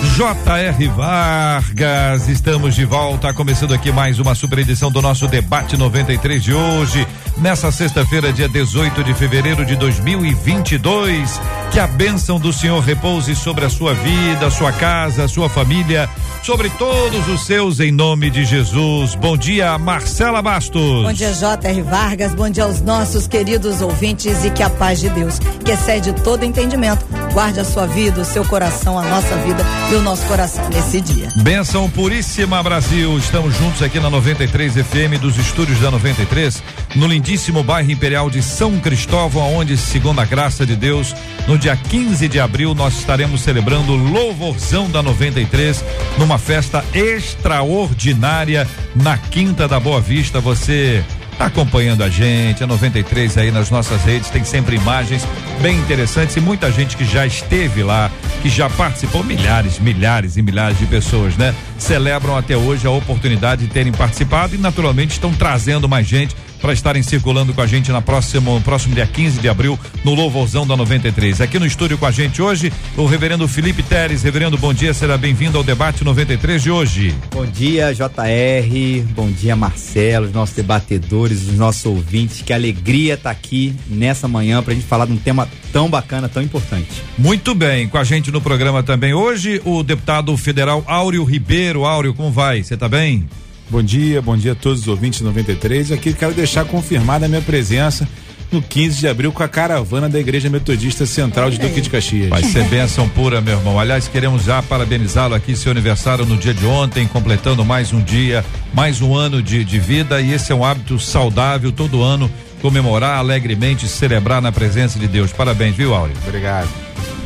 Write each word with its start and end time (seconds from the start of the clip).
J.R. 0.00 0.88
Vargas, 0.88 2.28
estamos 2.28 2.76
de 2.76 2.84
volta, 2.84 3.34
começando 3.34 3.74
aqui 3.74 3.90
mais 3.90 4.20
uma 4.20 4.32
super 4.32 4.60
edição 4.60 4.92
do 4.92 5.02
nosso 5.02 5.26
debate 5.26 5.76
93 5.76 6.40
de 6.40 6.54
hoje, 6.54 7.06
nessa 7.36 7.72
sexta-feira, 7.72 8.32
dia 8.32 8.48
18 8.48 9.02
de 9.02 9.12
fevereiro 9.12 9.66
de 9.66 9.74
2022. 9.74 11.40
Que 11.72 11.80
a 11.80 11.86
bênção 11.86 12.38
do 12.38 12.52
Senhor 12.52 12.80
repouse 12.80 13.34
sobre 13.34 13.64
a 13.64 13.70
sua 13.70 13.92
vida, 13.92 14.50
sua 14.50 14.72
casa, 14.72 15.26
sua 15.26 15.48
família, 15.48 16.08
sobre 16.44 16.70
todos 16.70 17.28
os 17.28 17.44
seus, 17.44 17.80
em 17.80 17.90
nome 17.90 18.30
de 18.30 18.44
Jesus. 18.44 19.16
Bom 19.16 19.36
dia, 19.36 19.76
Marcela 19.78 20.40
Bastos. 20.40 21.02
Bom 21.02 21.12
dia, 21.12 21.32
J.R. 21.32 21.82
Vargas. 21.82 22.34
Bom 22.34 22.48
dia 22.48 22.64
aos 22.64 22.80
nossos 22.80 23.26
queridos 23.26 23.82
ouvintes 23.82 24.44
e 24.44 24.50
que 24.50 24.62
a 24.62 24.70
paz 24.70 25.00
de 25.00 25.08
Deus, 25.10 25.40
que 25.64 25.72
excede 25.72 26.12
todo 26.12 26.44
entendimento, 26.44 27.04
guarde 27.32 27.58
a 27.60 27.64
sua 27.64 27.86
vida, 27.86 28.20
o 28.20 28.24
seu 28.24 28.44
coração, 28.44 28.98
a 28.98 29.02
nossa 29.02 29.36
vida 29.38 29.64
e 29.90 29.94
o 29.94 30.02
nosso 30.02 30.26
coração 30.26 30.68
nesse 30.68 31.00
dia. 31.00 31.28
Benção 31.36 31.88
puríssima, 31.88 32.62
Brasil. 32.62 33.16
Estamos 33.16 33.56
juntos 33.56 33.82
aqui 33.82 33.98
na 33.98 34.10
93 34.10 34.74
FM 34.74 35.18
dos 35.18 35.38
estúdios 35.38 35.80
da 35.80 35.90
93, 35.90 36.62
no 36.94 37.06
lindíssimo 37.06 37.62
bairro 37.62 37.90
Imperial 37.90 38.28
de 38.28 38.42
São 38.42 38.78
Cristóvão, 38.78 39.54
onde, 39.54 39.78
segundo 39.78 40.20
a 40.20 40.26
graça 40.26 40.66
de 40.66 40.76
Deus, 40.76 41.14
no 41.46 41.56
dia 41.56 41.74
15 41.74 42.28
de 42.28 42.38
abril 42.38 42.74
nós 42.74 42.98
estaremos 42.98 43.40
celebrando 43.40 43.92
o 43.92 43.96
Louvorzão 43.96 44.90
da 44.90 45.02
93 45.02 45.82
numa 46.18 46.36
festa 46.36 46.84
extraordinária 46.92 48.68
na 48.94 49.16
Quinta 49.16 49.66
da 49.66 49.80
Boa 49.80 50.00
Vista. 50.00 50.38
Você 50.38 51.02
acompanhando 51.38 52.02
a 52.02 52.08
gente, 52.08 52.64
a 52.64 52.66
93 52.66 53.38
aí 53.38 53.50
nas 53.50 53.70
nossas 53.70 54.02
redes, 54.02 54.30
tem 54.30 54.44
sempre 54.44 54.76
imagens 54.76 55.26
bem 55.60 55.78
interessantes 55.78 56.36
e 56.36 56.40
muita 56.40 56.70
gente 56.72 56.96
que 56.96 57.04
já 57.04 57.26
esteve 57.26 57.82
lá, 57.82 58.10
que 58.42 58.48
já 58.48 58.68
participou, 58.68 59.22
milhares, 59.22 59.78
milhares 59.78 60.36
e 60.36 60.42
milhares 60.42 60.78
de 60.78 60.86
pessoas, 60.86 61.36
né? 61.36 61.54
Celebram 61.78 62.36
até 62.36 62.56
hoje 62.56 62.86
a 62.86 62.90
oportunidade 62.90 63.66
de 63.66 63.72
terem 63.72 63.92
participado 63.92 64.54
e 64.54 64.58
naturalmente 64.58 65.12
estão 65.12 65.32
trazendo 65.32 65.88
mais 65.88 66.06
gente 66.06 66.34
para 66.60 66.72
estarem 66.72 67.02
circulando 67.02 67.54
com 67.54 67.60
a 67.60 67.66
gente 67.66 67.90
na 67.90 68.00
próxima, 68.00 68.52
no 68.52 68.60
próximo 68.60 68.94
dia 68.94 69.06
15 69.06 69.40
de 69.40 69.48
abril, 69.48 69.78
no 70.04 70.14
Louvorzão 70.14 70.66
da 70.66 70.76
93. 70.76 71.40
Aqui 71.40 71.58
no 71.58 71.66
estúdio 71.66 71.98
com 71.98 72.06
a 72.06 72.10
gente 72.10 72.42
hoje, 72.42 72.72
o 72.96 73.06
reverendo 73.06 73.46
Felipe 73.48 73.82
Teres. 73.82 74.22
Reverendo, 74.22 74.58
bom 74.58 74.72
dia, 74.72 74.92
será 74.92 75.16
bem-vindo 75.16 75.56
ao 75.56 75.64
debate 75.64 76.04
93 76.04 76.62
de 76.62 76.70
hoje. 76.70 77.14
Bom 77.32 77.46
dia, 77.46 77.92
JR. 77.92 79.04
Bom 79.14 79.30
dia, 79.30 79.56
Marcelo, 79.56 80.26
os 80.26 80.32
nossos 80.32 80.54
debatedores, 80.54 81.42
os 81.48 81.56
nossos 81.56 81.86
ouvintes. 81.86 82.42
Que 82.42 82.52
alegria 82.52 83.14
estar 83.14 83.30
tá 83.30 83.36
aqui 83.38 83.74
nessa 83.88 84.28
manhã 84.28 84.62
para 84.62 84.72
a 84.72 84.74
gente 84.74 84.86
falar 84.86 85.06
de 85.06 85.12
um 85.12 85.16
tema 85.16 85.48
tão 85.72 85.88
bacana, 85.88 86.28
tão 86.28 86.42
importante. 86.42 86.88
Muito 87.16 87.54
bem, 87.54 87.88
com 87.88 87.98
a 87.98 88.04
gente 88.04 88.30
no 88.30 88.40
programa 88.40 88.82
também 88.82 89.14
hoje, 89.14 89.60
o 89.64 89.82
deputado 89.82 90.36
federal 90.36 90.82
Áureo 90.86 91.24
Ribeiro. 91.24 91.84
Áureo, 91.84 92.14
como 92.14 92.30
vai? 92.30 92.62
Você 92.62 92.74
está 92.74 92.88
bem? 92.88 93.28
Bom 93.70 93.82
dia, 93.82 94.22
bom 94.22 94.34
dia 94.34 94.52
a 94.52 94.54
todos 94.54 94.80
os 94.82 94.88
ouvintes 94.88 95.20
93. 95.20 95.92
Aqui 95.92 96.14
quero 96.14 96.32
deixar 96.32 96.64
confirmada 96.64 97.26
a 97.26 97.28
minha 97.28 97.42
presença 97.42 98.08
no 98.50 98.62
15 98.62 99.00
de 99.00 99.06
abril 99.06 99.30
com 99.30 99.42
a 99.42 99.48
caravana 99.48 100.08
da 100.08 100.18
Igreja 100.18 100.48
Metodista 100.48 101.04
Central 101.04 101.50
de 101.50 101.58
Duque 101.58 101.82
de 101.82 101.90
Caxias. 101.90 102.30
Vai 102.30 102.42
ser 102.42 102.64
bênção 102.64 103.06
pura, 103.10 103.42
meu 103.42 103.58
irmão. 103.58 103.78
Aliás, 103.78 104.08
queremos 104.08 104.44
já 104.44 104.62
parabenizá-lo 104.62 105.34
aqui, 105.34 105.54
seu 105.54 105.70
aniversário 105.70 106.24
no 106.24 106.38
dia 106.38 106.54
de 106.54 106.64
ontem, 106.64 107.06
completando 107.06 107.62
mais 107.62 107.92
um 107.92 108.00
dia, 108.00 108.42
mais 108.72 109.02
um 109.02 109.14
ano 109.14 109.42
de, 109.42 109.62
de 109.64 109.78
vida. 109.78 110.18
E 110.18 110.32
esse 110.32 110.50
é 110.50 110.54
um 110.54 110.64
hábito 110.64 110.98
saudável 110.98 111.70
todo 111.70 112.02
ano, 112.02 112.30
comemorar 112.62 113.18
alegremente, 113.18 113.86
celebrar 113.86 114.40
na 114.40 114.50
presença 114.50 114.98
de 114.98 115.06
Deus. 115.06 115.30
Parabéns, 115.30 115.76
viu, 115.76 115.94
Áureo? 115.94 116.16
Obrigado. 116.26 116.70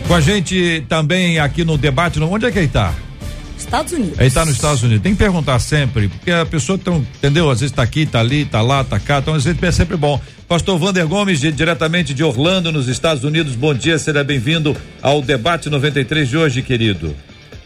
Com 0.08 0.14
a 0.14 0.20
gente 0.20 0.84
também 0.88 1.38
aqui 1.38 1.64
no 1.64 1.78
debate, 1.78 2.19
onde 2.20 2.47
é 2.47 2.50
que 2.50 2.58
ele 2.58 2.66
está? 2.66 2.92
Estados 3.72 3.93
Unidos. 3.94 4.19
Ele 4.19 4.28
está 4.28 4.44
nos 4.44 4.55
Estados 4.55 4.83
Unidos. 4.83 5.03
Tem 5.03 5.12
que 5.12 5.19
perguntar 5.19 5.59
sempre, 5.59 6.09
porque 6.09 6.31
a 6.31 6.44
pessoa 6.44 6.77
tão, 6.77 6.99
entendeu? 6.99 7.49
Às 7.50 7.60
vezes 7.60 7.72
está 7.72 7.83
aqui, 7.83 8.03
está 8.03 8.21
ali, 8.21 8.43
está 8.43 8.60
lá, 8.60 8.83
está 8.83 9.00
cá, 9.00 9.19
então 9.19 9.33
às 9.33 9.44
vezes 9.44 9.62
é 9.62 9.72
sempre 9.72 9.97
bom. 9.97 10.21
Pastor 10.47 10.78
Vander 10.78 11.06
Gomes, 11.06 11.41
de, 11.41 11.50
diretamente 11.50 12.12
de 12.12 12.22
Orlando, 12.22 12.71
nos 12.71 12.87
Estados 12.87 13.25
Unidos. 13.25 13.55
Bom 13.55 13.72
dia, 13.72 13.99
seja 13.99 14.22
bem-vindo 14.22 14.77
ao 15.00 15.22
debate 15.22 15.71
93 15.71 16.28
de 16.28 16.37
hoje, 16.37 16.61
querido. 16.61 17.15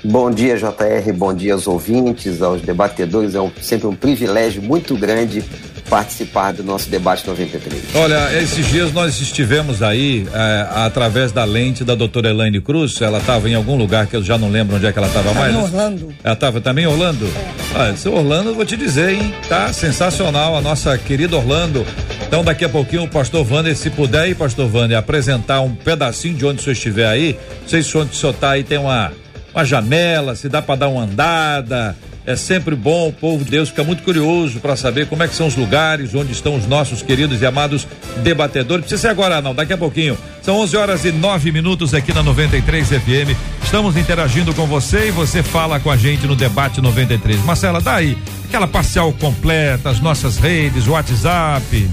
Bom 0.04 0.30
dia, 0.30 0.56
JR. 0.56 1.12
Bom 1.12 1.34
dia 1.34 1.54
aos 1.54 1.66
ouvintes, 1.66 2.40
aos 2.40 2.62
debatedores. 2.62 3.34
É 3.34 3.40
um, 3.40 3.50
sempre 3.60 3.88
um 3.88 3.94
privilégio 3.94 4.62
muito 4.62 4.96
grande 4.96 5.42
participar 5.88 6.52
do 6.52 6.62
nosso 6.62 6.88
debate 6.88 7.26
93. 7.26 7.94
Olha, 7.94 8.40
esses 8.40 8.66
dias 8.66 8.92
nós 8.92 9.20
estivemos 9.20 9.82
aí 9.82 10.26
é, 10.32 10.66
através 10.70 11.32
da 11.32 11.44
lente 11.44 11.84
da 11.84 11.94
doutora 11.94 12.30
Elaine 12.30 12.60
Cruz. 12.60 13.00
Ela 13.00 13.18
estava 13.18 13.48
em 13.48 13.54
algum 13.54 13.76
lugar 13.76 14.06
que 14.06 14.16
eu 14.16 14.22
já 14.22 14.36
não 14.36 14.50
lembro 14.50 14.76
onde 14.76 14.86
é 14.86 14.92
que 14.92 14.98
ela 14.98 15.08
estava 15.08 15.32
mais. 15.32 15.54
Em 15.54 15.58
Orlando. 15.58 16.14
Ela 16.22 16.34
estava 16.34 16.60
também 16.60 16.84
em 16.84 16.88
Orlando? 16.88 17.26
É. 17.26 17.56
Ah, 17.74 17.90
esse 17.90 18.08
Orlando, 18.08 18.54
vou 18.54 18.64
te 18.64 18.76
dizer, 18.76 19.10
hein? 19.10 19.34
Tá 19.48 19.72
sensacional 19.72 20.56
a 20.56 20.60
nossa 20.60 20.96
querida 20.98 21.36
Orlando. 21.36 21.86
Então, 22.26 22.42
daqui 22.42 22.64
a 22.64 22.68
pouquinho, 22.68 23.04
o 23.04 23.08
pastor 23.08 23.46
Wander, 23.50 23.76
se 23.76 23.88
puder 23.90 24.22
aí, 24.22 24.34
pastor 24.34 24.68
Wander, 24.74 24.98
apresentar 24.98 25.60
um 25.60 25.74
pedacinho 25.74 26.34
de 26.34 26.44
onde 26.44 26.60
o 26.60 26.62
senhor 26.62 26.72
estiver 26.72 27.06
aí. 27.06 27.38
Não 27.62 27.68
sei 27.68 27.82
se 27.82 27.96
onde 27.96 28.10
o 28.10 28.14
senhor 28.14 28.32
está 28.32 28.50
aí 28.50 28.64
tem 28.64 28.78
uma, 28.78 29.12
uma 29.54 29.64
janela, 29.64 30.34
se 30.34 30.48
dá 30.48 30.60
para 30.60 30.74
dar 30.74 30.88
uma 30.88 31.02
andada 31.02 31.96
é 32.26 32.34
sempre 32.34 32.74
bom, 32.74 33.08
o 33.08 33.12
povo 33.12 33.44
de 33.44 33.52
Deus 33.52 33.68
fica 33.68 33.84
muito 33.84 34.02
curioso 34.02 34.58
para 34.58 34.74
saber 34.74 35.06
como 35.06 35.22
é 35.22 35.28
que 35.28 35.34
são 35.34 35.46
os 35.46 35.54
lugares 35.54 36.12
onde 36.12 36.32
estão 36.32 36.56
os 36.56 36.66
nossos 36.66 37.00
queridos 37.00 37.40
e 37.40 37.46
amados 37.46 37.86
debatedores. 38.24 38.84
Precisa 38.84 39.02
ser 39.02 39.08
agora 39.08 39.40
não, 39.40 39.54
daqui 39.54 39.72
a 39.72 39.78
pouquinho. 39.78 40.18
São 40.42 40.56
11 40.56 40.76
horas 40.76 41.04
e 41.04 41.12
9 41.12 41.52
minutos 41.52 41.94
aqui 41.94 42.12
na 42.12 42.24
93 42.24 42.88
FM. 42.88 43.36
Estamos 43.62 43.96
interagindo 43.96 44.52
com 44.54 44.66
você 44.66 45.08
e 45.08 45.10
você 45.12 45.40
fala 45.40 45.78
com 45.78 45.90
a 45.90 45.96
gente 45.96 46.26
no 46.26 46.34
debate 46.34 46.80
93. 46.80 47.44
Marcela, 47.44 47.80
dá 47.80 47.94
aí 47.94 48.18
aquela 48.44 48.66
parcial 48.66 49.12
completa, 49.12 49.88
as 49.88 50.00
nossas 50.00 50.36
redes, 50.36 50.88
WhatsApp. 50.88 51.88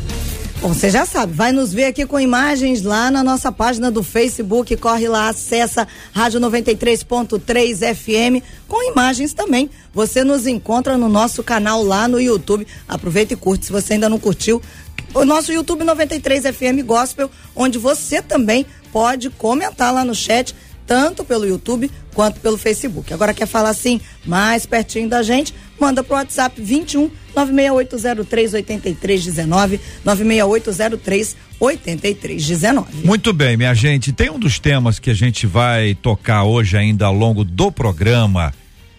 Bom, 0.63 0.73
você 0.73 0.89
já 0.89 1.05
sabe, 1.05 1.33
vai 1.33 1.51
nos 1.51 1.73
ver 1.73 1.83
aqui 1.83 2.05
com 2.05 2.17
imagens 2.17 2.83
lá 2.83 3.11
na 3.11 3.21
nossa 3.21 3.51
página 3.51 3.91
do 3.91 4.01
Facebook, 4.01 4.77
corre 4.77 5.09
lá, 5.09 5.27
acessa 5.27 5.85
Rádio 6.13 6.39
93.3 6.39 7.93
FM 7.93 8.41
com 8.65 8.89
imagens 8.89 9.33
também. 9.33 9.69
Você 9.93 10.23
nos 10.23 10.47
encontra 10.47 10.97
no 10.97 11.09
nosso 11.09 11.43
canal 11.43 11.83
lá 11.83 12.07
no 12.07 12.17
YouTube. 12.17 12.65
Aproveita 12.87 13.33
e 13.33 13.35
curte 13.35 13.65
se 13.65 13.73
você 13.73 13.95
ainda 13.95 14.07
não 14.07 14.17
curtiu. 14.17 14.61
O 15.13 15.25
nosso 15.25 15.51
YouTube 15.51 15.83
93 15.83 16.45
FM 16.45 16.85
Gospel, 16.85 17.29
onde 17.53 17.77
você 17.77 18.21
também 18.21 18.65
pode 18.89 19.29
comentar 19.31 19.93
lá 19.93 20.05
no 20.05 20.15
chat, 20.15 20.55
tanto 20.87 21.25
pelo 21.25 21.45
YouTube 21.45 21.91
quanto 22.13 22.39
pelo 22.39 22.57
Facebook. 22.57 23.13
Agora 23.13 23.33
quer 23.33 23.47
falar 23.47 23.69
assim, 23.69 23.99
mais 24.25 24.65
pertinho 24.65 25.09
da 25.09 25.21
gente? 25.23 25.53
Manda 25.83 26.01
pro 26.01 26.15
WhatsApp 26.15 26.61
21 26.61 27.11
96803 27.35 28.53
8319 28.53 29.81
96803 30.05 31.35
8319. 31.59 33.05
Muito 33.05 33.33
bem, 33.33 33.57
minha 33.57 33.73
gente. 33.73 34.13
Tem 34.13 34.29
um 34.29 34.39
dos 34.39 34.59
temas 34.59 34.97
que 34.97 35.09
a 35.09 35.13
gente 35.13 35.45
vai 35.45 35.93
tocar 35.93 36.45
hoje 36.45 36.77
ainda 36.77 37.05
ao 37.05 37.13
longo 37.13 37.43
do 37.43 37.69
programa 37.69 38.53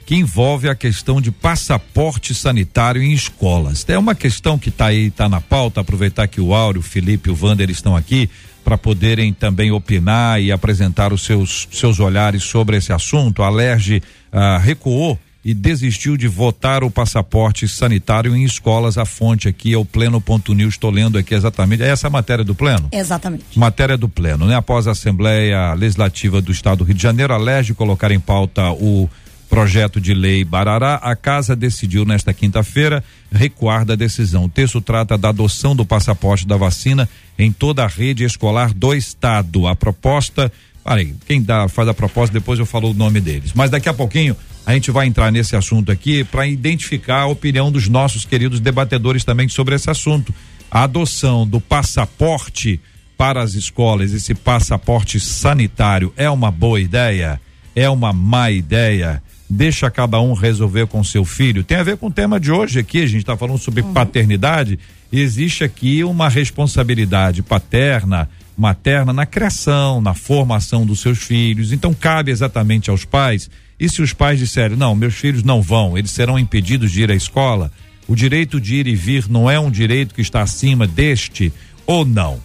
que 0.04 0.14
envolve 0.14 0.68
a 0.68 0.74
questão 0.74 1.22
de 1.22 1.30
passaporte 1.30 2.34
sanitário 2.34 3.02
em 3.02 3.12
escolas. 3.12 3.82
É 3.88 3.96
uma 3.96 4.14
questão 4.14 4.58
que 4.58 4.68
está 4.68 4.88
aí, 4.88 5.06
está 5.06 5.26
na 5.26 5.40
pauta. 5.40 5.80
Aproveitar 5.80 6.28
que 6.28 6.38
o 6.38 6.52
Áureo, 6.52 6.80
o 6.80 6.84
Felipe 6.84 7.30
e 7.30 7.32
o 7.32 7.34
Vander 7.34 7.70
estão 7.70 7.96
aqui 7.96 8.28
para 8.62 8.76
poderem 8.76 9.32
também 9.32 9.72
opinar 9.72 10.38
e 10.38 10.52
apresentar 10.52 11.14
os 11.14 11.22
seus, 11.22 11.66
seus 11.72 11.98
olhares 11.98 12.42
sobre 12.42 12.76
esse 12.76 12.92
assunto. 12.92 13.42
A 13.42 13.46
Alerj 13.46 14.02
ah, 14.30 14.58
recuou 14.58 15.18
e 15.44 15.52
desistiu 15.52 16.16
de 16.16 16.26
votar 16.26 16.82
o 16.82 16.90
passaporte 16.90 17.68
sanitário 17.68 18.34
em 18.34 18.44
escolas. 18.44 18.96
A 18.96 19.04
fonte 19.04 19.46
aqui 19.46 19.74
é 19.74 19.76
o 19.76 19.84
pleno.news. 19.84 20.74
Estou 20.74 20.90
lendo 20.90 21.18
aqui 21.18 21.34
exatamente. 21.34 21.82
É 21.82 21.88
essa 21.88 22.06
a 22.06 22.10
matéria 22.10 22.44
do 22.44 22.54
pleno? 22.54 22.88
Exatamente. 22.90 23.44
Matéria 23.54 23.96
do 23.96 24.08
pleno, 24.08 24.46
né? 24.46 24.56
Após 24.56 24.88
a 24.88 24.92
Assembleia 24.92 25.74
Legislativa 25.74 26.40
do 26.40 26.50
Estado 26.50 26.78
do 26.78 26.84
Rio 26.84 26.94
de 26.94 27.02
Janeiro, 27.02 27.34
a 27.34 27.74
colocar 27.74 28.10
em 28.10 28.18
pauta 28.18 28.70
o 28.72 29.08
projeto 29.48 30.00
de 30.00 30.14
lei 30.14 30.44
Barará, 30.44 30.94
a 30.96 31.14
casa 31.14 31.54
decidiu 31.54 32.04
nesta 32.04 32.32
quinta-feira 32.32 33.04
recuar 33.30 33.84
da 33.84 33.94
decisão. 33.94 34.46
O 34.46 34.48
texto 34.48 34.80
trata 34.80 35.16
da 35.18 35.28
adoção 35.28 35.76
do 35.76 35.84
passaporte 35.84 36.46
da 36.46 36.56
vacina 36.56 37.08
em 37.38 37.52
toda 37.52 37.84
a 37.84 37.86
rede 37.86 38.24
escolar 38.24 38.72
do 38.72 38.94
estado. 38.94 39.66
A 39.66 39.76
proposta, 39.76 40.50
parei, 40.82 41.14
quem 41.26 41.42
dá, 41.42 41.68
faz 41.68 41.86
a 41.86 41.94
proposta, 41.94 42.32
depois 42.32 42.58
eu 42.58 42.66
falo 42.66 42.90
o 42.90 42.94
nome 42.94 43.20
deles. 43.20 43.52
Mas 43.54 43.70
daqui 43.70 43.88
a 43.88 43.94
pouquinho 43.94 44.34
A 44.66 44.72
gente 44.72 44.90
vai 44.90 45.06
entrar 45.06 45.30
nesse 45.30 45.54
assunto 45.54 45.92
aqui 45.92 46.24
para 46.24 46.46
identificar 46.46 47.22
a 47.22 47.26
opinião 47.26 47.70
dos 47.70 47.86
nossos 47.88 48.24
queridos 48.24 48.60
debatedores 48.60 49.22
também 49.22 49.48
sobre 49.48 49.74
esse 49.74 49.90
assunto. 49.90 50.34
A 50.70 50.84
adoção 50.84 51.46
do 51.46 51.60
passaporte 51.60 52.80
para 53.16 53.42
as 53.42 53.54
escolas, 53.54 54.12
esse 54.12 54.34
passaporte 54.34 55.20
sanitário, 55.20 56.12
é 56.16 56.28
uma 56.30 56.50
boa 56.50 56.80
ideia? 56.80 57.40
É 57.76 57.88
uma 57.90 58.12
má 58.12 58.50
ideia? 58.50 59.22
Deixa 59.48 59.90
cada 59.90 60.18
um 60.20 60.32
resolver 60.32 60.86
com 60.86 61.04
seu 61.04 61.24
filho. 61.24 61.62
Tem 61.62 61.76
a 61.76 61.82
ver 61.82 61.98
com 61.98 62.06
o 62.06 62.12
tema 62.12 62.40
de 62.40 62.50
hoje 62.50 62.80
aqui, 62.80 63.02
a 63.02 63.06
gente 63.06 63.18
está 63.18 63.36
falando 63.36 63.58
sobre 63.58 63.82
uhum. 63.82 63.92
paternidade. 63.92 64.78
Existe 65.12 65.62
aqui 65.62 66.02
uma 66.02 66.28
responsabilidade 66.28 67.42
paterna, 67.42 68.28
materna 68.56 69.12
na 69.12 69.26
criação, 69.26 70.00
na 70.00 70.14
formação 70.14 70.86
dos 70.86 71.00
seus 71.00 71.18
filhos. 71.18 71.70
Então 71.70 71.92
cabe 71.92 72.30
exatamente 72.30 72.88
aos 72.88 73.04
pais. 73.04 73.50
E 73.84 73.88
se 73.90 74.00
os 74.00 74.14
pais 74.14 74.38
disserem, 74.38 74.78
não, 74.78 74.94
meus 74.94 75.12
filhos 75.14 75.42
não 75.42 75.60
vão, 75.60 75.98
eles 75.98 76.10
serão 76.10 76.38
impedidos 76.38 76.90
de 76.90 77.02
ir 77.02 77.10
à 77.10 77.14
escola? 77.14 77.70
O 78.08 78.16
direito 78.16 78.58
de 78.58 78.76
ir 78.76 78.86
e 78.86 78.96
vir 78.96 79.28
não 79.28 79.50
é 79.50 79.60
um 79.60 79.70
direito 79.70 80.14
que 80.14 80.22
está 80.22 80.40
acima 80.40 80.86
deste 80.86 81.52
ou 81.84 82.02
não? 82.02 82.40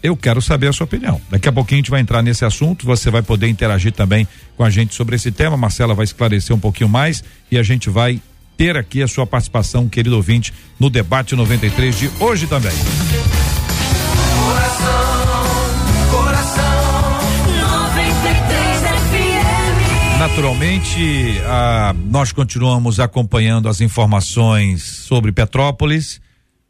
Eu 0.00 0.16
quero 0.16 0.40
saber 0.40 0.68
a 0.68 0.72
sua 0.72 0.84
opinião. 0.84 1.20
Daqui 1.28 1.48
a 1.48 1.52
pouquinho 1.52 1.78
a 1.78 1.82
gente 1.82 1.90
vai 1.90 2.00
entrar 2.00 2.22
nesse 2.22 2.44
assunto, 2.44 2.86
você 2.86 3.10
vai 3.10 3.20
poder 3.20 3.48
interagir 3.48 3.90
também 3.90 4.28
com 4.56 4.62
a 4.62 4.70
gente 4.70 4.94
sobre 4.94 5.16
esse 5.16 5.32
tema. 5.32 5.56
Marcela 5.56 5.92
vai 5.92 6.04
esclarecer 6.04 6.54
um 6.54 6.60
pouquinho 6.60 6.88
mais 6.88 7.24
e 7.50 7.58
a 7.58 7.64
gente 7.64 7.90
vai 7.90 8.22
ter 8.56 8.76
aqui 8.76 9.02
a 9.02 9.08
sua 9.08 9.26
participação, 9.26 9.88
querido 9.88 10.14
ouvinte, 10.14 10.54
no 10.78 10.88
debate 10.88 11.34
93 11.34 11.98
de 11.98 12.10
hoje 12.20 12.46
também. 12.46 12.70
Naturalmente, 20.36 21.40
ah, 21.46 21.94
nós 22.10 22.30
continuamos 22.30 23.00
acompanhando 23.00 23.70
as 23.70 23.80
informações 23.80 24.82
sobre 24.82 25.32
Petrópolis. 25.32 26.20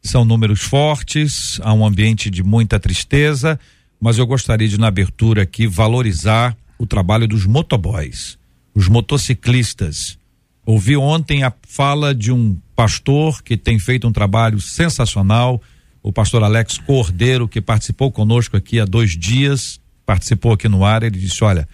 São 0.01 0.23
números 0.23 0.61
fortes, 0.61 1.59
há 1.61 1.73
um 1.73 1.85
ambiente 1.85 2.29
de 2.29 2.41
muita 2.43 2.79
tristeza, 2.79 3.59
mas 3.99 4.17
eu 4.17 4.25
gostaria 4.25 4.69
de, 4.69 4.79
na 4.79 4.87
abertura 4.87 5.41
aqui, 5.41 5.67
valorizar 5.67 6.55
o 6.79 6.85
trabalho 6.85 7.27
dos 7.27 7.45
motoboys, 7.45 8.39
os 8.73 8.87
motociclistas. 8.87 10.17
Ouvi 10.65 10.95
ontem 10.95 11.43
a 11.43 11.51
fala 11.67 12.15
de 12.15 12.31
um 12.31 12.57
pastor 12.73 13.43
que 13.43 13.57
tem 13.57 13.77
feito 13.77 14.07
um 14.07 14.13
trabalho 14.13 14.61
sensacional, 14.61 15.61
o 16.01 16.13
pastor 16.13 16.41
Alex 16.41 16.77
Cordeiro, 16.77 17.49
que 17.49 17.59
participou 17.59 18.13
conosco 18.13 18.55
aqui 18.55 18.79
há 18.79 18.85
dois 18.85 19.11
dias, 19.11 19.77
participou 20.05 20.53
aqui 20.53 20.69
no 20.69 20.85
ar, 20.85 21.03
ele 21.03 21.19
disse: 21.19 21.43
Olha, 21.43 21.67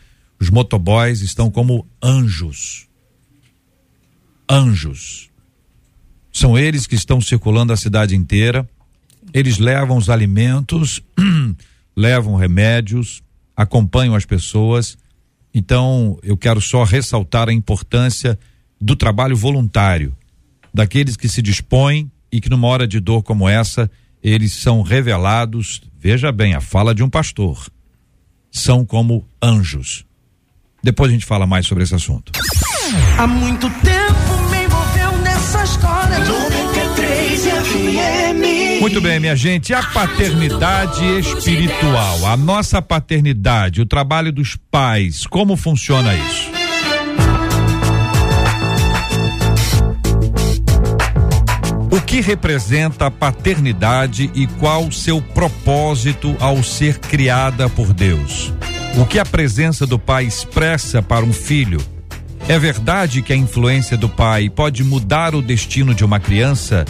os 0.44 0.50
motoboys 0.50 1.22
estão 1.22 1.50
como 1.50 1.88
anjos. 2.04 2.90
Anjos. 4.50 5.30
São 6.34 6.58
eles 6.58 6.86
que 6.86 6.96
estão 6.96 7.22
circulando 7.22 7.72
a 7.72 7.78
cidade 7.78 8.14
inteira. 8.14 8.70
Eles 9.34 9.58
levam 9.58 9.96
os 9.96 10.10
alimentos, 10.10 11.02
levam 11.96 12.36
remédios, 12.36 13.24
acompanham 13.56 14.16
as 14.16 14.26
pessoas. 14.26 14.98
Então, 15.54 16.20
eu 16.22 16.36
quero 16.36 16.60
só 16.60 16.84
ressaltar 16.84 17.48
a 17.48 17.54
importância 17.54 18.38
do 18.82 18.98
trabalho 18.98 19.38
voluntário, 19.38 20.14
daqueles 20.74 21.16
que 21.16 21.30
se 21.30 21.42
dispõem 21.42 22.12
e 22.30 22.42
que 22.42 22.50
numa 22.50 22.68
hora 22.68 22.86
de 22.86 23.00
dor 23.00 23.24
como 23.24 23.48
essa, 23.48 23.90
eles 24.22 24.52
são 24.52 24.82
revelados, 24.82 25.82
veja 25.98 26.34
bem, 26.34 26.54
a 26.54 26.60
fala 26.60 26.94
de 26.94 27.02
um 27.02 27.10
pastor, 27.10 27.66
são 28.52 28.84
como 28.84 29.26
anjos. 29.42 30.06
Depois 30.84 31.10
a 31.10 31.14
gente 31.14 31.26
fala 31.26 31.48
mais 31.48 31.66
sobre 31.66 31.86
esse 31.86 31.96
assunto. 31.96 32.34
Há 33.18 33.26
muito 33.26 33.70
tempo 33.70 34.50
me 34.52 34.66
envolveu 34.66 35.18
nessa 35.20 35.64
história. 35.64 36.20
93 36.20 37.42
FM. 37.42 38.82
Muito 38.82 39.00
bem, 39.00 39.18
minha 39.18 39.36
gente. 39.36 39.74
A 39.74 39.82
paternidade 39.82 41.06
espiritual, 41.20 42.26
a 42.26 42.36
nossa 42.36 42.82
paternidade, 42.82 43.80
o 43.80 43.86
trabalho 43.86 44.30
dos 44.34 44.58
pais, 44.70 45.26
como 45.26 45.56
funciona 45.56 46.14
isso? 46.14 46.52
O 51.90 52.02
que 52.02 52.20
representa 52.20 53.06
a 53.06 53.12
paternidade 53.12 54.30
e 54.36 54.48
qual 54.48 54.92
seu 54.92 55.22
propósito 55.22 56.36
ao 56.42 56.62
ser 56.62 57.00
criada 57.00 57.70
por 57.70 57.94
Deus? 57.94 58.52
O 58.96 59.06
que 59.08 59.18
a 59.18 59.26
presença 59.26 59.88
do 59.88 59.98
pai 59.98 60.26
expressa 60.26 61.02
para 61.02 61.26
um 61.26 61.34
filho? 61.34 61.82
É 62.48 62.60
verdade 62.60 63.24
que 63.24 63.34
a 63.34 63.36
influência 63.36 63.98
do 63.98 64.08
pai 64.08 64.50
pode 64.50 64.84
mudar 64.84 65.34
o 65.34 65.42
destino 65.42 65.96
de 65.96 66.06
uma 66.06 66.20
criança? 66.20 66.86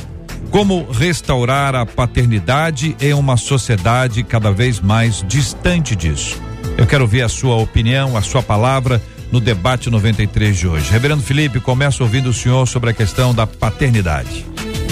Como 0.52 0.86
restaurar 0.92 1.74
a 1.76 1.86
paternidade 1.86 2.96
em 3.00 3.14
uma 3.14 3.38
sociedade 3.38 4.22
cada 4.22 4.52
vez 4.52 4.82
mais 4.82 5.24
distante 5.28 5.96
disso? 5.96 6.42
Eu 6.78 6.86
quero 6.86 7.08
ver 7.08 7.22
a 7.22 7.30
sua 7.30 7.56
opinião, 7.56 8.18
a 8.18 8.22
sua 8.22 8.44
palavra 8.44 9.02
no 9.32 9.40
debate 9.40 9.90
93 9.90 10.58
de 10.58 10.68
hoje. 10.68 10.92
Reverendo 10.92 11.24
Felipe, 11.24 11.62
começo 11.62 12.04
ouvindo 12.04 12.30
o 12.30 12.34
senhor 12.34 12.68
sobre 12.68 12.90
a 12.90 12.94
questão 12.94 13.34
da 13.34 13.48
paternidade. 13.48 14.46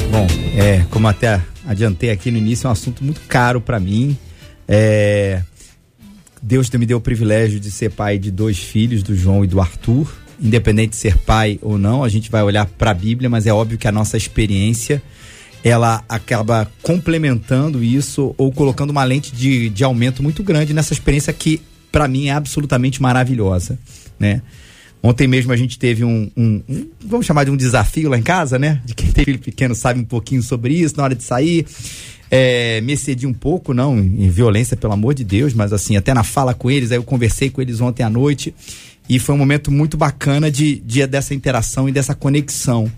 Bom, 0.09 0.27
é, 0.55 0.85
como 0.89 1.09
até 1.09 1.41
adiantei 1.67 2.09
aqui 2.09 2.31
no 2.31 2.37
início, 2.37 2.67
é 2.67 2.69
um 2.69 2.71
assunto 2.71 3.03
muito 3.03 3.21
caro 3.27 3.59
para 3.59 3.79
mim. 3.79 4.17
É, 4.67 5.41
Deus 6.41 6.69
me 6.71 6.85
deu 6.85 6.97
o 6.97 7.01
privilégio 7.01 7.59
de 7.59 7.69
ser 7.69 7.91
pai 7.91 8.17
de 8.17 8.31
dois 8.31 8.57
filhos, 8.57 9.03
do 9.03 9.15
João 9.15 9.43
e 9.43 9.47
do 9.47 9.61
Arthur. 9.61 10.11
Independente 10.41 10.91
de 10.91 10.95
ser 10.95 11.17
pai 11.17 11.59
ou 11.61 11.77
não, 11.77 12.03
a 12.03 12.09
gente 12.09 12.31
vai 12.31 12.41
olhar 12.41 12.65
para 12.65 12.91
a 12.91 12.93
Bíblia, 12.95 13.29
mas 13.29 13.45
é 13.45 13.53
óbvio 13.53 13.77
que 13.77 13.87
a 13.87 13.91
nossa 13.91 14.17
experiência 14.17 15.01
ela 15.63 16.03
acaba 16.09 16.71
complementando 16.81 17.83
isso 17.83 18.33
ou 18.37 18.51
colocando 18.51 18.89
uma 18.89 19.03
lente 19.03 19.35
de, 19.35 19.69
de 19.69 19.83
aumento 19.83 20.23
muito 20.23 20.41
grande 20.41 20.73
nessa 20.73 20.93
experiência 20.93 21.31
que 21.31 21.61
para 21.91 22.07
mim 22.07 22.27
é 22.27 22.31
absolutamente 22.31 22.99
maravilhosa, 23.01 23.77
né? 24.19 24.41
Ontem 25.03 25.27
mesmo 25.27 25.51
a 25.51 25.55
gente 25.55 25.79
teve 25.79 26.03
um, 26.03 26.29
um, 26.37 26.61
um, 26.69 26.87
vamos 27.03 27.25
chamar 27.25 27.43
de 27.43 27.51
um 27.51 27.57
desafio 27.57 28.09
lá 28.09 28.17
em 28.17 28.21
casa, 28.21 28.59
né? 28.59 28.81
De 28.85 28.93
quem 28.93 29.11
tem 29.11 29.25
filho 29.25 29.39
pequeno 29.39 29.73
sabe 29.73 29.99
um 29.99 30.05
pouquinho 30.05 30.43
sobre 30.43 30.73
isso 30.73 30.95
na 30.95 31.03
hora 31.03 31.15
de 31.15 31.23
sair 31.23 31.65
é, 32.33 32.79
me 32.79 32.93
excedi 32.93 33.27
um 33.27 33.33
pouco, 33.33 33.73
não 33.73 33.99
em 33.99 34.29
violência, 34.29 34.77
pelo 34.77 34.93
amor 34.93 35.13
de 35.13 35.25
Deus, 35.25 35.53
mas 35.53 35.73
assim, 35.73 35.97
até 35.97 36.13
na 36.13 36.23
fala 36.23 36.53
com 36.53 36.71
eles, 36.71 36.89
aí 36.91 36.97
eu 36.97 37.03
conversei 37.03 37.49
com 37.49 37.61
eles 37.61 37.81
ontem 37.81 38.03
à 38.03 38.09
noite 38.09 38.55
e 39.09 39.19
foi 39.19 39.35
um 39.35 39.37
momento 39.37 39.69
muito 39.69 39.97
bacana 39.97 40.49
de, 40.49 40.77
de 40.79 41.05
dessa 41.05 41.33
interação 41.33 41.89
e 41.89 41.91
dessa 41.91 42.15
conexão. 42.15 42.89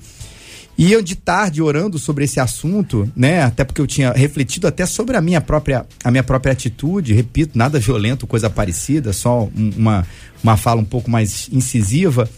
E 0.78 0.92
eu 0.92 1.02
de 1.02 1.16
tarde 1.16 1.62
orando 1.62 1.98
sobre 1.98 2.26
esse 2.26 2.40
assunto, 2.40 3.12
né? 3.16 3.44
Até 3.44 3.64
porque 3.64 3.82
eu 3.82 3.88
tinha 3.88 4.12
refletido 4.12 4.68
até 4.68 4.86
sobre 4.86 5.16
a 5.16 5.22
minha 5.22 5.40
própria 5.40 5.86
a 6.04 6.12
minha 6.12 6.24
própria 6.24 6.52
atitude, 6.52 7.14
repito, 7.14 7.58
nada 7.58 7.80
violento, 7.80 8.26
coisa 8.26 8.50
parecida, 8.50 9.14
só 9.14 9.50
uma 9.56 10.06
uma 10.44 10.58
fala 10.58 10.82
um 10.82 10.86
pouco 10.86 11.10
mais 11.10 11.48
incisiva. 11.52 12.30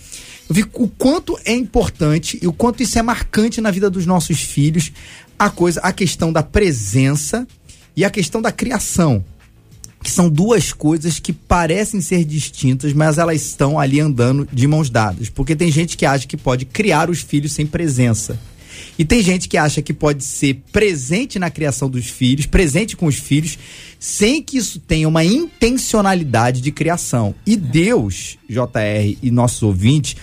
Eu 0.48 0.54
vi 0.54 0.64
o 0.74 0.88
quanto 0.88 1.40
é 1.44 1.54
importante 1.54 2.38
e 2.42 2.48
o 2.48 2.54
quanto 2.54 2.84
isso 2.84 3.00
é 3.00 3.02
marcante 3.02 3.60
na 3.60 3.72
vida 3.72 3.90
dos 3.90 4.06
nossos 4.06 4.40
filhos, 4.42 4.92
a 5.38 5.50
coisa, 5.50 5.80
a 5.82 5.92
questão 5.92 6.32
da 6.32 6.44
presença 6.44 7.48
e 7.96 8.04
a 8.04 8.10
questão 8.10 8.42
da 8.42 8.52
criação, 8.52 9.24
que 10.04 10.12
são 10.12 10.30
duas 10.30 10.72
coisas 10.72 11.20
que 11.20 11.34
parecem 11.34 12.02
ser 12.02 12.24
distintas, 12.24 12.94
mas 12.94 13.18
elas 13.18 13.42
estão 13.42 13.80
ali 13.80 14.00
andando 14.00 14.48
de 14.52 14.68
mãos 14.68 14.90
dadas, 14.90 15.30
porque 15.30 15.56
tem 15.56 15.72
gente 15.72 15.98
que 15.98 16.06
acha 16.06 16.28
que 16.28 16.38
pode 16.38 16.66
criar 16.66 17.10
os 17.10 17.22
filhos 17.22 17.54
sem 17.54 17.66
presença. 17.66 18.40
E 18.98 19.06
tem 19.06 19.22
gente 19.22 19.48
que 19.48 19.58
acha 19.58 19.82
que 19.82 19.94
pode 19.94 20.24
ser 20.24 20.62
presente 20.72 21.40
na 21.40 21.50
criação 21.50 21.90
dos 21.90 22.08
filhos, 22.08 22.46
presente 22.46 22.96
com 22.96 23.06
os 23.06 23.16
filhos, 23.16 23.58
sem 24.00 24.42
que 24.42 24.58
isso 24.58 24.80
tenha 24.80 25.08
uma 25.08 25.24
intencionalidade 25.24 26.62
de 26.62 26.72
criação. 26.72 27.34
E 27.46 27.56
Deus, 27.56 28.38
JR 28.50 29.18
e 29.22 29.32
nossos 29.32 29.64
ouvintes, 29.64 30.16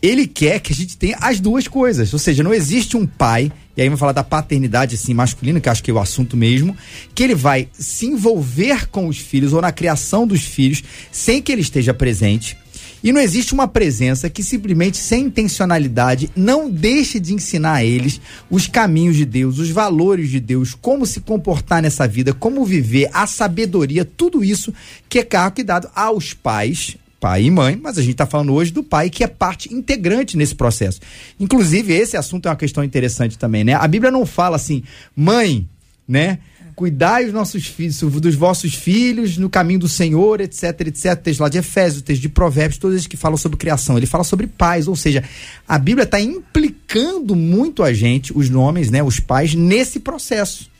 ele 0.00 0.26
quer 0.26 0.60
que 0.60 0.72
a 0.72 0.76
gente 0.76 0.96
tenha 0.96 1.16
as 1.20 1.40
duas 1.40 1.66
coisas. 1.66 2.12
Ou 2.12 2.18
seja, 2.18 2.42
não 2.42 2.54
existe 2.54 2.96
um 2.96 3.06
pai, 3.06 3.50
e 3.76 3.82
aí 3.82 3.88
vamos 3.88 4.00
falar 4.00 4.12
da 4.12 4.24
paternidade 4.24 4.94
assim 4.94 5.12
masculina, 5.12 5.60
que 5.60 5.68
acho 5.68 5.82
que 5.82 5.90
é 5.90 5.94
o 5.94 5.98
assunto 5.98 6.36
mesmo, 6.36 6.76
que 7.14 7.22
ele 7.22 7.34
vai 7.34 7.68
se 7.72 8.06
envolver 8.06 8.88
com 8.88 9.06
os 9.06 9.18
filhos 9.18 9.52
ou 9.52 9.60
na 9.60 9.70
criação 9.70 10.26
dos 10.26 10.42
filhos 10.42 10.82
sem 11.12 11.42
que 11.42 11.52
ele 11.52 11.62
esteja 11.62 11.92
presente. 11.92 12.56
E 13.04 13.12
não 13.12 13.20
existe 13.20 13.52
uma 13.52 13.68
presença 13.68 14.28
que 14.28 14.42
simplesmente, 14.42 14.96
sem 14.96 15.26
intencionalidade, 15.26 16.30
não 16.34 16.68
deixe 16.68 17.20
de 17.20 17.34
ensinar 17.34 17.74
a 17.74 17.84
eles 17.84 18.20
os 18.50 18.66
caminhos 18.66 19.16
de 19.16 19.24
Deus, 19.24 19.58
os 19.58 19.70
valores 19.70 20.30
de 20.30 20.40
Deus, 20.40 20.74
como 20.74 21.06
se 21.06 21.20
comportar 21.20 21.82
nessa 21.82 22.08
vida, 22.08 22.32
como 22.32 22.64
viver, 22.64 23.08
a 23.12 23.26
sabedoria, 23.26 24.04
tudo 24.04 24.42
isso 24.42 24.72
que 25.08 25.18
é 25.18 25.22
cargo 25.22 25.56
que 25.56 25.62
dado 25.62 25.88
aos 25.94 26.32
pais, 26.32 26.96
pai 27.26 27.42
e 27.42 27.50
mãe, 27.50 27.76
mas 27.82 27.98
a 27.98 28.02
gente 28.02 28.12
está 28.12 28.24
falando 28.24 28.54
hoje 28.54 28.70
do 28.70 28.84
pai 28.84 29.10
que 29.10 29.24
é 29.24 29.26
parte 29.26 29.74
integrante 29.74 30.36
nesse 30.36 30.54
processo. 30.54 31.00
Inclusive, 31.40 31.92
esse 31.92 32.16
assunto 32.16 32.46
é 32.46 32.50
uma 32.50 32.56
questão 32.56 32.84
interessante 32.84 33.36
também, 33.36 33.64
né? 33.64 33.74
A 33.74 33.88
Bíblia 33.88 34.12
não 34.12 34.24
fala 34.24 34.54
assim, 34.54 34.84
mãe, 35.16 35.68
né? 36.06 36.38
cuidai 36.76 37.24
os 37.24 37.32
nossos 37.32 37.66
filhos, 37.66 37.98
dos 37.98 38.34
vossos 38.36 38.74
filhos 38.74 39.38
no 39.38 39.50
caminho 39.50 39.80
do 39.80 39.88
Senhor, 39.88 40.40
etc, 40.40 40.82
etc. 40.82 41.16
Texto 41.16 41.40
lá 41.40 41.48
de 41.48 41.58
Efésios, 41.58 42.02
texto 42.02 42.22
de 42.22 42.28
Provérbios, 42.28 42.78
todos 42.78 42.94
eles 42.94 43.06
que 43.08 43.16
falam 43.16 43.36
sobre 43.36 43.56
criação. 43.56 43.96
Ele 43.96 44.06
fala 44.06 44.22
sobre 44.22 44.46
pais, 44.46 44.86
ou 44.86 44.94
seja, 44.94 45.24
a 45.66 45.78
Bíblia 45.78 46.04
está 46.04 46.20
implicando 46.20 47.34
muito 47.34 47.82
a 47.82 47.92
gente, 47.92 48.30
os 48.36 48.48
nomes, 48.48 48.88
né, 48.88 49.02
os 49.02 49.18
pais, 49.18 49.52
nesse 49.52 49.98
processo. 49.98 50.70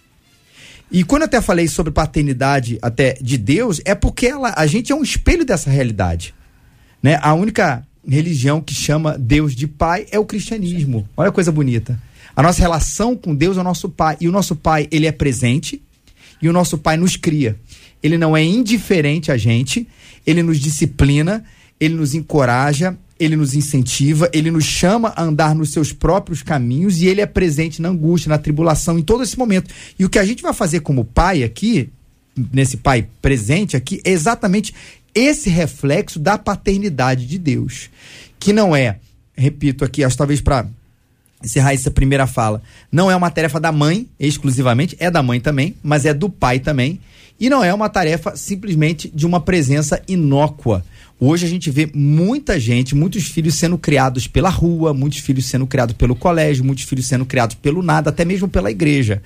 E 0.90 1.02
quando 1.02 1.22
eu 1.22 1.26
até 1.26 1.40
falei 1.40 1.66
sobre 1.66 1.92
paternidade 1.92 2.78
até 2.80 3.14
de 3.20 3.36
Deus, 3.36 3.80
é 3.84 3.94
porque 3.94 4.26
ela, 4.26 4.54
a 4.56 4.66
gente 4.66 4.92
é 4.92 4.94
um 4.94 5.02
espelho 5.02 5.44
dessa 5.44 5.68
realidade. 5.68 6.34
Né? 7.02 7.18
A 7.20 7.34
única 7.34 7.86
religião 8.08 8.60
que 8.60 8.74
chama 8.74 9.18
Deus 9.18 9.54
de 9.54 9.66
pai 9.66 10.06
é 10.10 10.18
o 10.18 10.24
cristianismo. 10.24 11.08
Olha 11.16 11.30
a 11.30 11.32
coisa 11.32 11.50
bonita. 11.50 12.00
A 12.34 12.42
nossa 12.42 12.60
relação 12.60 13.16
com 13.16 13.34
Deus 13.34 13.56
é 13.56 13.60
o 13.60 13.64
nosso 13.64 13.88
pai. 13.88 14.16
E 14.20 14.28
o 14.28 14.32
nosso 14.32 14.54
pai, 14.54 14.86
ele 14.90 15.06
é 15.06 15.12
presente 15.12 15.82
e 16.40 16.48
o 16.48 16.52
nosso 16.52 16.78
pai 16.78 16.96
nos 16.96 17.16
cria. 17.16 17.56
Ele 18.02 18.16
não 18.16 18.36
é 18.36 18.44
indiferente 18.44 19.32
a 19.32 19.36
gente, 19.36 19.88
ele 20.26 20.42
nos 20.42 20.60
disciplina, 20.60 21.44
ele 21.80 21.94
nos 21.94 22.14
encoraja, 22.14 22.96
ele 23.18 23.37
nos 23.37 23.54
incentiva, 23.54 24.28
ele 24.32 24.50
nos 24.50 24.64
chama 24.64 25.12
a 25.16 25.23
andar 25.23 25.54
nos 25.54 25.70
seus 25.70 25.92
próprios 25.92 26.42
caminhos 26.42 27.00
e 27.00 27.06
ele 27.06 27.20
é 27.20 27.26
presente 27.26 27.80
na 27.80 27.88
angústia, 27.88 28.28
na 28.28 28.38
tribulação, 28.38 28.99
em 28.99 29.02
todo 29.02 29.23
esse 29.23 29.38
momento. 29.38 29.73
E 29.99 30.04
o 30.04 30.11
que 30.11 30.18
a 30.18 30.25
gente 30.25 30.42
vai 30.42 30.52
fazer 30.52 30.80
como 30.80 31.04
pai 31.04 31.42
aqui, 31.42 31.88
nesse 32.52 32.76
pai 32.76 33.08
presente 33.23 33.76
aqui, 33.76 34.00
é 34.04 34.11
exatamente 34.11 34.75
esse 35.14 35.49
reflexo 35.49 36.18
da 36.18 36.37
paternidade 36.37 37.26
de 37.26 37.38
Deus. 37.38 37.88
Que 38.38 38.52
não 38.52 38.76
é, 38.76 38.99
repito 39.35 39.85
aqui, 39.85 40.04
acho 40.04 40.16
talvez 40.16 40.40
para 40.42 40.66
encerrar 41.46 41.72
essa 41.72 41.90
primeira 41.90 42.26
fala, 42.26 42.62
não 42.92 43.10
é 43.10 43.16
uma 43.16 43.30
tarefa 43.30 43.58
da 43.58 43.72
mãe 43.72 44.06
exclusivamente, 44.20 44.96
é 44.98 45.10
da 45.10 45.22
mãe 45.22 45.40
também, 45.40 45.74
mas 45.82 46.04
é 46.04 46.12
do 46.12 46.28
pai 46.28 46.58
também. 46.60 47.00
E 47.38 47.50
não 47.50 47.62
é 47.62 47.72
uma 47.72 47.88
tarefa 47.88 48.34
simplesmente 48.36 49.10
de 49.14 49.26
uma 49.26 49.40
presença 49.40 50.02
inócua 50.08 50.82
Hoje 51.18 51.46
a 51.46 51.48
gente 51.48 51.70
vê 51.70 51.90
muita 51.94 52.60
gente, 52.60 52.94
muitos 52.94 53.24
filhos 53.28 53.54
sendo 53.54 53.78
criados 53.78 54.26
pela 54.26 54.50
rua, 54.50 54.92
muitos 54.92 55.20
filhos 55.20 55.46
sendo 55.46 55.66
criados 55.66 55.96
pelo 55.96 56.14
colégio, 56.14 56.62
muitos 56.62 56.84
filhos 56.84 57.06
sendo 57.06 57.24
criados 57.24 57.56
pelo 57.56 57.82
nada, 57.82 58.10
até 58.10 58.22
mesmo 58.22 58.46
pela 58.46 58.70
igreja. 58.70 59.22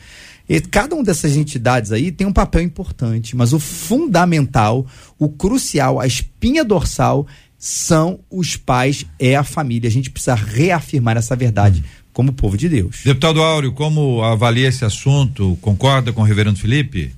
E 0.48 0.60
cada 0.60 0.94
uma 0.94 1.02
dessas 1.02 1.36
entidades 1.36 1.90
aí 1.90 2.12
tem 2.12 2.24
um 2.28 2.32
papel 2.32 2.62
importante, 2.62 3.34
mas 3.34 3.52
o 3.52 3.58
fundamental, 3.58 4.86
o 5.18 5.28
crucial, 5.28 5.98
a 5.98 6.06
espinha 6.06 6.64
dorsal 6.64 7.26
são 7.58 8.20
os 8.30 8.56
pais, 8.56 9.04
é 9.18 9.34
a 9.34 9.42
família. 9.42 9.88
A 9.88 9.92
gente 9.92 10.10
precisa 10.10 10.36
reafirmar 10.36 11.16
essa 11.16 11.34
verdade 11.34 11.84
como 12.12 12.32
povo 12.32 12.56
de 12.56 12.68
Deus. 12.68 13.00
Deputado 13.04 13.42
Áureo, 13.42 13.72
como 13.72 14.22
avalia 14.22 14.68
esse 14.68 14.84
assunto? 14.84 15.56
Concorda 15.60 16.12
com 16.12 16.22
o 16.22 16.24
reverendo 16.24 16.58
Felipe? 16.58 17.14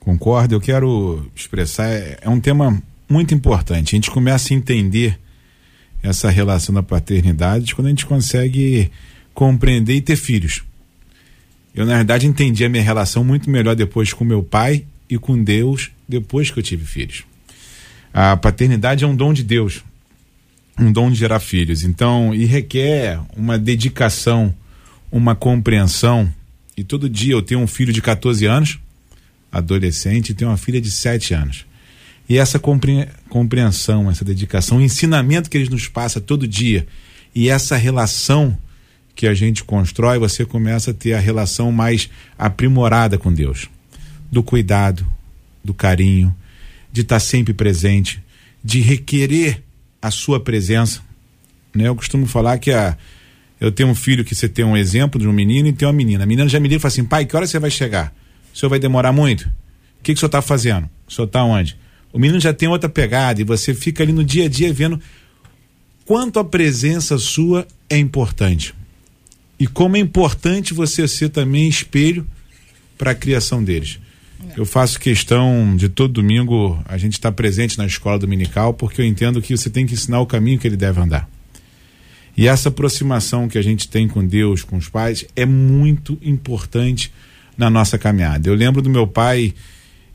Concordo, 0.00 0.54
eu 0.54 0.60
quero 0.60 1.30
expressar, 1.34 1.88
é, 1.90 2.18
é 2.22 2.28
um 2.28 2.40
tema 2.40 2.82
muito 3.08 3.34
importante. 3.34 3.94
A 3.94 3.96
gente 3.96 4.10
começa 4.10 4.52
a 4.52 4.56
entender 4.56 5.18
essa 6.02 6.28
relação 6.30 6.74
da 6.74 6.82
paternidade 6.82 7.74
quando 7.74 7.86
a 7.86 7.90
gente 7.90 8.06
consegue 8.06 8.90
compreender 9.32 9.94
e 9.94 10.00
ter 10.00 10.16
filhos. 10.16 10.62
Eu, 11.74 11.86
na 11.86 11.96
verdade, 11.96 12.26
entendi 12.26 12.64
a 12.64 12.68
minha 12.68 12.82
relação 12.82 13.24
muito 13.24 13.48
melhor 13.48 13.74
depois 13.74 14.12
com 14.12 14.24
meu 14.24 14.42
pai 14.42 14.84
e 15.08 15.16
com 15.18 15.42
Deus 15.42 15.90
depois 16.08 16.50
que 16.50 16.58
eu 16.58 16.62
tive 16.62 16.84
filhos. 16.84 17.24
A 18.12 18.36
paternidade 18.36 19.04
é 19.04 19.06
um 19.06 19.16
dom 19.16 19.32
de 19.32 19.42
Deus, 19.42 19.82
um 20.78 20.90
dom 20.90 21.10
de 21.10 21.16
gerar 21.16 21.40
filhos. 21.40 21.82
Então, 21.82 22.34
e 22.34 22.44
requer 22.44 23.20
uma 23.36 23.58
dedicação, 23.58 24.54
uma 25.10 25.34
compreensão. 25.34 26.32
E 26.76 26.82
todo 26.82 27.08
dia 27.08 27.34
eu 27.34 27.42
tenho 27.42 27.60
um 27.60 27.66
filho 27.66 27.92
de 27.92 28.00
14 28.00 28.46
anos, 28.46 28.78
adolescente, 29.50 30.30
e 30.30 30.34
tenho 30.34 30.50
uma 30.50 30.56
filha 30.56 30.80
de 30.80 30.90
7 30.90 31.34
anos. 31.34 31.66
E 32.28 32.38
essa 32.38 32.58
compreensão, 32.58 34.10
essa 34.10 34.24
dedicação, 34.24 34.78
o 34.78 34.82
ensinamento 34.82 35.50
que 35.50 35.58
eles 35.58 35.68
nos 35.68 35.88
passa 35.88 36.20
todo 36.20 36.48
dia 36.48 36.86
e 37.34 37.48
essa 37.48 37.76
relação 37.76 38.56
que 39.14 39.26
a 39.26 39.34
gente 39.34 39.62
constrói, 39.64 40.18
você 40.18 40.44
começa 40.44 40.92
a 40.92 40.94
ter 40.94 41.12
a 41.12 41.20
relação 41.20 41.70
mais 41.70 42.08
aprimorada 42.38 43.18
com 43.18 43.32
Deus. 43.32 43.68
Do 44.30 44.42
cuidado, 44.42 45.06
do 45.62 45.74
carinho, 45.74 46.34
de 46.90 47.02
estar 47.02 47.20
sempre 47.20 47.52
presente, 47.52 48.22
de 48.64 48.80
requerer 48.80 49.62
a 50.02 50.10
sua 50.10 50.40
presença. 50.40 51.00
Né? 51.72 51.86
Eu 51.86 51.94
costumo 51.94 52.26
falar 52.26 52.58
que 52.58 52.72
a, 52.72 52.98
eu 53.60 53.70
tenho 53.70 53.88
um 53.88 53.94
filho 53.94 54.24
que 54.24 54.34
você 54.34 54.48
tem 54.48 54.64
um 54.64 54.76
exemplo 54.76 55.20
de 55.20 55.28
um 55.28 55.32
menino 55.32 55.68
e 55.68 55.72
tem 55.72 55.86
uma 55.86 55.94
menina. 55.94 56.24
A 56.24 56.26
menina 56.26 56.48
já 56.48 56.58
me 56.58 56.68
liga 56.68 56.78
e 56.78 56.80
fala 56.80 56.92
assim: 56.92 57.04
pai, 57.04 57.24
que 57.24 57.36
hora 57.36 57.46
você 57.46 57.60
vai 57.60 57.70
chegar? 57.70 58.12
O 58.52 58.58
senhor 58.58 58.68
vai 58.68 58.80
demorar 58.80 59.12
muito? 59.12 59.42
O 59.42 60.02
que, 60.02 60.12
que 60.12 60.14
o 60.14 60.18
senhor 60.18 60.26
está 60.26 60.42
fazendo? 60.42 60.90
O 61.06 61.12
senhor 61.12 61.26
está 61.26 61.44
onde? 61.44 61.78
O 62.12 62.18
menino 62.18 62.40
já 62.40 62.52
tem 62.52 62.68
outra 62.68 62.88
pegada 62.88 63.40
e 63.40 63.44
você 63.44 63.72
fica 63.72 64.02
ali 64.02 64.12
no 64.12 64.24
dia 64.24 64.46
a 64.46 64.48
dia 64.48 64.72
vendo 64.72 65.00
quanto 66.04 66.40
a 66.40 66.44
presença 66.44 67.16
sua 67.16 67.66
é 67.88 67.96
importante. 67.96 68.74
E 69.58 69.66
como 69.66 69.96
é 69.96 70.00
importante 70.00 70.74
você 70.74 71.06
ser 71.06 71.28
também 71.28 71.68
espelho 71.68 72.26
para 72.98 73.12
a 73.12 73.14
criação 73.14 73.62
deles. 73.62 74.00
Eu 74.56 74.66
faço 74.66 75.00
questão 75.00 75.74
de 75.76 75.88
todo 75.88 76.12
domingo 76.12 76.82
a 76.86 76.98
gente 76.98 77.14
estar 77.14 77.30
tá 77.30 77.34
presente 77.34 77.78
na 77.78 77.86
escola 77.86 78.18
dominical, 78.18 78.74
porque 78.74 79.00
eu 79.00 79.04
entendo 79.06 79.40
que 79.40 79.56
você 79.56 79.70
tem 79.70 79.86
que 79.86 79.94
ensinar 79.94 80.20
o 80.20 80.26
caminho 80.26 80.58
que 80.58 80.66
ele 80.66 80.76
deve 80.76 81.00
andar. 81.00 81.28
E 82.36 82.48
essa 82.48 82.68
aproximação 82.68 83.48
que 83.48 83.58
a 83.58 83.62
gente 83.62 83.88
tem 83.88 84.08
com 84.08 84.26
Deus, 84.26 84.62
com 84.62 84.76
os 84.76 84.88
pais, 84.88 85.24
é 85.36 85.44
muito 85.44 86.18
importante 86.22 87.12
na 87.56 87.68
nossa 87.68 87.98
caminhada. 87.98 88.48
Eu 88.48 88.54
lembro 88.54 88.80
do 88.80 88.88
meu 88.88 89.06
pai 89.06 89.54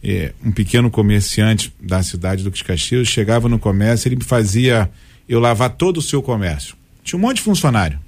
é, 0.04 0.34
um 0.44 0.52
pequeno 0.52 0.90
comerciante 0.90 1.74
da 1.82 2.02
cidade 2.04 2.44
do 2.44 2.52
Caxias 2.52 3.08
chegava 3.08 3.50
no 3.50 3.60
comércio, 3.60 4.08
ele 4.08 4.18
me 4.18 4.24
fazia 4.24 4.90
eu 5.28 5.40
lavar 5.40 5.72
todo 5.72 5.98
o 5.98 6.02
seu 6.02 6.22
comércio. 6.22 6.76
Tinha 7.04 7.18
um 7.18 7.22
monte 7.22 7.38
de 7.38 7.44
funcionário. 7.44 8.00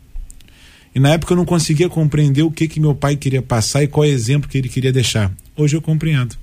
E 0.94 1.00
na 1.00 1.10
época 1.10 1.34
eu 1.34 1.38
não 1.38 1.46
conseguia 1.46 1.90
compreender 1.90 2.42
o 2.44 2.52
que 2.52 2.68
que 2.68 2.80
meu 2.80 2.96
pai 2.96 3.16
queria 3.16 3.42
passar 3.42 3.84
e 3.84 3.88
qual 3.88 4.06
exemplo 4.06 4.50
que 4.50 4.58
ele 4.58 4.70
queria 4.70 4.92
deixar. 4.92 5.32
Hoje 5.60 5.76
eu 5.76 5.82
compreendo. 5.82 6.36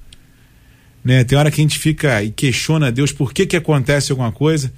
Né? 1.03 1.25
Tem 1.25 1.39
hora 1.39 1.51
que 1.51 1.59
a 1.59 1.65
gente 1.65 1.79
fica 1.79 2.23
e 2.23 2.31
questiona 2.31 2.93
Deus 2.93 3.13
por 3.13 3.33
que 3.33 3.47
que 3.47 3.57
acontece 3.57 4.13
alguma 4.13 4.31
coisa, 4.31 4.71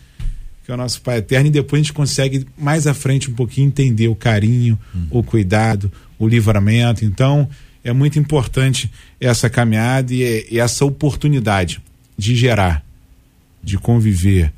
que 0.64 0.70
é 0.70 0.74
o 0.74 0.76
nosso 0.76 1.02
Pai 1.02 1.18
eterno, 1.18 1.48
e 1.48 1.50
depois 1.50 1.80
a 1.80 1.82
gente 1.82 1.92
consegue 1.92 2.46
mais 2.56 2.86
à 2.86 2.94
frente 2.94 3.28
um 3.28 3.34
pouquinho 3.34 3.66
entender 3.66 4.06
o 4.06 4.14
carinho, 4.14 4.78
hum. 4.94 5.06
o 5.10 5.24
cuidado, 5.24 5.90
o 6.18 6.28
livramento. 6.28 7.04
Então, 7.04 7.48
é 7.82 7.92
muito 7.92 8.16
importante 8.16 8.88
essa 9.20 9.50
caminhada 9.50 10.14
e, 10.14 10.46
e 10.50 10.60
essa 10.60 10.84
oportunidade 10.84 11.80
de 12.16 12.36
gerar, 12.36 12.84
de 13.60 13.76
conviver, 13.76 14.52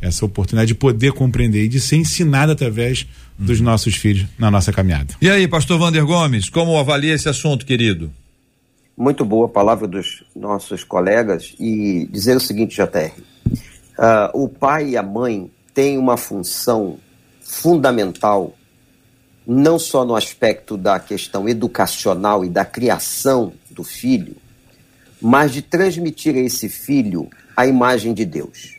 essa 0.00 0.24
oportunidade 0.24 0.68
de 0.68 0.74
poder 0.74 1.12
compreender 1.12 1.64
e 1.64 1.68
de 1.68 1.80
ser 1.80 1.96
ensinado 1.96 2.52
através 2.52 3.06
dos 3.38 3.60
nossos 3.60 3.96
filhos 3.96 4.26
na 4.38 4.50
nossa 4.50 4.72
caminhada. 4.72 5.14
E 5.20 5.28
aí, 5.28 5.46
pastor 5.46 5.78
Vander 5.78 6.06
Gomes, 6.06 6.48
como 6.48 6.78
avalia 6.78 7.12
esse 7.12 7.28
assunto, 7.28 7.66
querido? 7.66 8.10
Muito 8.96 9.26
boa 9.26 9.44
a 9.44 9.50
palavra 9.50 9.86
dos 9.86 10.24
nossos 10.34 10.82
colegas 10.82 11.54
e 11.60 12.08
dizer 12.10 12.34
o 12.34 12.40
seguinte, 12.40 12.76
JR. 12.76 13.12
Uh, 13.12 13.62
ah, 13.98 14.30
o 14.32 14.48
pai 14.48 14.90
e 14.90 14.96
a 14.96 15.02
mãe 15.02 15.50
têm 15.74 15.98
uma 15.98 16.16
função 16.16 16.98
fundamental 17.42 18.54
não 19.46 19.78
só 19.78 20.04
no 20.04 20.16
aspecto 20.16 20.78
da 20.78 20.98
questão 20.98 21.46
educacional 21.46 22.42
e 22.42 22.48
da 22.48 22.64
criação 22.64 23.52
do 23.70 23.84
filho, 23.84 24.36
mas 25.20 25.52
de 25.52 25.60
transmitir 25.60 26.34
a 26.34 26.40
esse 26.40 26.68
filho 26.68 27.28
a 27.54 27.66
imagem 27.66 28.14
de 28.14 28.24
Deus. 28.24 28.76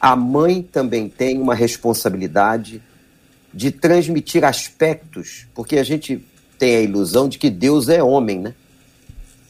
A 0.00 0.16
mãe 0.16 0.62
também 0.62 1.10
tem 1.10 1.38
uma 1.38 1.54
responsabilidade 1.54 2.82
de 3.52 3.70
transmitir 3.70 4.44
aspectos, 4.44 5.46
porque 5.54 5.76
a 5.76 5.84
gente 5.84 6.26
tem 6.58 6.76
a 6.76 6.80
ilusão 6.80 7.28
de 7.28 7.38
que 7.38 7.50
Deus 7.50 7.88
é 7.88 8.02
homem, 8.02 8.40
né? 8.40 8.54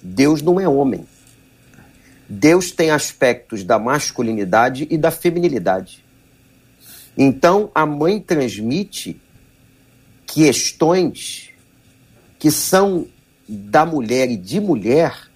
Deus 0.02 0.42
não 0.42 0.58
é 0.58 0.68
homem. 0.68 1.06
Deus 2.28 2.70
tem 2.70 2.90
aspectos 2.90 3.64
da 3.64 3.78
masculinidade 3.78 4.86
e 4.90 4.96
da 4.96 5.10
feminilidade. 5.10 6.04
Então, 7.16 7.70
a 7.74 7.84
mãe 7.84 8.20
transmite 8.20 9.20
questões 10.26 11.50
que 12.38 12.50
são 12.50 13.06
da 13.48 13.84
mulher 13.84 14.30
e 14.30 14.36
de 14.36 14.60
mulher 14.60 15.28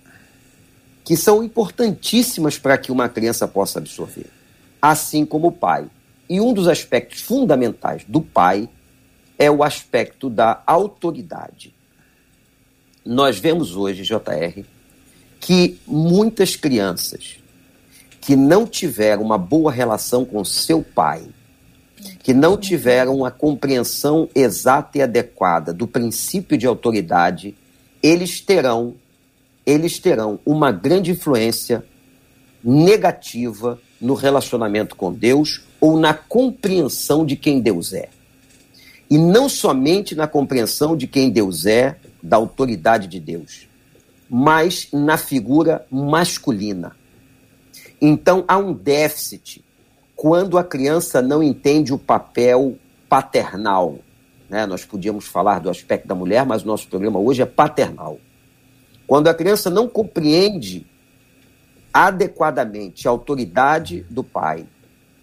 que 1.04 1.16
são 1.16 1.42
importantíssimas 1.42 2.58
para 2.58 2.78
que 2.78 2.90
uma 2.90 3.08
criança 3.08 3.46
possa 3.46 3.78
absorver, 3.78 4.26
assim 4.80 5.26
como 5.26 5.48
o 5.48 5.52
pai. 5.52 5.86
E 6.28 6.40
um 6.40 6.54
dos 6.54 6.68
aspectos 6.68 7.20
fundamentais 7.20 8.04
do 8.08 8.22
pai 8.22 8.68
é 9.38 9.50
o 9.50 9.62
aspecto 9.62 10.30
da 10.30 10.62
autoridade. 10.64 11.73
Nós 13.04 13.38
vemos 13.38 13.76
hoje, 13.76 14.02
JR, 14.02 14.64
que 15.38 15.78
muitas 15.86 16.56
crianças 16.56 17.36
que 18.20 18.34
não 18.34 18.66
tiveram 18.66 19.22
uma 19.22 19.36
boa 19.36 19.70
relação 19.70 20.24
com 20.24 20.42
seu 20.42 20.82
pai, 20.82 21.22
que 22.22 22.32
não 22.32 22.56
tiveram 22.56 23.24
a 23.24 23.30
compreensão 23.30 24.28
exata 24.34 24.98
e 24.98 25.02
adequada 25.02 25.74
do 25.74 25.86
princípio 25.86 26.56
de 26.56 26.66
autoridade, 26.66 27.54
eles 28.02 28.40
terão 28.40 28.94
eles 29.66 29.98
terão 29.98 30.38
uma 30.44 30.70
grande 30.70 31.10
influência 31.10 31.84
negativa 32.62 33.80
no 34.00 34.14
relacionamento 34.14 34.94
com 34.94 35.12
Deus 35.12 35.62
ou 35.80 35.98
na 35.98 36.12
compreensão 36.12 37.24
de 37.24 37.36
quem 37.36 37.60
Deus 37.60 37.94
é. 37.94 38.08
E 39.10 39.16
não 39.16 39.48
somente 39.48 40.14
na 40.14 40.26
compreensão 40.26 40.96
de 40.96 41.06
quem 41.06 41.30
Deus 41.30 41.64
é, 41.64 41.96
da 42.24 42.38
autoridade 42.38 43.06
de 43.06 43.20
Deus, 43.20 43.68
mas 44.30 44.88
na 44.90 45.18
figura 45.18 45.86
masculina. 45.90 46.96
Então 48.00 48.44
há 48.48 48.56
um 48.56 48.72
déficit 48.72 49.62
quando 50.16 50.56
a 50.56 50.64
criança 50.64 51.20
não 51.20 51.42
entende 51.42 51.92
o 51.92 51.98
papel 51.98 52.78
paternal. 53.10 53.98
Né? 54.48 54.64
Nós 54.64 54.86
podíamos 54.86 55.26
falar 55.26 55.58
do 55.58 55.68
aspecto 55.68 56.08
da 56.08 56.14
mulher, 56.14 56.46
mas 56.46 56.62
o 56.62 56.66
nosso 56.66 56.88
programa 56.88 57.18
hoje 57.18 57.42
é 57.42 57.46
paternal. 57.46 58.18
Quando 59.06 59.28
a 59.28 59.34
criança 59.34 59.68
não 59.68 59.86
compreende 59.86 60.86
adequadamente 61.92 63.06
a 63.06 63.10
autoridade 63.10 64.06
do 64.08 64.24
pai, 64.24 64.66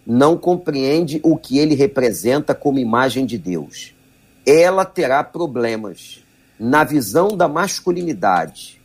não 0.06 0.38
compreende 0.38 1.20
o 1.24 1.36
que 1.36 1.58
ele 1.58 1.74
representa 1.74 2.54
como 2.54 2.78
imagem 2.78 3.26
de 3.26 3.40
Deus, 3.40 3.96
ela 4.46 4.86
terá 4.86 5.24
problemas 5.24 6.24
na 6.64 6.84
visão 6.84 7.36
da 7.36 7.48
masculinidade 7.48 8.80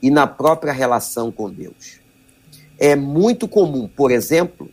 e 0.00 0.10
na 0.10 0.26
própria 0.26 0.72
relação 0.72 1.30
com 1.30 1.50
Deus. 1.50 2.00
É 2.78 2.96
muito 2.96 3.46
comum, 3.46 3.86
por 3.86 4.10
exemplo, 4.10 4.70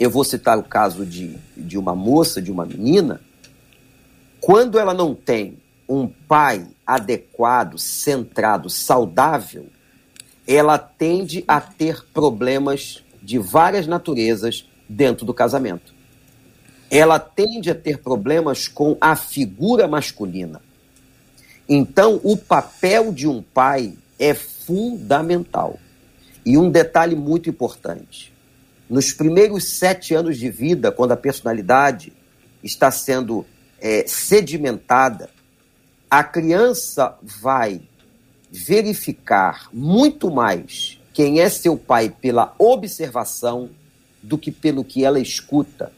eu 0.00 0.08
vou 0.08 0.24
citar 0.24 0.56
o 0.56 0.62
caso 0.62 1.04
de, 1.04 1.36
de 1.54 1.76
uma 1.76 1.94
moça, 1.94 2.40
de 2.40 2.50
uma 2.50 2.64
menina, 2.64 3.20
quando 4.40 4.78
ela 4.78 4.94
não 4.94 5.14
tem 5.14 5.58
um 5.86 6.08
pai 6.08 6.66
adequado, 6.86 7.76
centrado, 7.76 8.70
saudável, 8.70 9.66
ela 10.46 10.78
tende 10.78 11.44
a 11.46 11.60
ter 11.60 12.02
problemas 12.14 13.04
de 13.22 13.38
várias 13.38 13.86
naturezas 13.86 14.66
dentro 14.88 15.26
do 15.26 15.34
casamento. 15.34 15.92
Ela 16.90 17.18
tende 17.18 17.70
a 17.70 17.74
ter 17.74 17.98
problemas 17.98 18.68
com 18.68 18.96
a 18.98 19.14
figura 19.14 19.86
masculina. 19.86 20.62
Então, 21.68 22.20
o 22.24 22.36
papel 22.36 23.12
de 23.12 23.28
um 23.28 23.42
pai 23.42 23.94
é 24.18 24.32
fundamental. 24.32 25.78
E 26.44 26.56
um 26.56 26.70
detalhe 26.70 27.14
muito 27.14 27.50
importante: 27.50 28.32
nos 28.88 29.12
primeiros 29.12 29.68
sete 29.78 30.14
anos 30.14 30.38
de 30.38 30.50
vida, 30.50 30.90
quando 30.90 31.12
a 31.12 31.16
personalidade 31.16 32.12
está 32.62 32.90
sendo 32.90 33.44
é, 33.80 34.04
sedimentada, 34.06 35.30
a 36.10 36.24
criança 36.24 37.16
vai 37.22 37.82
verificar 38.50 39.68
muito 39.72 40.30
mais 40.30 40.98
quem 41.12 41.40
é 41.40 41.48
seu 41.48 41.76
pai 41.76 42.08
pela 42.08 42.54
observação 42.58 43.70
do 44.22 44.38
que 44.38 44.50
pelo 44.50 44.84
que 44.84 45.04
ela 45.04 45.20
escuta. 45.20 45.92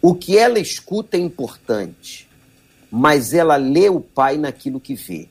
O 0.00 0.14
que 0.14 0.36
ela 0.36 0.58
escuta 0.58 1.16
é 1.16 1.20
importante, 1.20 2.28
mas 2.94 3.32
ela 3.32 3.56
lê 3.56 3.88
o 3.88 4.02
pai 4.02 4.36
naquilo 4.36 4.78
que 4.78 4.94
vê. 4.94 5.26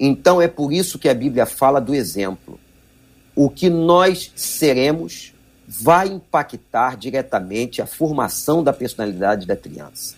Então 0.00 0.40
é 0.40 0.48
por 0.48 0.72
isso 0.72 0.98
que 0.98 1.06
a 1.06 1.12
Bíblia 1.12 1.44
fala 1.44 1.78
do 1.78 1.94
exemplo. 1.94 2.58
O 3.36 3.50
que 3.50 3.68
nós 3.68 4.32
seremos 4.34 5.34
vai 5.68 6.08
impactar 6.08 6.96
diretamente 6.96 7.82
a 7.82 7.86
formação 7.86 8.64
da 8.64 8.72
personalidade 8.72 9.46
da 9.46 9.54
criança. 9.54 10.16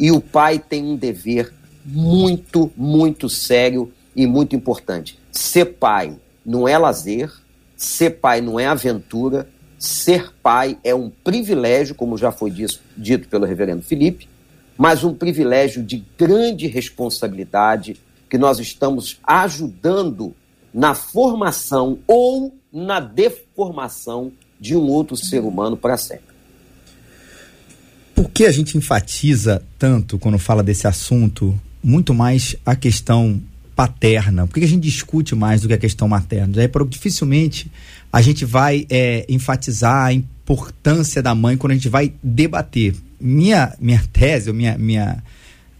E 0.00 0.10
o 0.10 0.20
pai 0.20 0.58
tem 0.58 0.82
um 0.84 0.96
dever 0.96 1.54
muito, 1.84 2.72
muito 2.76 3.28
sério 3.28 3.92
e 4.16 4.26
muito 4.26 4.56
importante. 4.56 5.16
Ser 5.30 5.66
pai 5.66 6.16
não 6.44 6.66
é 6.66 6.76
lazer, 6.76 7.32
ser 7.76 8.18
pai 8.18 8.40
não 8.40 8.58
é 8.58 8.66
aventura, 8.66 9.48
ser 9.78 10.32
pai 10.42 10.76
é 10.82 10.92
um 10.92 11.08
privilégio, 11.08 11.94
como 11.94 12.18
já 12.18 12.32
foi 12.32 12.50
dito 12.50 13.28
pelo 13.28 13.46
reverendo 13.46 13.82
Felipe, 13.82 14.28
mas 14.76 15.04
um 15.04 15.14
privilégio 15.14 15.82
de 15.82 16.04
grande 16.18 16.66
responsabilidade 16.66 17.96
que 18.28 18.38
nós 18.38 18.58
estamos 18.58 19.18
ajudando 19.22 20.34
na 20.72 20.94
formação 20.94 21.98
ou 22.06 22.58
na 22.72 22.98
deformação 22.98 24.32
de 24.58 24.76
um 24.76 24.88
outro 24.88 25.16
ser 25.16 25.40
humano 25.40 25.76
para 25.76 25.96
sempre. 25.96 26.34
Por 28.14 28.30
que 28.30 28.44
a 28.44 28.52
gente 28.52 28.76
enfatiza 28.76 29.62
tanto 29.78 30.18
quando 30.18 30.38
fala 30.38 30.62
desse 30.62 30.86
assunto, 30.86 31.58
muito 31.82 32.14
mais 32.14 32.56
a 32.64 32.74
questão 32.74 33.40
paterna? 33.76 34.46
Por 34.46 34.54
que 34.54 34.64
a 34.64 34.68
gente 34.68 34.82
discute 34.82 35.34
mais 35.34 35.60
do 35.60 35.68
que 35.68 35.74
a 35.74 35.78
questão 35.78 36.08
materna? 36.08 36.62
É 36.62 36.68
porque 36.68 36.90
dificilmente 36.90 37.70
a 38.12 38.22
gente 38.22 38.44
vai 38.44 38.86
é, 38.88 39.26
enfatizar 39.28 40.06
a 40.06 40.12
importância 40.12 41.22
da 41.22 41.34
mãe 41.34 41.56
quando 41.56 41.72
a 41.72 41.74
gente 41.74 41.88
vai 41.88 42.12
debater. 42.22 42.94
Minha, 43.26 43.74
minha 43.80 44.02
tese, 44.12 44.52
minha, 44.52 44.76
minha, 44.76 45.22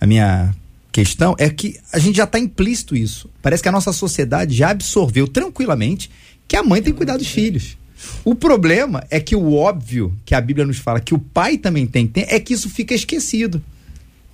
a 0.01 0.07
minha 0.07 0.55
questão 0.91 1.37
é 1.39 1.51
que 1.51 1.79
a 1.93 1.99
gente 1.99 2.17
já 2.17 2.25
está 2.25 2.39
implícito 2.39 2.97
isso. 2.97 3.29
Parece 3.43 3.63
que 3.63 3.69
a 3.69 3.73
nossa 3.73 3.93
sociedade 3.93 4.55
já 4.55 4.71
absorveu 4.71 5.29
tranquilamente 5.29 6.11
que 6.49 6.57
a 6.57 6.63
mãe 6.63 6.81
tem 6.81 6.93
que 6.93 6.97
cuidar 6.97 7.19
dos 7.19 7.29
filhos. 7.29 7.77
O 8.25 8.35
problema 8.35 9.05
é 9.11 9.21
que 9.21 9.37
o 9.37 9.55
óbvio 9.55 10.15
que 10.25 10.35
a 10.35 10.41
Bíblia 10.41 10.67
nos 10.67 10.79
fala 10.79 11.01
que 11.01 11.15
o 11.15 11.19
pai 11.19 11.59
também 11.59 11.87
tem, 11.87 12.07
tem 12.07 12.25
é 12.29 12.41
que 12.41 12.55
isso 12.55 12.71
fica 12.71 12.95
esquecido. 12.95 13.63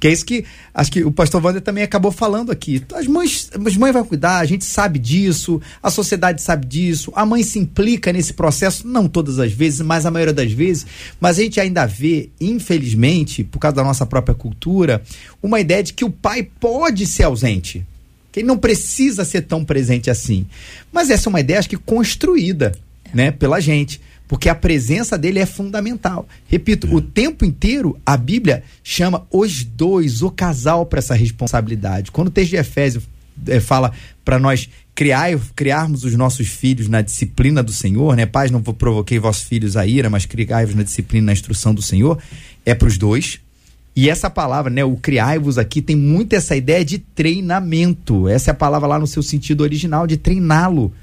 Que 0.01 0.09
é 0.09 0.13
isso 0.13 0.25
que 0.25 0.47
acho 0.73 0.91
que 0.91 1.05
o 1.05 1.13
pastor 1.13 1.45
Wander 1.45 1.61
também 1.61 1.85
acabou 1.85 2.11
falando 2.11 2.51
aqui. 2.51 2.83
As 2.95 3.07
mães, 3.07 3.51
as 3.55 3.77
mães 3.77 3.93
vão 3.93 4.03
cuidar, 4.03 4.39
a 4.39 4.47
gente 4.47 4.65
sabe 4.65 4.99
disso, 4.99 5.61
a 5.83 5.91
sociedade 5.91 6.41
sabe 6.41 6.67
disso, 6.67 7.13
a 7.15 7.27
mãe 7.27 7.43
se 7.43 7.59
implica 7.59 8.11
nesse 8.11 8.33
processo, 8.33 8.89
não 8.89 9.07
todas 9.07 9.39
as 9.39 9.53
vezes, 9.53 9.83
mas 9.83 10.07
a 10.07 10.11
maioria 10.11 10.33
das 10.33 10.51
vezes, 10.53 10.87
mas 11.21 11.39
a 11.39 11.43
gente 11.43 11.61
ainda 11.61 11.85
vê, 11.85 12.31
infelizmente, 12.41 13.45
por 13.45 13.59
causa 13.59 13.77
da 13.77 13.85
nossa 13.85 14.07
própria 14.07 14.35
cultura, 14.35 15.03
uma 15.43 15.61
ideia 15.61 15.83
de 15.83 15.93
que 15.93 16.05
o 16.05 16.11
pai 16.11 16.49
pode 16.59 17.07
ser 17.07 17.25
ausente. 17.25 17.85
Que 18.33 18.41
ele 18.41 18.49
não 18.49 18.57
precisa 18.57 19.25
ser 19.25 19.43
tão 19.43 19.65
presente 19.65 20.09
assim. 20.09 20.47
Mas 20.91 21.11
essa 21.11 21.29
é 21.29 21.31
uma 21.31 21.41
ideia, 21.41 21.59
acho 21.59 21.69
que, 21.69 21.77
construída 21.77 22.73
né, 23.13 23.31
pela 23.31 23.61
gente 23.61 24.01
porque 24.31 24.49
a 24.49 24.55
presença 24.55 25.19
dele 25.19 25.41
é 25.41 25.45
fundamental. 25.45 26.29
Repito, 26.47 26.87
é. 26.87 26.95
o 26.95 27.01
tempo 27.01 27.45
inteiro 27.45 27.99
a 28.07 28.17
Bíblia 28.17 28.63
chama 28.85 29.27
os 29.29 29.65
dois, 29.65 30.23
o 30.23 30.31
casal, 30.31 30.87
para 30.87 31.01
essa 31.01 31.17
responsabilidade. 31.17 32.13
Quando 32.13 32.29
o 32.29 32.31
texto 32.31 32.51
de 32.51 32.57
Efésios 32.57 33.09
é, 33.49 33.59
fala 33.59 33.91
para 34.25 34.39
nós 34.39 34.71
criar, 34.95 35.37
criarmos 35.57 36.05
os 36.05 36.15
nossos 36.15 36.47
filhos 36.47 36.87
na 36.87 37.03
disciplina 37.03 37.61
do 37.61 37.73
Senhor, 37.73 38.15
né? 38.15 38.25
Pais, 38.25 38.53
não 38.53 38.63
provoquei 38.63 39.19
vossos 39.19 39.43
filhos 39.43 39.77
a 39.77 39.85
ira, 39.85 40.09
mas 40.09 40.27
criai-vos 40.27 40.77
na 40.77 40.85
disciplina, 40.85 41.27
na 41.27 41.33
instrução 41.33 41.75
do 41.75 41.83
Senhor, 41.83 42.17
é 42.65 42.73
para 42.73 42.87
os 42.87 42.97
dois. 42.97 43.41
E 43.97 44.09
essa 44.09 44.31
palavra, 44.31 44.71
né, 44.71 44.85
o 44.85 44.95
criai-vos 44.95 45.59
aqui, 45.59 45.83
tem 45.83 45.97
muito 45.97 46.35
essa 46.35 46.55
ideia 46.55 46.85
de 46.85 46.99
treinamento. 46.99 48.29
Essa 48.29 48.51
é 48.51 48.53
a 48.53 48.55
palavra 48.55 48.87
lá 48.87 48.97
no 48.97 49.09
seu 49.09 49.25
sentido 49.25 49.63
original, 49.63 50.07
de 50.07 50.17
treiná-lo. 50.17 50.95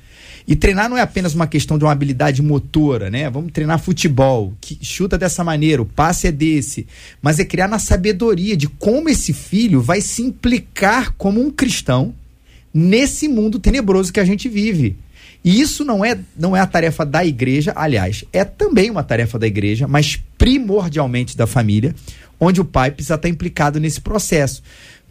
E 0.47 0.55
treinar 0.55 0.89
não 0.89 0.97
é 0.97 1.01
apenas 1.01 1.36
uma 1.36 1.45
questão 1.45 1.77
de 1.77 1.83
uma 1.83 1.91
habilidade 1.91 2.41
motora, 2.41 3.10
né? 3.10 3.29
Vamos 3.29 3.51
treinar 3.51 3.79
futebol, 3.79 4.53
que 4.62 4.79
chuta 4.81 5.17
dessa 5.17 5.43
maneira, 5.43 5.81
o 5.81 5.86
passe 5.86 6.27
é 6.27 6.31
desse. 6.31 6.88
Mas 7.21 7.38
é 7.38 7.43
criar 7.43 7.67
na 7.67 7.79
sabedoria 7.79 8.55
de 8.55 8.65
como 8.67 9.10
esse 9.10 9.33
filho 9.33 9.81
vai 9.81 9.99
se 9.99 10.21
implicar 10.21 11.13
como 11.17 11.41
um 11.41 11.51
cristão 11.51 12.13
nesse 12.73 13.27
mundo 13.27 13.60
tenebroso 13.60 14.13
que 14.13 14.21
a 14.21 14.25
gente 14.25 14.47
vive. 14.47 14.95
E 15.43 15.60
isso 15.60 15.83
não 15.83 16.03
é, 16.03 16.17
não 16.38 16.55
é 16.55 16.62
a 16.62 16.67
tarefa 16.67 17.05
da 17.05 17.25
igreja, 17.25 17.73
aliás, 17.75 18.23
é 18.31 18.45
também 18.45 18.89
uma 18.89 19.03
tarefa 19.03 19.38
da 19.38 19.47
igreja, 19.47 19.88
mas 19.88 20.17
primordialmente 20.38 21.36
da 21.36 21.45
família, 21.45 21.93
onde 22.39 22.62
o 22.62 22.65
pai 22.65 22.91
precisa 22.91 23.15
estar 23.15 23.27
implicado 23.27 23.79
nesse 23.79 23.99
processo. 23.99 24.63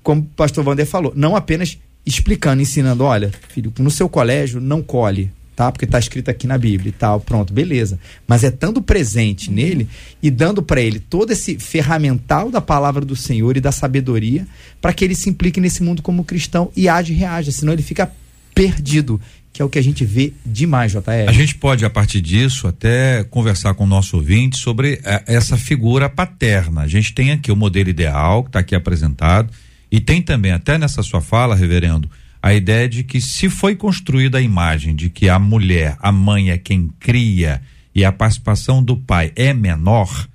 Como 0.03 0.23
o 0.23 0.25
pastor 0.25 0.67
Wander 0.67 0.87
falou, 0.87 1.13
não 1.17 1.37
apenas 1.37 1.79
explicando, 2.07 2.63
ensinando, 2.63 3.03
olha, 3.03 3.33
filho, 3.49 3.73
no 3.81 3.91
seu 3.91 4.09
colégio 4.09 4.61
não 4.61 4.81
colhe, 4.81 5.33
tá? 5.57 5.73
Porque 5.73 5.85
está 5.85 5.99
escrito 5.99 6.31
aqui 6.31 6.47
na 6.47 6.57
Bíblia 6.57 6.91
e 6.91 6.93
tal, 6.93 7.19
pronto, 7.19 7.53
beleza. 7.53 7.99
Mas 8.29 8.45
é 8.45 8.49
estando 8.49 8.81
presente 8.81 9.51
nele 9.51 9.89
e 10.23 10.31
dando 10.31 10.63
para 10.63 10.81
ele 10.81 11.01
todo 11.01 11.33
esse 11.33 11.59
ferramental 11.59 12.51
da 12.51 12.61
palavra 12.61 13.05
do 13.05 13.17
Senhor 13.17 13.57
e 13.57 13.61
da 13.61 13.73
sabedoria 13.73 14.47
para 14.81 14.93
que 14.93 15.05
ele 15.05 15.17
se 15.17 15.29
implique 15.29 15.61
nesse 15.61 15.83
mundo 15.83 16.01
como 16.01 16.23
cristão 16.23 16.71
e 16.77 16.89
age 16.89 17.13
e 17.13 17.17
reaja, 17.17 17.51
senão 17.51 17.73
ele 17.73 17.83
fica 17.83 18.13
perdido, 18.55 19.21
que 19.53 19.61
é 19.61 19.65
o 19.65 19.69
que 19.69 19.79
a 19.79 19.83
gente 19.83 20.05
vê 20.05 20.33
demais, 20.45 20.93
JR. 20.93 21.29
A 21.29 21.33
gente 21.33 21.57
pode, 21.57 21.85
a 21.85 21.91
partir 21.91 22.21
disso, 22.21 22.69
até 22.69 23.25
conversar 23.25 23.75
com 23.75 23.85
o 23.85 23.87
nosso 23.87 24.17
ouvinte 24.17 24.57
sobre 24.57 25.01
eh, 25.05 25.25
essa 25.27 25.57
figura 25.57 26.09
paterna. 26.09 26.83
A 26.83 26.87
gente 26.87 27.13
tem 27.13 27.33
aqui 27.33 27.51
o 27.51 27.57
modelo 27.57 27.89
ideal 27.89 28.45
que 28.45 28.51
está 28.51 28.61
aqui 28.61 28.75
apresentado 28.75 29.51
e 29.91 30.01
tem 30.01 30.21
também, 30.21 30.53
até 30.53 30.79
nessa 30.79 31.03
sua 31.03 31.21
fala, 31.21 31.55
reverendo, 31.55 32.11
a 32.43 32.55
ideia 32.55 32.89
de 32.89 33.03
que 33.03 33.21
se 33.21 33.49
foi 33.49 33.75
construída 33.75 34.39
a 34.39 34.43
imagem 34.43 34.95
de 34.95 35.11
que 35.11 35.29
a 35.29 35.39
mulher, 35.39 35.97
a 36.01 36.13
mãe 36.13 36.51
é 36.51 36.59
quem 36.59 36.91
cria 37.01 37.61
e 37.95 38.05
a 38.05 38.13
participação 38.13 38.83
do 38.83 38.97
pai 38.97 39.33
é 39.35 39.53
menor, 39.53 40.29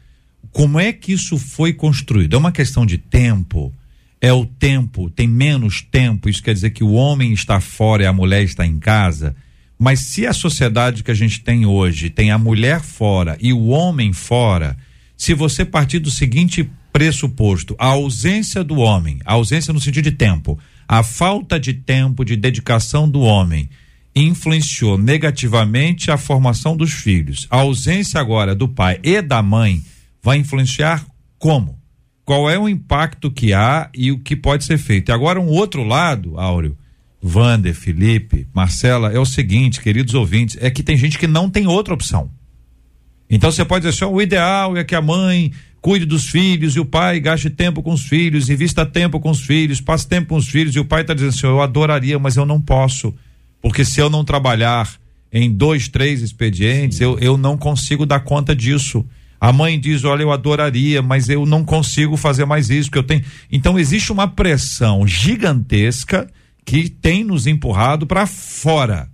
como 0.52 0.80
é 0.80 0.92
que 0.92 1.14
isso 1.14 1.38
foi 1.38 1.74
construído? 1.74 2.36
É 2.36 2.40
uma 2.40 2.52
questão 2.52 2.86
de 2.86 2.98
tempo? 2.98 3.74
É 4.20 4.32
o 4.32 4.46
tempo, 4.46 5.10
tem 5.10 5.28
menos 5.28 5.82
tempo, 5.82 6.30
isso 6.30 6.44
quer 6.44 6.54
dizer 6.54 6.72
que 6.72 6.84
o 6.84 6.92
homem 6.92 7.34
está 7.34 7.60
fora 7.60 8.04
e 8.04 8.06
a 8.06 8.14
mulher 8.14 8.44
está 8.44 8.66
em 8.66 8.78
casa. 8.78 9.36
Mas 9.80 10.02
se 10.02 10.28
a 10.28 10.34
sociedade 10.34 11.04
que 11.04 11.10
a 11.12 11.16
gente 11.16 11.42
tem 11.42 11.66
hoje 11.66 12.10
tem 12.10 12.30
a 12.30 12.38
mulher 12.38 12.82
fora 12.82 13.38
e 13.42 13.52
o 13.52 13.68
homem 13.68 14.14
fora, 14.14 14.78
se 15.18 15.34
você 15.34 15.66
partir 15.66 16.00
do 16.00 16.12
seguinte 16.12 16.70
pressuposto, 16.92 17.76
a 17.80 17.88
ausência 17.88 18.64
do 18.64 18.76
homem, 18.76 19.20
a 19.26 19.34
ausência 19.34 19.74
no 19.74 19.80
sentido 19.80 20.06
de 20.06 20.12
tempo, 20.12 20.60
a 20.88 21.04
falta 21.04 21.60
de 21.60 21.74
tempo, 21.74 22.26
de 22.26 22.36
dedicação 22.36 23.10
do 23.10 23.22
homem, 23.22 23.70
influenciou 24.16 24.98
negativamente 24.98 26.12
a 26.12 26.18
formação 26.18 26.76
dos 26.76 26.92
filhos. 26.92 27.48
A 27.50 27.58
ausência 27.58 28.20
agora 28.20 28.54
do 28.54 28.68
pai 28.68 29.00
e 29.04 29.22
da 29.22 29.42
mãe 29.42 29.84
vai 30.22 30.38
influenciar 30.38 31.06
como? 31.40 31.80
Qual 32.26 32.50
é 32.50 32.60
o 32.60 32.70
impacto 32.70 33.32
que 33.32 33.54
há 33.54 33.90
e 33.94 34.12
o 34.12 34.20
que 34.20 34.36
pode 34.36 34.64
ser 34.64 34.78
feito? 34.78 35.10
E 35.10 35.12
agora 35.12 35.40
um 35.40 35.48
outro 35.48 35.84
lado, 35.84 36.38
Áureo, 36.38 36.78
Vander, 37.22 37.74
Felipe, 37.74 38.48
Marcela, 38.54 39.12
é 39.12 39.20
o 39.20 39.26
seguinte, 39.26 39.82
queridos 39.82 40.14
ouvintes, 40.14 40.58
é 40.60 40.70
que 40.70 40.84
tem 40.84 40.98
gente 40.98 41.18
que 41.18 41.28
não 41.28 41.50
tem 41.50 41.68
outra 41.68 41.94
opção. 41.94 42.32
Então 43.30 43.52
você 43.52 43.64
pode 43.64 43.86
dizer 43.86 43.96
assim, 43.96 44.14
o 44.14 44.22
ideal 44.22 44.76
é 44.76 44.84
que 44.84 44.94
a 44.94 45.02
mãe 45.02 45.54
cuide 45.82 46.06
dos 46.06 46.30
filhos 46.30 46.76
e 46.76 46.80
o 46.80 46.86
pai 46.86 47.20
gaste 47.20 47.50
tempo 47.50 47.82
com 47.82 47.92
os 47.92 48.06
filhos, 48.06 48.50
invista 48.50 48.86
tempo 48.86 49.20
com 49.20 49.32
os 49.32 49.42
filhos, 49.42 49.82
passe 49.82 50.08
tempo 50.08 50.30
com 50.30 50.36
os 50.36 50.48
filhos 50.48 50.76
e 50.76 50.80
o 50.80 50.86
pai 50.86 51.02
está 51.02 51.14
dizendo 51.14 51.30
assim, 51.30 51.48
eu 51.48 51.62
adoraria, 51.62 52.20
mas 52.20 52.38
eu 52.38 52.46
não 52.46 52.62
posso, 52.62 53.14
porque 53.62 53.84
se 53.84 54.00
eu 54.00 54.10
não 54.10 54.24
trabalhar 54.24 54.90
em 55.34 55.52
dois, 55.52 55.88
três 55.88 56.22
expedientes, 56.22 57.02
eu, 57.02 57.18
eu 57.20 57.36
não 57.36 57.58
consigo 57.58 58.06
dar 58.06 58.20
conta 58.20 58.56
disso. 58.56 59.04
A 59.40 59.52
mãe 59.52 59.80
diz, 59.80 60.04
olha, 60.04 60.22
eu 60.22 60.32
adoraria, 60.32 61.02
mas 61.02 61.28
eu 61.28 61.46
não 61.48 61.66
consigo 61.66 62.16
fazer 62.16 62.46
mais 62.46 62.70
isso, 62.70 62.90
porque 62.90 63.00
eu 63.00 63.04
tenho. 63.04 63.24
Então 63.52 63.80
existe 63.80 64.12
uma 64.12 64.28
pressão 64.28 65.08
gigantesca 65.08 66.30
que 66.64 66.90
tem 66.90 67.24
nos 67.24 67.48
empurrado 67.48 68.06
para 68.06 68.28
fora. 68.28 69.10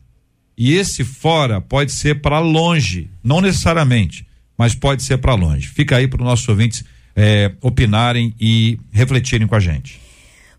E 0.57 0.73
esse 0.73 1.03
fora 1.03 1.61
pode 1.61 1.93
ser 1.93 2.19
para 2.19 2.39
longe, 2.39 3.09
não 3.23 3.39
necessariamente 3.39 4.26
mas 4.57 4.73
pode 4.73 5.03
ser 5.03 5.17
para 5.17 5.35
longe. 5.35 5.67
Fica 5.67 5.97
aí 5.97 6.07
para 6.07 6.21
os 6.21 6.25
nossos 6.27 6.47
ouvintes 6.49 6.83
é, 7.15 7.51
opinarem 7.61 8.33
e 8.39 8.79
refletirem 8.91 9.47
com 9.47 9.55
a 9.55 9.59
gente. 9.59 9.99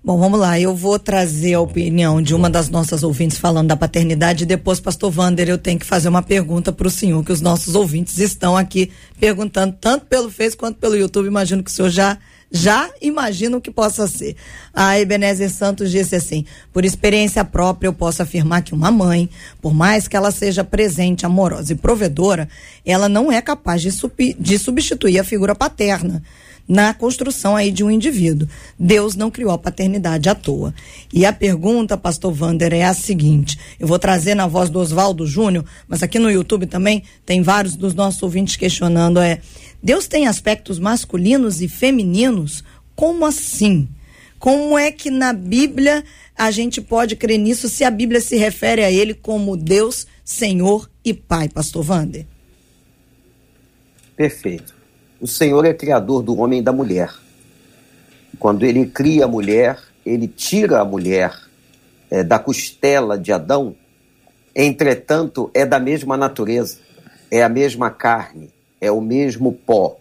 Bom, 0.02 0.16
vamos 0.16 0.38
lá. 0.38 0.58
Eu 0.58 0.74
vou 0.76 0.98
trazer 0.98 1.54
a 1.54 1.61
opinião 1.61 2.22
de 2.22 2.34
uma 2.34 2.48
das 2.48 2.68
nossas 2.68 3.02
ouvintes 3.02 3.37
falando 3.37 3.68
da 3.68 3.76
paternidade 3.76 4.44
e 4.44 4.46
depois, 4.46 4.78
pastor 4.78 5.11
Vander, 5.11 5.48
eu 5.48 5.58
tenho 5.58 5.78
que 5.78 5.84
fazer 5.84 6.08
uma 6.08 6.22
pergunta 6.22 6.72
para 6.72 6.87
o 6.87 6.90
senhor, 6.90 7.24
que 7.24 7.32
os 7.32 7.40
nossos 7.40 7.74
ouvintes 7.74 8.18
estão 8.18 8.56
aqui 8.56 8.90
perguntando, 9.18 9.76
tanto 9.80 10.06
pelo 10.06 10.30
Face 10.30 10.56
quanto 10.56 10.78
pelo 10.78 10.96
YouTube. 10.96 11.26
Imagino 11.26 11.62
que 11.62 11.70
o 11.70 11.74
senhor 11.74 11.90
já 11.90 12.16
já 12.50 12.90
imagino 13.00 13.61
que 13.61 13.70
possa 13.70 14.06
ser. 14.06 14.34
A 14.72 14.98
Ebenezer 14.98 15.50
Santos 15.50 15.90
disse 15.90 16.16
assim: 16.16 16.44
por 16.72 16.84
experiência 16.84 17.44
própria, 17.44 17.88
eu 17.88 17.92
posso 17.92 18.22
afirmar 18.22 18.62
que 18.62 18.74
uma 18.74 18.90
mãe, 18.90 19.28
por 19.61 19.74
mais 19.74 20.08
que 20.08 20.16
ela 20.16 20.30
seja 20.30 20.64
presente, 20.64 21.26
amorosa 21.26 21.72
e 21.72 21.76
provedora, 21.76 22.48
ela 22.84 23.08
não 23.08 23.30
é 23.30 23.40
capaz 23.42 23.82
de, 23.82 23.90
de 24.38 24.58
substituir 24.58 25.18
a 25.18 25.24
figura 25.24 25.54
paterna 25.54 26.22
na 26.68 26.92
construção 26.92 27.56
aí 27.56 27.70
de 27.70 27.82
um 27.82 27.90
indivíduo. 27.90 28.46
Deus 28.78 29.14
não 29.14 29.30
criou 29.30 29.50
a 29.52 29.58
paternidade 29.58 30.28
à 30.28 30.34
toa. 30.34 30.74
E 31.12 31.24
a 31.24 31.32
pergunta, 31.32 31.96
pastor 31.96 32.32
Vander, 32.32 32.74
é 32.74 32.84
a 32.84 32.92
seguinte: 32.92 33.58
eu 33.80 33.88
vou 33.88 33.98
trazer 33.98 34.34
na 34.34 34.46
voz 34.46 34.68
do 34.68 34.78
Oswaldo 34.78 35.26
Júnior, 35.26 35.64
mas 35.88 36.02
aqui 36.02 36.18
no 36.18 36.30
YouTube 36.30 36.66
também 36.66 37.02
tem 37.24 37.40
vários 37.40 37.74
dos 37.74 37.94
nossos 37.94 38.22
ouvintes 38.22 38.56
questionando 38.56 39.18
é 39.18 39.40
Deus 39.82 40.08
tem 40.08 40.26
aspectos 40.26 40.78
masculinos 40.78 41.60
e 41.62 41.68
femininos? 41.68 42.64
Como 42.96 43.24
assim? 43.24 43.88
Como 44.38 44.78
é 44.78 44.90
que 44.90 45.10
na 45.10 45.32
Bíblia 45.32 46.04
a 46.36 46.50
gente 46.50 46.80
pode 46.80 47.16
crer 47.16 47.38
nisso 47.38 47.68
se 47.68 47.84
a 47.84 47.90
Bíblia 47.90 48.20
se 48.20 48.36
refere 48.36 48.84
a 48.84 48.90
ele 48.90 49.14
como 49.14 49.56
Deus, 49.56 50.06
Senhor 50.24 50.88
e 51.04 51.12
Pai, 51.12 51.48
pastor 51.48 51.82
Vander? 51.82 52.26
Perfeito. 54.16 54.74
O 55.20 55.26
Senhor 55.26 55.64
é 55.64 55.74
criador 55.74 56.22
do 56.22 56.36
homem 56.38 56.60
e 56.60 56.62
da 56.62 56.72
mulher. 56.72 57.12
Quando 58.38 58.64
ele 58.64 58.86
cria 58.86 59.24
a 59.24 59.28
mulher, 59.28 59.80
ele 60.06 60.28
tira 60.28 60.80
a 60.80 60.84
mulher 60.84 61.32
é, 62.10 62.22
da 62.22 62.38
costela 62.38 63.18
de 63.18 63.32
Adão, 63.32 63.74
entretanto, 64.54 65.50
é 65.52 65.66
da 65.66 65.78
mesma 65.80 66.16
natureza, 66.16 66.78
é 67.30 67.42
a 67.42 67.48
mesma 67.48 67.90
carne, 67.90 68.50
é 68.80 68.90
o 68.90 69.00
mesmo 69.00 69.52
pó. 69.52 69.98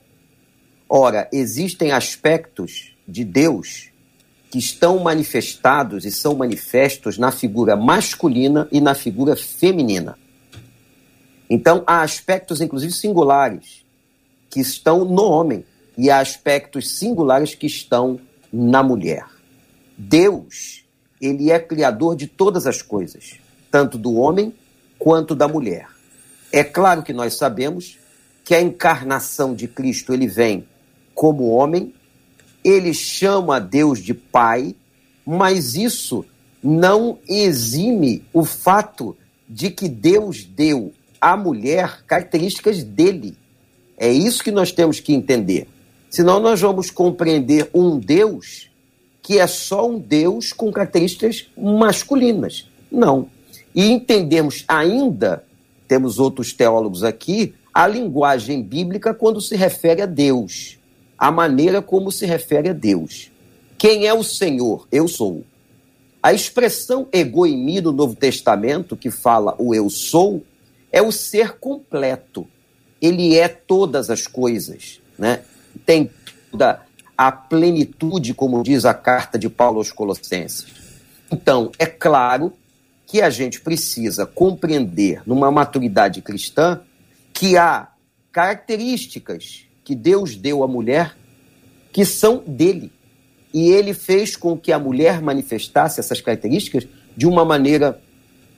Ora, 0.90 1.28
existem 1.32 1.92
aspectos 1.92 2.94
de 3.08 3.24
Deus 3.24 3.90
que 4.50 4.60
estão 4.60 5.00
manifestados 5.00 6.06
e 6.06 6.12
são 6.12 6.36
manifestos 6.36 7.18
na 7.18 7.32
figura 7.32 7.76
masculina 7.76 8.68
e 8.72 8.80
na 8.80 8.96
figura 8.96 9.36
feminina. 9.36 10.18
Então, 11.50 11.84
há 11.86 12.02
aspectos, 12.02 12.62
inclusive 12.62 12.94
singulares, 12.94 13.86
que 14.50 14.60
estão 14.60 15.04
no 15.04 15.24
homem 15.24 15.66
e 15.98 16.10
há 16.10 16.20
aspectos 16.20 16.98
singulares 16.98 17.56
que 17.56 17.68
estão 17.68 18.20
na 18.52 18.82
mulher. 18.84 19.26
Deus, 19.98 20.84
ele 21.22 21.52
é 21.52 21.60
criador 21.60 22.16
de 22.16 22.28
todas 22.28 22.68
as 22.68 22.82
coisas, 22.82 23.40
tanto 23.72 23.98
do 23.98 24.16
homem 24.16 24.54
quanto 24.98 25.36
da 25.36 25.48
mulher. 25.48 25.88
É 26.52 26.64
claro 26.64 27.04
que 27.04 27.14
nós 27.14 27.36
sabemos 27.38 27.98
que 28.48 28.56
a 28.56 28.62
encarnação 28.62 29.54
de 29.54 29.68
Cristo 29.68 30.14
ele 30.14 30.26
vem 30.26 30.66
como 31.14 31.50
homem, 31.50 31.94
ele 32.64 32.94
chama 32.94 33.60
Deus 33.60 34.00
de 34.00 34.14
Pai, 34.14 34.74
mas 35.26 35.76
isso 35.76 36.24
não 36.64 37.20
exime 37.28 38.24
o 38.32 38.46
fato 38.46 39.18
de 39.50 39.70
que 39.70 39.90
Deus 39.90 40.46
deu 40.46 40.94
à 41.20 41.36
mulher 41.36 42.06
características 42.08 42.86
dele. 42.86 43.38
É 43.98 44.10
isso 44.10 44.42
que 44.42 44.52
nós 44.52 44.72
temos 44.72 45.02
que 45.02 45.14
entender. 45.14 45.68
Senão 46.10 46.40
nós 46.40 46.62
vamos 46.62 46.90
compreender 46.90 47.70
um 47.74 48.00
Deus 48.00 48.70
que 49.22 49.40
é 49.40 49.46
só 49.46 49.90
um 49.90 50.00
Deus 50.00 50.54
com 50.54 50.72
características 50.72 51.52
masculinas. 51.58 52.72
Não. 52.90 53.28
E 53.76 53.92
entendemos 53.92 54.64
ainda, 54.70 55.44
temos 55.86 56.18
outros 56.18 56.54
teólogos 56.54 57.04
aqui, 57.04 57.54
a 57.78 57.86
linguagem 57.86 58.64
bíblica 58.64 59.14
quando 59.14 59.40
se 59.40 59.56
refere 59.56 60.02
a 60.02 60.08
Deus, 60.08 60.80
a 61.16 61.30
maneira 61.30 61.80
como 61.80 62.12
se 62.12 62.26
refere 62.26 62.70
a 62.70 62.74
Deus. 62.74 63.32
Quem 63.78 64.08
é 64.08 64.14
o 64.16 64.24
Senhor? 64.24 64.88
Eu 64.92 65.08
sou. 65.08 65.44
A 66.24 66.34
expressão 66.34 67.08
egoimi 67.14 67.80
no 67.80 67.92
Novo 67.92 68.16
Testamento, 68.16 68.98
que 68.98 69.12
fala 69.12 69.54
o 69.60 69.76
eu 69.76 69.92
sou, 69.92 70.44
é 70.92 71.04
o 71.04 71.12
ser 71.12 71.60
completo. 71.60 72.48
Ele 73.00 73.38
é 73.38 73.48
todas 73.48 74.10
as 74.10 74.26
coisas, 74.26 75.00
né? 75.16 75.42
Tem 75.86 76.10
toda 76.50 76.82
a 77.16 77.32
plenitude, 77.32 78.34
como 78.34 78.64
diz 78.64 78.86
a 78.86 78.94
carta 78.96 79.38
de 79.38 79.50
Paulo 79.50 79.78
aos 79.78 79.92
Colossenses. 79.92 80.66
Então, 81.32 81.72
é 81.78 81.86
claro 81.86 82.54
que 83.06 83.22
a 83.22 83.30
gente 83.30 83.62
precisa 83.62 84.26
compreender, 84.26 85.22
numa 85.28 85.52
maturidade 85.52 86.24
cristã, 86.24 86.82
que 87.38 87.56
há 87.56 87.90
características 88.32 89.66
que 89.84 89.94
Deus 89.94 90.36
deu 90.36 90.64
à 90.64 90.68
mulher 90.68 91.16
que 91.94 92.04
são 92.04 92.44
dele. 92.46 92.92
E 93.54 93.70
ele 93.70 93.94
fez 93.94 94.36
com 94.36 94.58
que 94.58 94.72
a 94.72 94.80
mulher 94.80 95.22
manifestasse 95.22 96.00
essas 96.00 96.20
características 96.20 96.88
de 97.16 97.28
uma 97.28 97.46
maneira 97.46 98.00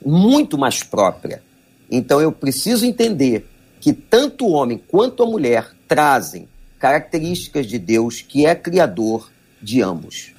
muito 0.04 0.56
mais 0.56 0.82
própria. 0.82 1.42
Então 1.90 2.20
eu 2.20 2.32
preciso 2.32 2.86
entender 2.86 3.46
que 3.80 3.92
tanto 3.92 4.46
o 4.46 4.52
homem 4.52 4.80
quanto 4.88 5.22
a 5.22 5.26
mulher 5.26 5.70
trazem 5.86 6.48
características 6.78 7.66
de 7.66 7.78
Deus 7.78 8.22
que 8.22 8.46
é 8.46 8.54
criador 8.54 9.30
de 9.60 9.82
ambos. 9.82 10.32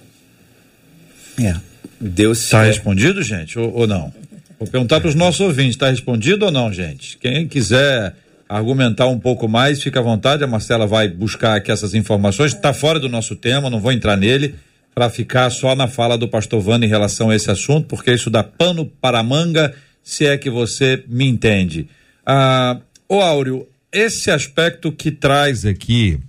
É. 1.39 1.56
Deus 1.99 2.39
está 2.39 2.63
é... 2.63 2.67
respondido, 2.67 3.21
gente, 3.21 3.60
ou, 3.60 3.71
ou 3.71 3.88
não? 3.88 4.12
Vou 4.60 4.67
perguntar 4.67 4.99
para 4.99 5.10
os 5.10 5.15
nossos 5.15 5.41
ouvintes, 5.41 5.75
está 5.75 5.89
respondido 5.89 6.45
ou 6.45 6.51
não, 6.51 6.71
gente? 6.73 7.17
Quem 7.17 7.47
quiser 7.47 8.15
argumentar 8.51 9.07
um 9.07 9.17
pouco 9.17 9.47
mais, 9.47 9.81
fica 9.81 9.99
à 9.99 10.03
vontade. 10.03 10.43
A 10.43 10.47
Marcela 10.47 10.85
vai 10.85 11.07
buscar 11.07 11.55
aqui 11.55 11.71
essas 11.71 11.93
informações. 11.93 12.53
Está 12.53 12.73
fora 12.73 12.99
do 12.99 13.07
nosso 13.07 13.35
tema, 13.35 13.69
não 13.69 13.79
vou 13.79 13.93
entrar 13.93 14.17
nele 14.17 14.55
para 14.93 15.09
ficar 15.09 15.49
só 15.49 15.73
na 15.73 15.87
fala 15.87 16.17
do 16.17 16.27
pastor 16.27 16.59
Vano 16.59 16.83
em 16.83 16.89
relação 16.89 17.29
a 17.29 17.35
esse 17.35 17.49
assunto, 17.49 17.87
porque 17.87 18.13
isso 18.13 18.29
dá 18.29 18.43
pano 18.43 18.85
para 18.85 19.23
manga, 19.23 19.73
se 20.03 20.25
é 20.25 20.37
que 20.37 20.49
você 20.49 21.01
me 21.07 21.25
entende. 21.25 21.87
Ah, 22.25 22.77
ô 23.07 23.21
Áureo, 23.21 23.67
esse 23.89 24.29
aspecto 24.29 24.91
que 24.91 25.11
traz 25.11 25.65
aqui 25.65 26.19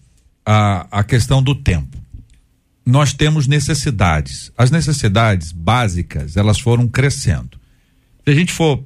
a, 0.47 0.87
a 1.01 1.03
questão 1.03 1.43
do 1.43 1.57
tempo. 1.57 1.99
Nós 2.87 3.13
temos 3.13 3.49
necessidades. 3.49 4.53
As 4.57 4.71
necessidades 4.71 5.51
básicas, 5.51 6.37
elas 6.37 6.61
foram 6.61 6.87
crescendo. 6.87 7.59
Se 8.25 8.31
a 8.31 8.35
gente 8.35 8.53
for 8.53 8.85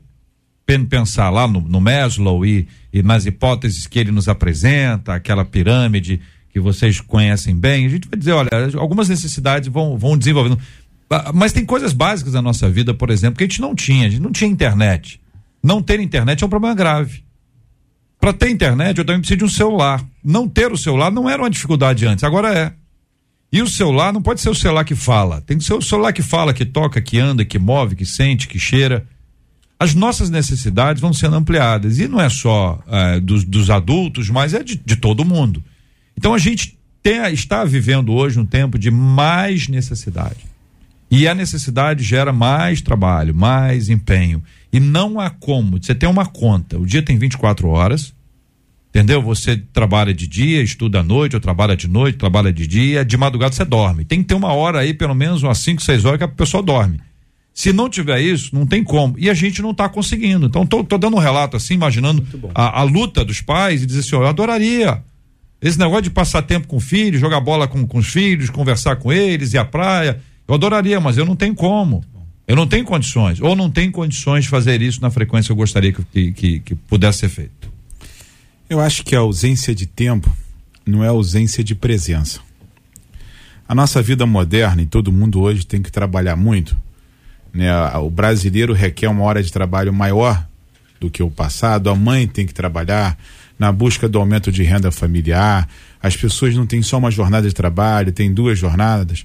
pensar 0.66 1.31
lá 1.31 1.46
no, 1.46 1.61
no 1.61 1.81
Maslow 1.81 2.44
e, 2.44 2.66
e 2.92 3.02
nas 3.02 3.24
hipóteses 3.24 3.87
que 3.87 3.98
ele 3.98 4.11
nos 4.11 4.29
apresenta, 4.29 5.14
aquela 5.14 5.44
pirâmide 5.44 6.20
que 6.50 6.59
vocês 6.59 7.00
conhecem 7.00 7.55
bem, 7.55 7.87
a 7.87 7.88
gente 7.88 8.09
vai 8.09 8.18
dizer, 8.18 8.33
olha, 8.33 8.50
algumas 8.76 9.09
necessidades 9.09 9.68
vão, 9.68 9.96
vão 9.96 10.16
desenvolvendo. 10.16 10.59
Ah, 11.11 11.31
Mas 11.33 11.52
tem 11.52 11.64
coisas 11.64 11.92
básicas 11.92 12.33
na 12.33 12.42
nossa 12.42 12.68
vida, 12.68 12.92
por 12.92 13.11
exemplo, 13.11 13.38
que 13.38 13.44
a 13.44 13.46
gente 13.46 13.61
não 13.61 13.74
tinha, 13.74 14.07
a 14.07 14.11
gente 14.11 14.22
não 14.22 14.33
tinha 14.33 14.50
internet. 14.50 15.20
Não 15.62 15.83
ter 15.83 16.00
internet 16.00 16.42
é 16.42 16.46
um 16.46 16.50
problema 16.50 16.74
grave. 16.74 17.22
Para 18.18 18.33
ter 18.33 18.50
internet, 18.50 18.98
eu 18.98 19.05
também 19.05 19.20
preciso 19.20 19.38
de 19.38 19.44
um 19.44 19.48
celular. 19.48 20.05
Não 20.24 20.48
ter 20.48 20.72
o 20.72 20.76
celular 20.76 21.12
não 21.12 21.29
era 21.29 21.42
uma 21.42 21.50
dificuldade 21.50 22.07
antes, 22.07 22.24
agora 22.24 22.52
é. 22.52 22.72
E 23.52 23.62
o 23.62 23.68
celular 23.68 24.12
não 24.12 24.22
pode 24.22 24.40
ser 24.40 24.48
o 24.48 24.55
celular 24.55 24.85
que 24.85 24.94
fala. 24.94 25.40
Tem 25.40 25.59
que 25.59 25.64
ser 25.64 25.74
o 25.74 25.83
celular 25.83 26.12
que 26.12 26.22
fala, 26.22 26.52
que 26.52 26.64
toca, 26.64 27.00
que 27.00 27.18
anda, 27.18 27.44
que 27.44 27.59
move, 27.59 27.94
que 27.94 28.05
sente, 28.05 28.48
que 28.48 28.59
cheira. 28.59 29.07
As 29.79 29.95
nossas 29.95 30.31
necessidades 30.31 31.01
vão 31.01 31.12
sendo 31.12 31.37
ampliadas. 31.37 31.99
E 31.99 32.09
não 32.09 32.21
é 32.21 32.29
só 32.29 32.83
eh, 32.89 33.21
dos, 33.21 33.45
dos 33.45 33.69
adultos, 33.69 34.31
mas 34.31 34.55
é 34.55 34.62
de, 34.62 34.77
de 34.77 34.97
todo 34.97 35.25
mundo. 35.25 35.62
Então 36.17 36.33
a 36.33 36.39
gente 36.39 36.79
tem, 37.03 37.21
está 37.33 37.65
vivendo 37.65 38.12
hoje 38.12 38.39
um 38.39 38.47
tempo 38.47 38.79
de 38.79 38.91
mais 38.91 39.69
necessidade. 39.69 40.47
E 41.11 41.29
a 41.29 41.35
necessidade 41.35 42.03
gera 42.03 42.33
mais 42.33 42.81
trabalho, 42.81 43.35
mais 43.35 43.89
empenho. 43.89 44.43
E 44.73 44.81
não 44.81 45.21
há 45.21 45.31
como. 45.31 45.79
Você 45.81 45.95
tem 45.95 46.09
uma 46.09 46.27
conta. 46.27 46.79
O 46.79 46.87
dia 46.87 47.03
tem 47.03 47.19
24 47.19 47.69
horas. 47.69 48.12
Entendeu? 48.89 49.21
Você 49.23 49.59
trabalha 49.75 50.15
de 50.15 50.27
dia, 50.27 50.62
estuda 50.62 51.01
à 51.01 51.03
noite, 51.03 51.37
ou 51.37 51.41
trabalha 51.41 51.77
de 51.77 51.87
noite, 51.87 52.17
trabalha 52.17 52.51
de 52.51 52.67
dia, 52.67 53.05
de 53.05 53.17
madrugada 53.17 53.55
você 53.55 53.65
dorme. 53.65 54.07
Tem 54.07 54.23
que 54.23 54.29
ter 54.29 54.35
uma 54.35 54.55
hora 54.55 54.81
aí, 54.81 54.95
pelo 54.95 55.15
menos 55.15 55.43
umas 55.43 55.59
5, 55.59 55.83
6 55.83 56.05
horas, 56.07 56.19
que 56.19 56.25
a 56.25 56.29
pessoa 56.29 56.62
dorme. 56.62 56.99
Se 57.57 57.73
não 57.73 57.88
tiver 57.88 58.21
isso, 58.21 58.55
não 58.55 58.66
tem 58.66 58.85
como. 58.85 59.14
E 59.16 59.31
a 59.31 59.35
gente 59.35 59.62
não 59.62 59.71
está 59.71 59.88
conseguindo. 59.88 60.45
Então, 60.45 60.66
tô, 60.66 60.85
tô 60.85 60.99
dando 60.99 61.16
um 61.16 61.19
relato 61.19 61.57
assim, 61.57 61.73
imaginando 61.73 62.23
a, 62.55 62.81
a, 62.81 62.83
luta 62.83 63.25
dos 63.25 63.40
pais 63.40 63.83
e 63.83 63.87
dizer 63.87 64.01
assim: 64.01 64.14
ó, 64.14 64.25
eu 64.25 64.27
adoraria. 64.27 65.03
Esse 65.62 65.79
negócio 65.79 66.03
de 66.03 66.11
passar 66.11 66.42
tempo 66.42 66.66
com 66.66 66.77
o 66.77 66.81
filho, 66.81 67.19
jogar 67.19 67.40
bola 67.40 67.66
com, 67.66 67.87
com 67.87 67.97
os 67.97 68.09
filhos, 68.09 68.51
conversar 68.51 68.97
com 68.97 69.11
eles, 69.11 69.55
ir 69.55 69.59
à 69.59 69.64
praia. 69.64 70.21
Eu 70.47 70.55
adoraria, 70.55 71.01
mas 71.01 71.16
eu 71.16 71.25
não 71.25 71.35
tenho 71.35 71.55
como. 71.55 72.05
Eu 72.47 72.55
não 72.55 72.66
tenho 72.66 72.85
condições. 72.85 73.40
Ou 73.40 73.57
não 73.57 73.71
tenho 73.71 73.90
condições 73.90 74.45
de 74.45 74.51
fazer 74.51 74.83
isso 74.83 75.01
na 75.01 75.11
frequência 75.11 75.47
que 75.47 75.53
eu 75.53 75.57
gostaria 75.57 75.95
que, 75.95 76.33
que, 76.33 76.61
que 76.61 76.75
pudesse 76.75 77.21
ser 77.21 77.31
feito. 77.31 77.73
Eu 78.69 78.81
acho 78.81 79.03
que 79.03 79.16
a 79.16 79.21
ausência 79.21 79.75
de 79.75 79.87
tempo 79.87 80.31
não 80.85 81.03
é 81.03 81.09
ausência 81.09 81.64
de 81.64 81.75
presença. 81.75 82.38
A 83.66 83.75
nossa 83.75 84.03
vida 84.03 84.27
moderna, 84.27 84.83
e 84.83 84.87
todo 84.87 85.11
mundo 85.11 85.40
hoje 85.40 85.64
tem 85.64 85.81
que 85.81 85.90
trabalhar 85.90 86.37
muito, 86.37 86.77
né? 87.57 87.73
O 87.97 88.11
brasileiro 88.11 88.73
requer 88.73 89.09
uma 89.09 89.23
hora 89.23 89.42
de 89.42 89.51
trabalho 89.51 89.92
maior 89.92 90.47
do 91.01 91.11
que 91.11 91.23
o 91.23 91.31
passado, 91.31 91.90
a 91.90 91.95
mãe 91.95 92.27
tem 92.27 92.47
que 92.47 92.55
trabalhar 92.55 93.19
na 93.59 93.73
busca 93.73 94.09
do 94.09 94.19
aumento 94.19 94.53
de 94.53 94.62
renda 94.62 94.90
familiar, 94.90 95.69
as 96.03 96.16
pessoas 96.16 96.55
não 96.55 96.66
têm 96.66 96.83
só 96.83 96.99
uma 96.99 97.11
jornada 97.11 97.49
de 97.49 97.55
trabalho, 97.55 98.12
tem 98.12 98.33
duas 98.33 98.59
jornadas, 98.59 99.25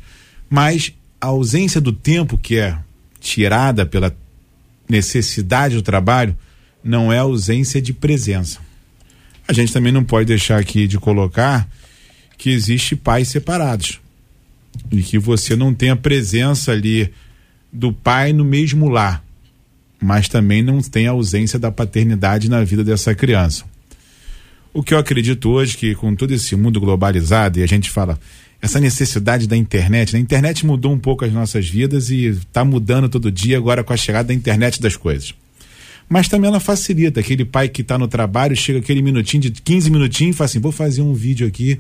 mas 0.49 0.93
a 1.19 1.27
ausência 1.27 1.81
do 1.81 1.91
tempo 1.91 2.37
que 2.37 2.57
é 2.57 2.77
tirada 3.19 3.85
pela 3.85 4.15
necessidade 4.89 5.75
do 5.75 5.81
trabalho 5.81 6.35
não 6.83 7.11
é 7.11 7.19
ausência 7.19 7.81
de 7.81 7.93
presença. 7.93 8.59
A 9.47 9.53
gente 9.53 9.73
também 9.73 9.91
não 9.91 10.03
pode 10.03 10.27
deixar 10.27 10.57
aqui 10.57 10.87
de 10.87 10.97
colocar 10.97 11.67
que 12.37 12.49
existe 12.49 12.95
pais 12.95 13.27
separados 13.27 13.99
e 14.89 15.03
que 15.03 15.19
você 15.19 15.55
não 15.55 15.73
tem 15.73 15.89
a 15.89 15.95
presença 15.95 16.71
ali 16.71 17.11
do 17.71 17.93
pai 17.93 18.33
no 18.33 18.43
mesmo 18.43 18.89
lar, 18.89 19.23
mas 19.99 20.27
também 20.27 20.61
não 20.61 20.81
tem 20.81 21.07
a 21.07 21.11
ausência 21.11 21.57
da 21.57 21.71
paternidade 21.71 22.49
na 22.49 22.63
vida 22.63 22.83
dessa 22.83 23.13
criança. 23.15 23.65
O 24.73 24.81
que 24.81 24.93
eu 24.93 24.97
acredito 24.97 25.49
hoje 25.49 25.77
que 25.77 25.93
com 25.95 26.15
todo 26.15 26.31
esse 26.33 26.55
mundo 26.55 26.79
globalizado 26.79 27.59
e 27.59 27.63
a 27.63 27.67
gente 27.67 27.89
fala 27.89 28.19
essa 28.61 28.79
necessidade 28.79 29.47
da 29.47 29.57
internet, 29.57 30.13
né? 30.13 30.19
a 30.19 30.21
internet 30.21 30.65
mudou 30.65 30.93
um 30.93 30.99
pouco 30.99 31.25
as 31.25 31.33
nossas 31.33 31.67
vidas 31.67 32.09
e 32.09 32.25
está 32.25 32.63
mudando 32.63 33.09
todo 33.09 33.31
dia 33.31 33.57
agora 33.57 33.83
com 33.83 33.91
a 33.91 33.97
chegada 33.97 34.27
da 34.27 34.33
internet 34.33 34.81
das 34.81 34.95
coisas 34.95 35.33
mas 36.11 36.27
também 36.27 36.49
ela 36.49 36.59
facilita. 36.59 37.21
Aquele 37.21 37.45
pai 37.45 37.69
que 37.69 37.81
está 37.81 37.97
no 37.97 38.05
trabalho, 38.05 38.53
chega 38.53 38.79
aquele 38.79 39.01
minutinho 39.01 39.43
de 39.43 39.49
15 39.49 39.89
minutinhos 39.89 40.35
e 40.35 40.37
fala 40.37 40.45
assim: 40.45 40.59
vou 40.59 40.73
fazer 40.73 41.01
um 41.01 41.13
vídeo 41.13 41.47
aqui 41.47 41.79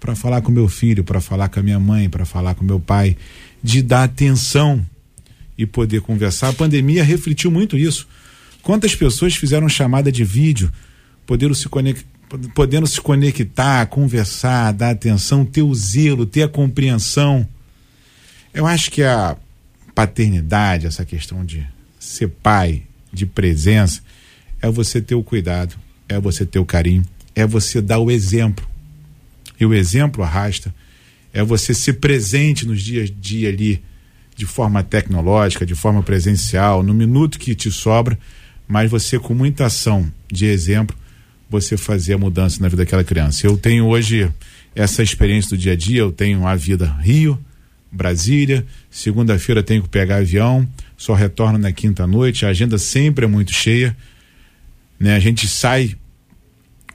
para 0.00 0.16
falar 0.16 0.40
com 0.40 0.50
meu 0.50 0.66
filho, 0.66 1.04
para 1.04 1.20
falar 1.20 1.48
com 1.48 1.60
a 1.60 1.62
minha 1.62 1.78
mãe, 1.78 2.10
para 2.10 2.24
falar 2.24 2.56
com 2.56 2.64
meu 2.64 2.80
pai, 2.80 3.16
de 3.62 3.80
dar 3.80 4.02
atenção 4.02 4.84
e 5.58 5.66
poder 5.66 6.00
conversar. 6.00 6.48
A 6.48 6.52
pandemia 6.52 7.02
refletiu 7.02 7.50
muito 7.50 7.76
isso. 7.76 8.06
Quantas 8.62 8.94
pessoas 8.94 9.34
fizeram 9.34 9.68
chamada 9.68 10.12
de 10.12 10.24
vídeo, 10.24 10.72
podendo 11.26 11.54
se, 11.54 11.68
conect, 11.68 12.06
podendo 12.54 12.86
se 12.86 13.00
conectar, 13.00 13.84
conversar, 13.86 14.72
dar 14.72 14.90
atenção, 14.90 15.44
ter 15.44 15.62
o 15.62 15.74
zelo, 15.74 16.24
ter 16.24 16.44
a 16.44 16.48
compreensão. 16.48 17.46
Eu 18.54 18.66
acho 18.66 18.90
que 18.90 19.02
a 19.02 19.36
paternidade, 19.94 20.86
essa 20.86 21.04
questão 21.04 21.44
de 21.44 21.66
ser 21.98 22.28
pai, 22.28 22.84
de 23.12 23.26
presença 23.26 24.02
é 24.60 24.70
você 24.70 25.00
ter 25.00 25.14
o 25.14 25.22
cuidado, 25.22 25.74
é 26.08 26.20
você 26.20 26.44
ter 26.44 26.58
o 26.58 26.64
carinho, 26.64 27.04
é 27.34 27.46
você 27.46 27.80
dar 27.80 27.98
o 27.98 28.10
exemplo. 28.10 28.66
E 29.58 29.66
o 29.66 29.74
exemplo 29.74 30.22
arrasta, 30.22 30.72
é 31.32 31.42
você 31.42 31.74
ser 31.74 31.94
presente 31.94 32.66
nos 32.66 32.82
dias 32.82 33.10
a 33.10 33.14
dia 33.20 33.48
ali, 33.48 33.82
de 34.38 34.46
forma 34.46 34.84
tecnológica, 34.84 35.66
de 35.66 35.74
forma 35.74 36.00
presencial, 36.00 36.80
no 36.80 36.94
minuto 36.94 37.40
que 37.40 37.56
te 37.56 37.72
sobra, 37.72 38.16
mas 38.68 38.88
você 38.88 39.18
com 39.18 39.34
muita 39.34 39.66
ação 39.66 40.10
de 40.30 40.46
exemplo, 40.46 40.96
você 41.50 41.76
fazer 41.76 42.14
a 42.14 42.18
mudança 42.18 42.62
na 42.62 42.68
vida 42.68 42.84
daquela 42.84 43.02
criança. 43.02 43.44
Eu 43.44 43.56
tenho 43.56 43.86
hoje 43.86 44.30
essa 44.76 45.02
experiência 45.02 45.50
do 45.50 45.58
dia 45.58 45.72
a 45.72 45.76
dia, 45.76 46.02
eu 46.02 46.12
tenho 46.12 46.46
a 46.46 46.54
vida 46.54 46.86
Rio, 47.00 47.36
Brasília, 47.90 48.64
segunda-feira 48.88 49.60
tenho 49.60 49.82
que 49.82 49.88
pegar 49.88 50.18
avião, 50.18 50.68
só 50.96 51.14
retorno 51.14 51.58
na 51.58 51.72
quinta 51.72 52.06
noite, 52.06 52.46
a 52.46 52.50
agenda 52.50 52.78
sempre 52.78 53.24
é 53.24 53.28
muito 53.28 53.52
cheia, 53.52 53.96
né? 55.00 55.16
A 55.16 55.20
gente 55.20 55.48
sai, 55.48 55.96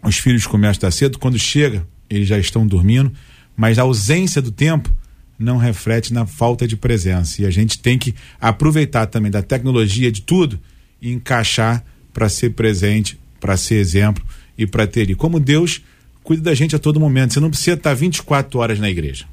os 0.02 0.18
filhos 0.18 0.48
começam 0.48 0.88
a 0.88 0.92
cedo, 0.92 1.20
quando 1.20 1.38
chega, 1.38 1.86
eles 2.10 2.30
já 2.30 2.40
estão 2.40 2.66
dormindo, 2.66 3.12
mas 3.54 3.78
a 3.78 3.82
ausência 3.82 4.42
do 4.42 4.52
tempo 4.52 4.90
não 5.44 5.58
reflete 5.58 6.14
na 6.14 6.26
falta 6.26 6.68
de 6.68 6.76
presença. 6.76 7.42
E 7.42 7.46
a 7.46 7.52
gente 7.52 7.78
tem 7.78 7.98
que 7.98 8.16
aproveitar 8.40 9.06
também 9.06 9.32
da 9.32 9.44
tecnologia 9.44 10.12
de 10.12 10.22
tudo 10.22 10.60
e 11.02 11.12
encaixar 11.12 11.84
para 12.12 12.30
ser 12.30 12.52
presente, 12.52 13.20
para 13.40 13.58
ser 13.58 13.76
exemplo 13.76 14.24
e 14.58 14.66
para 14.66 14.88
ter. 14.88 15.10
E 15.10 15.16
como 15.16 15.40
Deus 15.40 15.82
cuida 16.24 16.42
da 16.42 16.54
gente 16.56 16.76
a 16.76 16.80
todo 16.80 17.00
momento. 17.00 17.34
Você 17.34 17.40
não 17.40 17.50
precisa 17.50 17.76
estar 17.76 17.94
24 17.94 18.60
horas 18.60 18.80
na 18.80 18.90
igreja. 18.90 19.26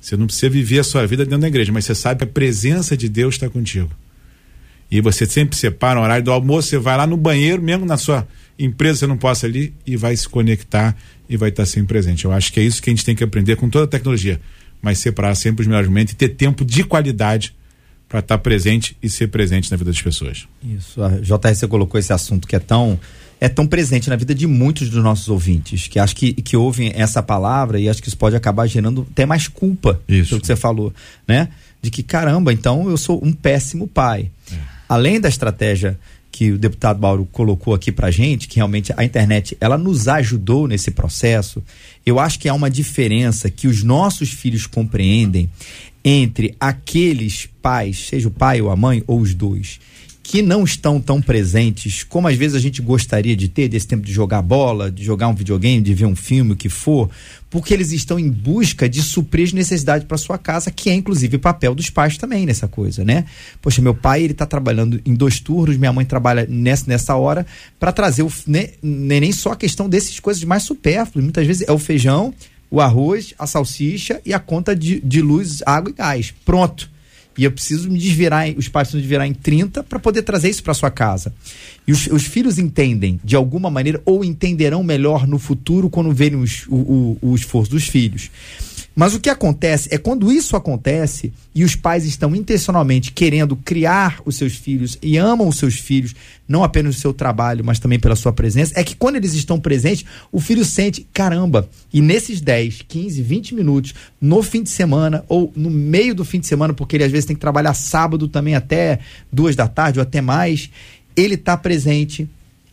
Você 0.00 0.16
não 0.16 0.26
precisa 0.26 0.48
viver 0.48 0.78
a 0.78 0.84
sua 0.84 1.06
vida 1.06 1.24
dentro 1.24 1.40
da 1.40 1.48
igreja, 1.48 1.72
mas 1.72 1.84
você 1.84 1.94
sabe 1.94 2.18
que 2.18 2.24
a 2.24 2.32
presença 2.32 2.96
de 2.96 3.08
Deus 3.08 3.34
está 3.34 3.50
contigo. 3.50 3.90
E 4.90 5.00
você 5.00 5.26
sempre 5.26 5.58
separa 5.58 6.00
o 6.00 6.02
horário 6.02 6.24
do 6.24 6.32
almoço, 6.32 6.68
você 6.68 6.78
vai 6.78 6.96
lá 6.96 7.06
no 7.06 7.16
banheiro, 7.16 7.60
mesmo 7.60 7.84
na 7.84 7.98
sua 7.98 8.26
empresa 8.58 9.00
você 9.00 9.06
não 9.06 9.18
possa 9.18 9.46
ali, 9.46 9.74
e 9.86 9.96
vai 9.96 10.16
se 10.16 10.26
conectar 10.26 10.96
e 11.28 11.36
vai 11.36 11.50
estar 11.50 11.66
sempre 11.66 11.88
presente. 11.88 12.24
Eu 12.24 12.32
acho 12.32 12.52
que 12.52 12.60
é 12.60 12.62
isso 12.62 12.80
que 12.80 12.88
a 12.88 12.92
gente 12.92 13.04
tem 13.04 13.14
que 13.14 13.24
aprender 13.24 13.56
com 13.56 13.68
toda 13.68 13.84
a 13.84 13.88
tecnologia, 13.88 14.40
mas 14.80 14.98
separar 14.98 15.34
sempre 15.34 15.62
os 15.62 15.66
melhores 15.66 15.88
momentos 15.88 16.14
e 16.14 16.16
ter 16.16 16.30
tempo 16.30 16.64
de 16.64 16.84
qualidade 16.84 17.54
para 18.08 18.20
estar 18.20 18.38
presente 18.38 18.96
e 19.02 19.08
ser 19.08 19.28
presente 19.28 19.70
na 19.70 19.76
vida 19.76 19.90
das 19.90 20.00
pessoas. 20.00 20.48
Isso, 20.64 21.02
a 21.02 21.10
JRC 21.10 21.66
colocou 21.68 22.00
esse 22.00 22.12
assunto 22.12 22.48
que 22.48 22.56
é 22.56 22.58
tão 22.58 22.98
é 23.40 23.48
tão 23.48 23.66
presente 23.66 24.10
na 24.10 24.16
vida 24.16 24.34
de 24.34 24.46
muitos 24.46 24.90
dos 24.90 25.02
nossos 25.02 25.28
ouvintes, 25.28 25.86
que 25.86 25.98
acho 25.98 26.16
que, 26.16 26.32
que 26.32 26.56
ouvem 26.56 26.92
essa 26.94 27.22
palavra 27.22 27.78
e 27.78 27.88
acho 27.88 28.02
que 28.02 28.08
isso 28.08 28.16
pode 28.16 28.34
acabar 28.34 28.66
gerando 28.66 29.06
até 29.12 29.24
mais 29.24 29.46
culpa, 29.46 30.00
isso. 30.08 30.30
pelo 30.30 30.40
que 30.40 30.46
você 30.46 30.56
falou, 30.56 30.92
né? 31.26 31.48
De 31.80 31.88
que, 31.88 32.02
caramba, 32.02 32.52
então 32.52 32.90
eu 32.90 32.96
sou 32.96 33.24
um 33.24 33.32
péssimo 33.32 33.86
pai. 33.86 34.30
É. 34.50 34.56
Além 34.88 35.20
da 35.20 35.28
estratégia 35.28 35.96
que 36.38 36.52
o 36.52 36.58
deputado 36.58 37.00
Mauro 37.00 37.26
colocou 37.32 37.74
aqui 37.74 37.90
pra 37.90 38.12
gente, 38.12 38.46
que 38.46 38.54
realmente 38.54 38.94
a 38.96 39.02
internet, 39.02 39.56
ela 39.60 39.76
nos 39.76 40.06
ajudou 40.06 40.68
nesse 40.68 40.92
processo, 40.92 41.60
eu 42.06 42.20
acho 42.20 42.38
que 42.38 42.48
há 42.48 42.54
uma 42.54 42.70
diferença 42.70 43.50
que 43.50 43.66
os 43.66 43.82
nossos 43.82 44.30
filhos 44.30 44.64
compreendem 44.64 45.50
entre 46.04 46.54
aqueles 46.60 47.48
pais, 47.60 48.06
seja 48.06 48.28
o 48.28 48.30
pai 48.30 48.60
ou 48.60 48.70
a 48.70 48.76
mãe, 48.76 49.02
ou 49.08 49.18
os 49.18 49.34
dois, 49.34 49.80
que 50.28 50.42
não 50.42 50.62
estão 50.62 51.00
tão 51.00 51.22
presentes 51.22 52.04
como 52.04 52.28
às 52.28 52.36
vezes 52.36 52.54
a 52.54 52.60
gente 52.60 52.82
gostaria 52.82 53.34
de 53.34 53.48
ter, 53.48 53.66
desse 53.66 53.86
tempo 53.86 54.04
de 54.04 54.12
jogar 54.12 54.42
bola, 54.42 54.90
de 54.90 55.02
jogar 55.02 55.26
um 55.26 55.34
videogame, 55.34 55.80
de 55.80 55.94
ver 55.94 56.04
um 56.04 56.14
filme, 56.14 56.52
o 56.52 56.56
que 56.56 56.68
for, 56.68 57.08
porque 57.48 57.72
eles 57.72 57.92
estão 57.92 58.18
em 58.18 58.28
busca 58.28 58.86
de 58.86 59.02
suprir 59.02 59.46
as 59.46 59.54
necessidades 59.54 60.06
para 60.06 60.18
sua 60.18 60.36
casa, 60.36 60.70
que 60.70 60.90
é 60.90 60.94
inclusive 60.94 61.36
o 61.36 61.40
papel 61.40 61.74
dos 61.74 61.88
pais 61.88 62.18
também 62.18 62.44
nessa 62.44 62.68
coisa, 62.68 63.02
né? 63.02 63.24
Poxa, 63.62 63.80
meu 63.80 63.94
pai 63.94 64.22
ele 64.22 64.34
está 64.34 64.44
trabalhando 64.44 65.00
em 65.06 65.14
dois 65.14 65.40
turnos, 65.40 65.78
minha 65.78 65.94
mãe 65.94 66.04
trabalha 66.04 66.46
nessa, 66.46 66.84
nessa 66.86 67.16
hora 67.16 67.46
para 67.80 67.90
trazer 67.90 68.22
o 68.22 68.30
né, 68.46 68.72
nem 68.82 69.32
só 69.32 69.52
a 69.52 69.56
questão 69.56 69.88
dessas 69.88 70.20
coisas 70.20 70.44
mais 70.44 70.62
supérfluas, 70.62 71.24
muitas 71.24 71.46
vezes 71.46 71.66
é 71.66 71.72
o 71.72 71.78
feijão, 71.78 72.34
o 72.70 72.82
arroz, 72.82 73.32
a 73.38 73.46
salsicha 73.46 74.20
e 74.26 74.34
a 74.34 74.38
conta 74.38 74.76
de, 74.76 75.00
de 75.00 75.22
luz, 75.22 75.62
água 75.64 75.88
e 75.88 75.94
gás. 75.94 76.34
Pronto 76.44 76.97
E 77.38 77.44
eu 77.44 77.52
preciso 77.52 77.88
me 77.88 77.98
desvirar, 77.98 78.48
os 78.56 78.66
pais 78.68 78.88
precisam 78.88 79.00
desvirar 79.00 79.26
em 79.26 79.32
30 79.32 79.84
para 79.84 80.00
poder 80.00 80.22
trazer 80.22 80.50
isso 80.50 80.62
para 80.62 80.74
sua 80.74 80.90
casa. 80.90 81.32
E 81.86 81.92
os, 81.92 82.08
os, 82.08 82.24
filhos 82.24 82.58
entendem, 82.58 83.20
de 83.22 83.36
alguma 83.36 83.70
maneira, 83.70 84.02
ou 84.04 84.24
entenderão 84.24 84.82
melhor 84.82 85.24
no 85.24 85.38
futuro 85.38 85.88
quando 85.88 86.12
verem 86.12 86.38
os, 86.38 86.66
o, 86.66 86.76
o, 86.76 87.18
o 87.22 87.34
esforço 87.36 87.70
dos 87.70 87.86
filhos. 87.86 88.28
Mas 88.98 89.14
o 89.14 89.20
que 89.20 89.30
acontece 89.30 89.88
é 89.92 89.96
quando 89.96 90.32
isso 90.32 90.56
acontece 90.56 91.32
e 91.54 91.62
os 91.62 91.76
pais 91.76 92.04
estão 92.04 92.34
intencionalmente 92.34 93.12
querendo 93.12 93.54
criar 93.54 94.20
os 94.24 94.34
seus 94.34 94.56
filhos 94.56 94.98
e 95.00 95.16
amam 95.16 95.46
os 95.46 95.56
seus 95.56 95.76
filhos, 95.76 96.16
não 96.48 96.64
apenas 96.64 96.96
o 96.96 97.00
seu 97.00 97.14
trabalho, 97.14 97.64
mas 97.64 97.78
também 97.78 98.00
pela 98.00 98.16
sua 98.16 98.32
presença, 98.32 98.72
é 98.74 98.82
que 98.82 98.96
quando 98.96 99.14
eles 99.14 99.34
estão 99.34 99.60
presentes, 99.60 100.04
o 100.32 100.40
filho 100.40 100.64
sente, 100.64 101.06
caramba, 101.12 101.70
e 101.92 102.00
nesses 102.00 102.40
10, 102.40 102.82
15, 102.88 103.22
20 103.22 103.54
minutos, 103.54 103.94
no 104.20 104.42
fim 104.42 104.64
de 104.64 104.70
semana 104.70 105.24
ou 105.28 105.52
no 105.54 105.70
meio 105.70 106.12
do 106.12 106.24
fim 106.24 106.40
de 106.40 106.48
semana, 106.48 106.74
porque 106.74 106.96
ele 106.96 107.04
às 107.04 107.12
vezes 107.12 107.24
tem 107.24 107.36
que 107.36 107.40
trabalhar 107.40 107.74
sábado 107.74 108.26
também 108.26 108.56
até 108.56 108.98
duas 109.30 109.54
da 109.54 109.68
tarde 109.68 110.00
ou 110.00 110.02
até 110.02 110.20
mais, 110.20 110.70
ele 111.14 111.34
está 111.34 111.56
presente, 111.56 112.28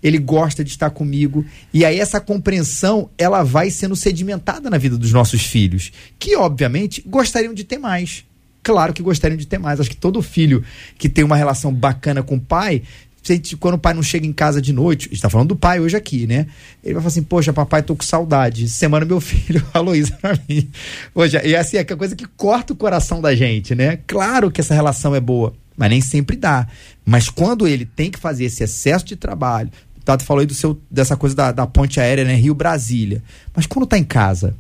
ele 0.06 0.20
gosta 0.20 0.63
de 0.63 0.70
estar 0.70 0.91
comigo. 0.91 1.44
E 1.74 1.84
aí 1.84 2.00
essa 2.00 2.22
compreensão, 2.22 3.10
ela 3.18 3.41
vai 3.41 3.72
sendo 3.72 3.96
sedimentada 3.96 4.70
na 4.70 4.78
vida 4.78 5.00
dos 5.00 5.12
nossos 5.12 5.44
filhos, 5.44 5.91
que 6.20 6.36
obviamente 6.36 7.04
gostariam 7.08 7.56
de 7.56 7.63
ter 7.63 7.80
mais. 7.80 8.24
Claro 8.62 8.94
que 8.94 9.02
gostariam 9.02 9.36
de 9.36 9.48
ter 9.48 9.58
mais. 9.58 9.80
Acho 9.80 9.89
que 9.89 9.98
todo 9.98 10.22
filho 10.22 10.63
que 11.00 11.10
tem 11.10 11.24
uma 11.24 11.36
relação 11.36 11.74
bacana 11.74 12.22
com 12.22 12.36
o 12.36 12.39
pai, 12.39 12.84
quando 13.60 13.74
o 13.74 13.80
pai 13.80 13.96
não 13.96 14.04
chega 14.04 14.28
em 14.28 14.34
casa 14.34 14.62
de 14.62 14.72
noite, 14.72 15.10
está 15.12 15.28
falando 15.28 15.50
do 15.50 15.56
pai 15.56 15.80
hoje 15.80 15.98
aqui, 15.98 16.28
né? 16.28 16.46
Ele 16.84 16.94
vai 16.94 17.02
falar 17.02 17.08
assim: 17.08 17.24
Poxa, 17.24 17.52
papai, 17.52 17.82
tô 17.82 17.96
com 17.96 18.04
saudade. 18.04 18.70
Semana 18.70 19.06
meu 19.06 19.20
filho 19.22 19.60
falou 19.74 19.96
isso 19.96 20.13
pra 20.18 20.38
mim. 20.48 20.70
Poxa, 21.15 21.44
e 21.44 21.56
assim, 21.56 21.78
é 21.78 21.80
a 21.80 21.98
coisa 21.98 22.15
que 22.15 22.28
corta 22.38 22.74
o 22.74 22.76
coração 22.76 23.22
da 23.22 23.34
gente, 23.36 23.74
né? 23.74 23.98
Claro 24.06 24.52
que 24.52 24.62
essa 24.62 24.76
relação 24.76 25.15
é 25.15 25.20
boa, 25.20 25.56
mas 25.76 25.89
nem 25.89 26.02
sempre 26.02 26.36
dá. 26.36 26.68
Mas 27.04 27.30
quando 27.30 27.68
ele 27.68 27.86
tem 27.86 28.10
que 28.10 28.20
fazer 28.20 28.46
esse 28.46 28.63
excesso 28.63 29.06
de 29.06 29.15
trabalho, 29.15 29.72
Tato 30.06 30.24
falou 30.24 30.41
aí 30.41 30.46
do 30.46 30.54
seu, 30.54 30.80
dessa 30.89 31.18
coisa 31.18 31.36
da, 31.36 31.52
da 31.52 31.68
ponte 31.68 32.00
aérea, 32.00 32.24
né? 32.24 32.36
Rio-Brasília. 32.36 33.24
Mas 33.56 33.65
quando 33.65 33.88
tá 33.88 33.98
em 33.98 34.04
casa, 34.04 34.56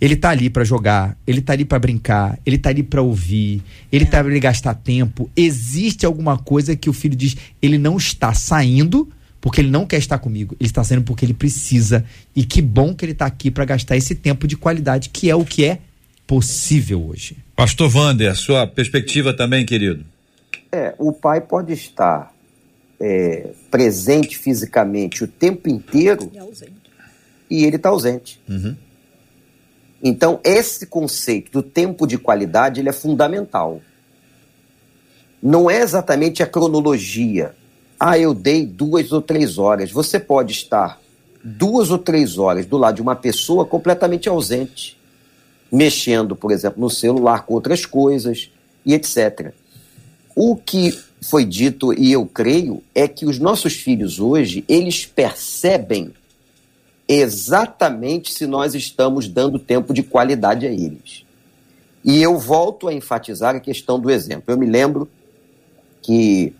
ele 0.00 0.16
tá 0.16 0.30
ali 0.30 0.50
para 0.50 0.64
jogar, 0.64 1.16
ele 1.24 1.40
tá 1.40 1.52
ali 1.52 1.64
para 1.64 1.78
brincar, 1.78 2.36
ele 2.44 2.58
tá 2.58 2.70
ali 2.70 2.82
para 2.82 3.00
ouvir, 3.00 3.62
ele 3.92 4.04
é. 4.04 4.08
tá 4.08 4.18
ali 4.18 4.40
gastar 4.40 4.74
tempo. 4.74 5.30
Existe 5.36 6.04
alguma 6.04 6.36
coisa 6.36 6.74
que 6.74 6.90
o 6.90 6.92
filho 6.92 7.14
diz, 7.14 7.36
ele 7.62 7.78
não 7.78 7.96
está 7.96 8.34
saindo 8.34 9.08
porque 9.40 9.60
ele 9.60 9.70
não 9.70 9.86
quer 9.86 9.98
estar 9.98 10.18
comigo, 10.18 10.56
ele 10.58 10.68
está 10.68 10.82
saindo 10.82 11.04
porque 11.04 11.24
ele 11.24 11.34
precisa. 11.34 12.04
E 12.34 12.44
que 12.44 12.60
bom 12.60 12.94
que 12.94 13.04
ele 13.04 13.12
está 13.12 13.26
aqui 13.26 13.50
para 13.50 13.64
gastar 13.64 13.96
esse 13.96 14.16
tempo 14.16 14.48
de 14.48 14.56
qualidade, 14.56 15.08
que 15.08 15.30
é 15.30 15.36
o 15.36 15.44
que 15.44 15.64
é 15.64 15.78
possível 16.26 17.06
hoje. 17.08 17.36
Pastor 17.54 17.88
Vander, 17.88 18.34
sua 18.34 18.66
perspectiva 18.66 19.32
também, 19.32 19.64
querido. 19.64 20.04
É, 20.72 20.94
o 20.98 21.12
pai 21.12 21.40
pode 21.40 21.72
estar 21.72 22.31
é, 23.04 23.50
presente 23.68 24.38
fisicamente 24.38 25.24
o 25.24 25.26
tempo 25.26 25.68
inteiro 25.68 26.30
e 27.50 27.64
ele 27.64 27.74
está 27.74 27.88
ausente. 27.88 28.40
Uhum. 28.48 28.76
Então, 30.00 30.38
esse 30.44 30.86
conceito 30.86 31.50
do 31.50 31.62
tempo 31.64 32.06
de 32.06 32.16
qualidade 32.16 32.80
ele 32.80 32.88
é 32.88 32.92
fundamental. 32.92 33.80
Não 35.42 35.68
é 35.68 35.80
exatamente 35.80 36.44
a 36.44 36.46
cronologia. 36.46 37.56
Ah, 37.98 38.16
eu 38.16 38.32
dei 38.32 38.64
duas 38.64 39.10
ou 39.10 39.20
três 39.20 39.58
horas. 39.58 39.90
Você 39.90 40.20
pode 40.20 40.52
estar 40.52 41.00
duas 41.42 41.90
ou 41.90 41.98
três 41.98 42.38
horas 42.38 42.66
do 42.66 42.78
lado 42.78 42.96
de 42.96 43.02
uma 43.02 43.16
pessoa 43.16 43.66
completamente 43.66 44.28
ausente, 44.28 44.96
mexendo, 45.70 46.36
por 46.36 46.52
exemplo, 46.52 46.80
no 46.80 46.88
celular 46.88 47.44
com 47.44 47.54
outras 47.54 47.84
coisas 47.84 48.50
e 48.86 48.94
etc. 48.94 49.52
O 50.36 50.54
que 50.54 50.96
foi 51.22 51.44
dito, 51.44 51.94
e 51.94 52.10
eu 52.10 52.26
creio, 52.26 52.82
é 52.94 53.06
que 53.06 53.24
os 53.24 53.38
nossos 53.38 53.74
filhos 53.74 54.18
hoje, 54.18 54.64
eles 54.68 55.06
percebem 55.06 56.12
exatamente 57.06 58.32
se 58.32 58.46
nós 58.46 58.74
estamos 58.74 59.28
dando 59.28 59.58
tempo 59.58 59.94
de 59.94 60.02
qualidade 60.02 60.66
a 60.66 60.70
eles. 60.70 61.24
E 62.04 62.20
eu 62.20 62.38
volto 62.38 62.88
a 62.88 62.92
enfatizar 62.92 63.54
a 63.54 63.60
questão 63.60 64.00
do 64.00 64.10
exemplo. 64.10 64.44
Eu 64.48 64.58
me 64.58 64.66
lembro 64.66 65.08
que 66.00 66.52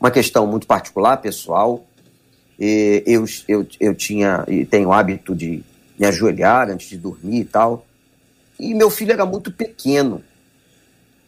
uma 0.00 0.10
questão 0.10 0.46
muito 0.46 0.66
particular, 0.66 1.18
pessoal, 1.18 1.84
eu, 2.58 3.26
eu, 3.46 3.66
eu 3.78 3.94
tinha 3.94 4.44
e 4.48 4.64
tenho 4.64 4.88
o 4.88 4.92
hábito 4.92 5.34
de 5.34 5.62
me 5.98 6.06
ajoelhar 6.06 6.70
antes 6.70 6.88
de 6.88 6.96
dormir 6.96 7.40
e 7.40 7.44
tal. 7.44 7.86
E 8.58 8.72
meu 8.72 8.88
filho 8.88 9.12
era 9.12 9.26
muito 9.26 9.52
pequeno. 9.52 10.22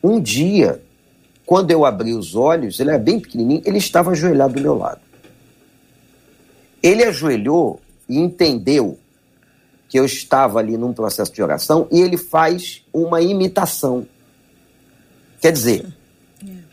Um 0.03 0.19
dia 0.19 0.81
quando 1.49 1.71
eu 1.71 1.87
abri 1.87 2.13
os 2.13 2.37
olhos, 2.37 2.79
ele 2.79 2.91
era 2.91 2.99
bem 2.99 3.19
pequenininho, 3.19 3.63
ele 3.65 3.79
estava 3.79 4.11
ajoelhado 4.11 4.53
do 4.53 4.61
meu 4.61 4.77
lado. 4.77 5.01
Ele 6.83 7.03
ajoelhou 7.03 7.81
e 8.07 8.19
entendeu 8.19 8.99
que 9.89 9.99
eu 9.99 10.05
estava 10.05 10.59
ali 10.59 10.77
num 10.77 10.93
processo 10.93 11.33
de 11.33 11.43
oração 11.43 11.89
e 11.91 12.03
ele 12.03 12.19
faz 12.19 12.85
uma 12.93 13.23
imitação. 13.23 14.07
Quer 15.41 15.51
dizer, 15.51 15.87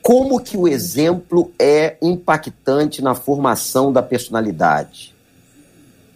como 0.02 0.42
que 0.42 0.58
o 0.58 0.68
exemplo 0.68 1.54
é 1.58 1.96
impactante 2.02 3.02
na 3.02 3.16
formação 3.16 3.94
da 3.94 4.04
personalidade? 4.04 5.16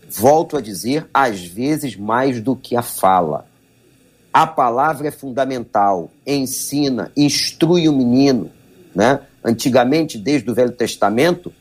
Volto 0.09 0.57
a 0.57 0.61
dizer, 0.61 1.07
às 1.13 1.45
vezes 1.45 1.95
mais 1.95 2.41
do 2.41 2.57
que 2.57 2.75
a 2.75 2.81
fala. 2.81 3.47
A 4.31 4.45
palavra 4.45 5.07
é 5.07 5.11
fundamental, 5.11 6.11
ensina, 6.25 7.11
instrui 7.17 7.89
o 7.89 7.93
menino. 7.93 8.51
Né? 8.93 9.21
Antigamente, 9.43 10.17
desde 10.17 10.49
o 10.49 10.53
Velho 10.53 10.71
Testamento, 10.71 11.51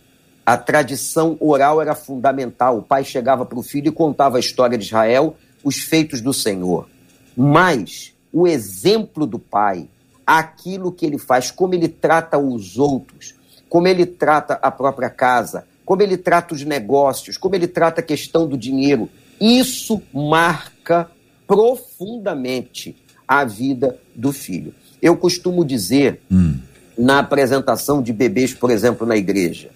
a 0.45 0.57
tradição 0.57 1.37
oral 1.41 1.81
era 1.81 1.95
fundamental. 1.95 2.79
O 2.79 2.83
pai 2.83 3.05
chegava 3.05 3.45
para 3.47 3.59
o 3.59 3.63
filho 3.63 3.89
e 3.89 3.93
contava 3.93 4.37
a 4.37 4.41
história 4.41 4.77
de 4.77 4.85
Israel, 4.85 5.37
os 5.65 5.79
feitos 5.79 6.21
do 6.21 6.33
Senhor. 6.33 6.89
Mas 7.37 8.15
o 8.33 8.47
exemplo 8.47 9.27
do 9.27 9.39
pai, 9.39 9.89
aquilo 10.27 10.93
que 10.93 11.07
ele 11.07 11.19
faz, 11.19 11.51
como 11.51 11.75
ele 11.75 11.89
trata 11.89 12.39
os 12.39 12.79
outros, 12.79 13.35
como 13.69 13.89
ele 13.89 14.05
trata 14.05 14.59
a 14.61 14.71
própria 14.71 15.11
casa, 15.11 15.67
como 15.85 16.03
ele 16.03 16.17
trata 16.17 16.55
os 16.55 16.65
negócios, 16.65 17.39
como 17.39 17.55
ele 17.55 17.67
trata 17.67 18.01
a 18.01 18.05
questão 18.05 18.47
do 18.47 18.59
dinheiro, 18.59 19.09
isso 19.41 20.03
marca 20.13 21.11
profundamente 21.49 22.95
a 23.27 23.45
vida 23.45 23.99
do 24.15 24.33
filho. 24.33 24.75
Eu 25.01 25.17
costumo 25.17 25.65
dizer 25.65 26.21
hum. 26.31 26.59
na 26.97 27.21
apresentação 27.21 28.03
de 28.03 28.13
bebês, 28.13 28.53
por 28.53 28.71
exemplo, 28.71 29.07
na 29.07 29.17
igreja: 29.17 29.71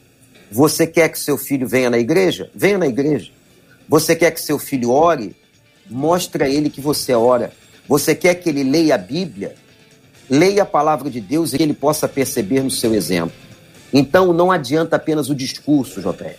você 0.51 0.87
quer 0.87 1.09
que 1.09 1.19
seu 1.19 1.39
filho 1.39 1.67
venha 1.67 1.89
na 1.89 1.99
igreja? 1.99 2.51
Venha 2.55 2.77
na 2.77 2.87
igreja. 2.87 3.31
Você 3.89 4.15
quer 4.15 4.31
que 4.31 4.41
seu 4.41 4.59
filho 4.59 4.91
ore? 4.91 5.35
Mostre 5.91 6.45
a 6.45 6.49
ele 6.49 6.69
que 6.69 6.81
você 6.81 7.15
ora. 7.15 7.53
Você 7.89 8.15
quer 8.15 8.35
que 8.35 8.49
ele 8.49 8.63
leia 8.63 8.95
a 8.95 8.99
Bíblia? 8.99 9.55
Leia 10.29 10.63
a 10.63 10.67
palavra 10.67 11.11
de 11.11 11.21
Deus 11.21 11.53
e 11.53 11.57
que 11.57 11.63
ele 11.63 11.75
possa 11.75 12.07
perceber 12.07 12.63
no 12.63 12.71
seu 12.71 12.95
exemplo. 12.95 13.37
Então 13.93 14.33
não 14.33 14.51
adianta 14.51 14.97
apenas 14.97 15.29
o 15.29 15.35
discurso, 15.35 16.01
JR. 16.01 16.37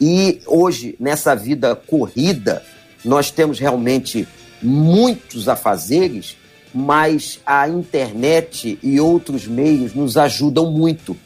E 0.00 0.40
hoje, 0.46 0.96
nessa 0.98 1.34
vida 1.34 1.74
corrida, 1.74 2.62
nós 3.04 3.30
temos 3.30 3.58
realmente 3.58 4.28
muitos 4.62 5.48
afazeres, 5.48 6.36
mas 6.74 7.40
a 7.44 7.68
internet 7.68 8.78
e 8.82 9.00
outros 9.00 9.46
meios 9.46 9.94
nos 9.94 10.16
ajudam 10.16 10.70
muito. 10.70 11.16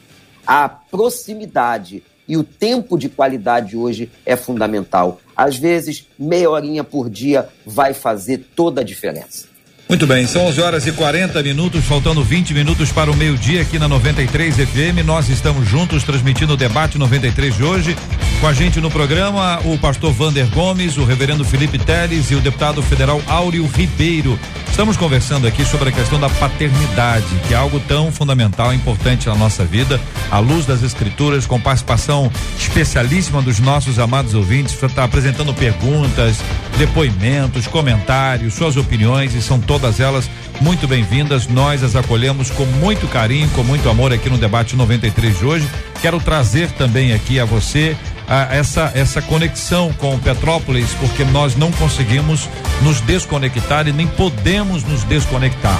A 0.45 0.67
proximidade 0.67 2.03
e 2.27 2.35
o 2.35 2.43
tempo 2.43 2.97
de 2.97 3.07
qualidade 3.07 3.77
hoje 3.77 4.11
é 4.25 4.35
fundamental. 4.35 5.21
Às 5.35 5.57
vezes, 5.57 6.07
meia 6.19 6.49
horinha 6.49 6.83
por 6.83 7.09
dia 7.09 7.47
vai 7.65 7.93
fazer 7.93 8.49
toda 8.55 8.81
a 8.81 8.83
diferença. 8.83 9.46
Muito 9.89 10.05
bem, 10.05 10.27
são 10.27 10.45
11 10.47 10.61
horas 10.61 10.85
e 10.85 10.91
40 10.91 11.41
minutos, 11.41 11.85
faltando 11.85 12.21
20 12.21 12.53
minutos 12.53 12.91
para 12.91 13.09
o 13.09 13.15
meio-dia 13.15 13.61
aqui 13.61 13.79
na 13.79 13.87
93 13.87 14.55
FM. 14.55 15.05
Nós 15.05 15.29
estamos 15.29 15.65
juntos 15.65 16.03
transmitindo 16.03 16.55
o 16.55 16.57
debate 16.57 16.97
93 16.97 17.55
de 17.55 17.63
hoje. 17.63 17.95
Com 18.41 18.47
a 18.47 18.53
gente 18.53 18.81
no 18.81 18.91
programa, 18.91 19.61
o 19.63 19.77
pastor 19.77 20.11
Vander 20.11 20.45
Gomes, 20.47 20.97
o 20.97 21.05
reverendo 21.05 21.45
Felipe 21.45 21.79
Teles 21.79 22.29
e 22.29 22.35
o 22.35 22.41
deputado 22.41 22.83
federal 22.83 23.21
Áureo 23.27 23.65
Ribeiro. 23.65 24.37
Estamos 24.69 24.97
conversando 24.97 25.47
aqui 25.47 25.65
sobre 25.65 25.89
a 25.89 25.91
questão 25.91 26.19
da 26.19 26.29
paternidade, 26.29 27.25
que 27.47 27.53
é 27.53 27.57
algo 27.57 27.79
tão 27.79 28.11
fundamental, 28.11 28.71
importante 28.73 29.27
na 29.27 29.33
nossa 29.33 29.65
vida, 29.65 29.99
à 30.29 30.37
luz 30.37 30.67
das 30.67 30.83
escrituras, 30.83 31.47
com 31.47 31.59
participação 31.59 32.31
especialíssima 32.59 33.41
dos 33.41 33.57
nossos 33.59 33.97
amados 33.97 34.35
ouvintes, 34.35 34.79
está 34.83 35.03
apresentando 35.05 35.51
perguntas, 35.51 36.37
depoimentos, 36.77 37.65
comentários, 37.65 38.53
suas 38.53 38.77
opiniões 38.77 39.33
e 39.33 39.41
são 39.41 39.59
todas 39.59 39.76
todas 39.77 39.99
elas 39.99 40.27
muito 40.59 40.87
bem-vindas. 40.87 41.45
Nós 41.45 41.83
as 41.83 41.95
acolhemos 41.95 42.49
com 42.49 42.65
muito 42.65 43.07
carinho, 43.07 43.47
com 43.49 43.63
muito 43.63 43.87
amor 43.87 44.11
aqui 44.11 44.27
no 44.27 44.37
debate 44.37 44.75
93 44.75 45.37
de 45.37 45.45
hoje. 45.45 45.69
Quero 46.01 46.19
trazer 46.19 46.71
também 46.71 47.13
aqui 47.13 47.39
a 47.39 47.45
você 47.45 47.95
a, 48.27 48.55
essa 48.55 48.91
essa 48.95 49.21
conexão 49.21 49.93
com 49.93 50.17
Petrópolis, 50.17 50.95
porque 50.99 51.23
nós 51.25 51.55
não 51.55 51.71
conseguimos 51.73 52.49
nos 52.81 52.99
desconectar 53.01 53.87
e 53.87 53.93
nem 53.93 54.07
podemos 54.07 54.83
nos 54.83 55.03
desconectar. 55.03 55.79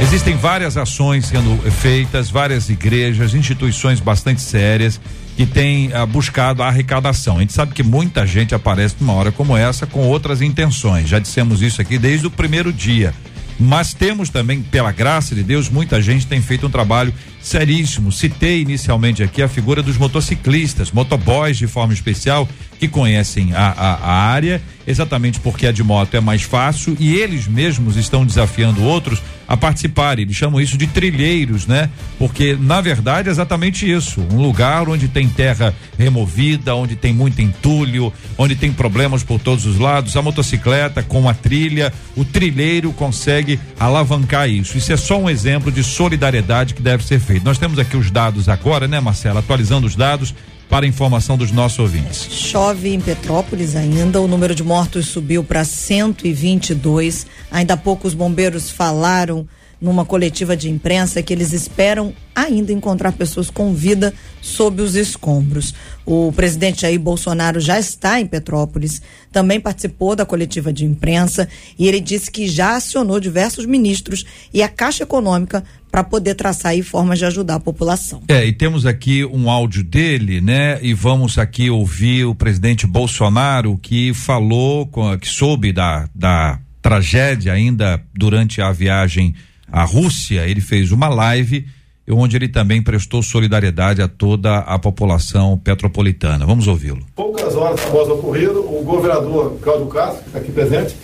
Existem 0.00 0.36
várias 0.36 0.76
ações 0.76 1.26
sendo 1.26 1.56
feitas, 1.70 2.28
várias 2.28 2.68
igrejas, 2.68 3.32
instituições 3.32 4.00
bastante 4.00 4.40
sérias 4.40 5.00
que 5.36 5.46
têm 5.46 5.92
ah, 5.92 6.04
buscado 6.04 6.64
a 6.64 6.66
arrecadação. 6.66 7.36
A 7.36 7.40
gente 7.40 7.52
sabe 7.52 7.72
que 7.72 7.84
muita 7.84 8.26
gente 8.26 8.56
aparece 8.56 8.96
numa 8.98 9.12
hora 9.12 9.30
como 9.30 9.56
essa 9.56 9.86
com 9.86 10.00
outras 10.00 10.42
intenções. 10.42 11.08
Já 11.08 11.20
dissemos 11.20 11.62
isso 11.62 11.80
aqui 11.80 11.96
desde 11.96 12.26
o 12.26 12.30
primeiro 12.30 12.72
dia. 12.72 13.14
Mas 13.58 13.94
temos 13.94 14.28
também, 14.28 14.62
pela 14.62 14.92
graça 14.92 15.34
de 15.34 15.42
Deus, 15.42 15.68
muita 15.68 16.00
gente 16.02 16.26
tem 16.26 16.42
feito 16.42 16.66
um 16.66 16.70
trabalho 16.70 17.12
seríssimo. 17.46 18.10
Citei 18.10 18.60
inicialmente 18.60 19.22
aqui 19.22 19.40
a 19.40 19.48
figura 19.48 19.80
dos 19.80 19.96
motociclistas, 19.96 20.90
motoboys 20.90 21.56
de 21.56 21.68
forma 21.68 21.94
especial, 21.94 22.48
que 22.78 22.88
conhecem 22.88 23.54
a, 23.54 23.68
a, 23.68 23.94
a, 23.94 24.12
área, 24.30 24.60
exatamente 24.86 25.40
porque 25.40 25.66
a 25.66 25.72
de 25.72 25.82
moto 25.82 26.14
é 26.14 26.20
mais 26.20 26.42
fácil 26.42 26.96
e 26.98 27.14
eles 27.14 27.46
mesmos 27.46 27.96
estão 27.96 28.26
desafiando 28.26 28.82
outros 28.82 29.22
a 29.48 29.56
participarem. 29.56 30.24
Eles 30.24 30.36
chamam 30.36 30.60
isso 30.60 30.76
de 30.76 30.86
trilheiros, 30.86 31.66
né? 31.66 31.88
Porque 32.18 32.56
na 32.60 32.80
verdade 32.80 33.28
é 33.28 33.32
exatamente 33.32 33.90
isso, 33.90 34.20
um 34.32 34.42
lugar 34.42 34.88
onde 34.88 35.08
tem 35.08 35.28
terra 35.28 35.74
removida, 35.96 36.74
onde 36.74 36.96
tem 36.96 37.12
muito 37.12 37.40
entulho, 37.40 38.12
onde 38.36 38.56
tem 38.56 38.72
problemas 38.72 39.22
por 39.22 39.40
todos 39.40 39.64
os 39.66 39.78
lados. 39.78 40.16
A 40.16 40.22
motocicleta 40.22 41.02
com 41.02 41.28
a 41.28 41.34
trilha, 41.34 41.92
o 42.16 42.24
trilheiro 42.24 42.92
consegue 42.92 43.58
alavancar 43.78 44.48
isso. 44.48 44.76
Isso 44.76 44.92
é 44.92 44.96
só 44.96 45.18
um 45.18 45.30
exemplo 45.30 45.70
de 45.70 45.82
solidariedade 45.82 46.74
que 46.74 46.82
deve 46.82 47.04
ser 47.04 47.20
feito. 47.20 47.35
Nós 47.44 47.58
temos 47.58 47.78
aqui 47.78 47.96
os 47.96 48.10
dados 48.10 48.48
agora, 48.48 48.86
né, 48.86 49.00
Marcela? 49.00 49.40
Atualizando 49.40 49.86
os 49.86 49.96
dados 49.96 50.34
para 50.68 50.86
informação 50.86 51.36
dos 51.36 51.52
nossos 51.52 51.78
ouvintes. 51.78 52.28
Chove 52.30 52.92
em 52.92 53.00
Petrópolis 53.00 53.76
ainda, 53.76 54.20
o 54.20 54.26
número 54.26 54.54
de 54.54 54.64
mortos 54.64 55.06
subiu 55.06 55.44
para 55.44 55.64
122. 55.64 57.26
Ainda 57.50 57.74
há 57.74 57.76
pouco 57.76 58.08
os 58.08 58.14
bombeiros 58.14 58.70
falaram 58.70 59.46
numa 59.80 60.04
coletiva 60.04 60.56
de 60.56 60.70
imprensa 60.70 61.22
que 61.22 61.32
eles 61.32 61.52
esperam 61.52 62.14
ainda 62.34 62.72
encontrar 62.72 63.12
pessoas 63.12 63.50
com 63.50 63.74
vida 63.74 64.12
sob 64.40 64.80
os 64.82 64.94
escombros. 64.94 65.74
O 66.04 66.32
presidente 66.32 66.82
Jair 66.82 67.00
Bolsonaro 67.00 67.60
já 67.60 67.78
está 67.78 68.20
em 68.20 68.26
Petrópolis, 68.26 69.02
também 69.32 69.60
participou 69.60 70.14
da 70.14 70.24
coletiva 70.24 70.72
de 70.72 70.84
imprensa 70.84 71.48
e 71.78 71.86
ele 71.88 72.00
disse 72.00 72.30
que 72.30 72.48
já 72.48 72.76
acionou 72.76 73.20
diversos 73.20 73.66
ministros 73.66 74.24
e 74.52 74.62
a 74.62 74.68
Caixa 74.68 75.04
Econômica 75.04 75.64
para 75.90 76.04
poder 76.04 76.34
traçar 76.34 76.72
aí 76.72 76.82
formas 76.82 77.18
de 77.18 77.24
ajudar 77.24 77.54
a 77.54 77.60
população. 77.60 78.22
É, 78.28 78.44
e 78.44 78.52
temos 78.52 78.84
aqui 78.84 79.24
um 79.24 79.48
áudio 79.48 79.82
dele, 79.82 80.40
né? 80.40 80.78
E 80.82 80.92
vamos 80.92 81.38
aqui 81.38 81.70
ouvir 81.70 82.24
o 82.24 82.34
presidente 82.34 82.86
Bolsonaro 82.86 83.78
que 83.78 84.12
falou, 84.12 84.90
que 85.18 85.28
soube 85.28 85.72
da, 85.72 86.08
da 86.14 86.60
tragédia 86.82 87.52
ainda 87.52 88.02
durante 88.14 88.60
a 88.60 88.70
viagem 88.72 89.34
à 89.70 89.84
Rússia. 89.84 90.46
Ele 90.46 90.60
fez 90.60 90.92
uma 90.92 91.08
live 91.08 91.66
onde 92.08 92.36
ele 92.36 92.48
também 92.48 92.80
prestou 92.82 93.22
solidariedade 93.22 94.00
a 94.00 94.08
toda 94.08 94.58
a 94.58 94.78
população 94.78 95.58
petropolitana. 95.58 96.46
Vamos 96.46 96.68
ouvi-lo. 96.68 97.00
Poucas 97.16 97.54
horas 97.56 97.80
após 97.84 98.08
o 98.08 98.14
ocorrido, 98.14 98.60
o 98.60 98.82
governador 98.84 99.58
Cláudio 99.60 99.86
Castro, 99.86 100.22
que 100.22 100.28
está 100.28 100.38
aqui 100.38 100.52
presente, 100.52 100.96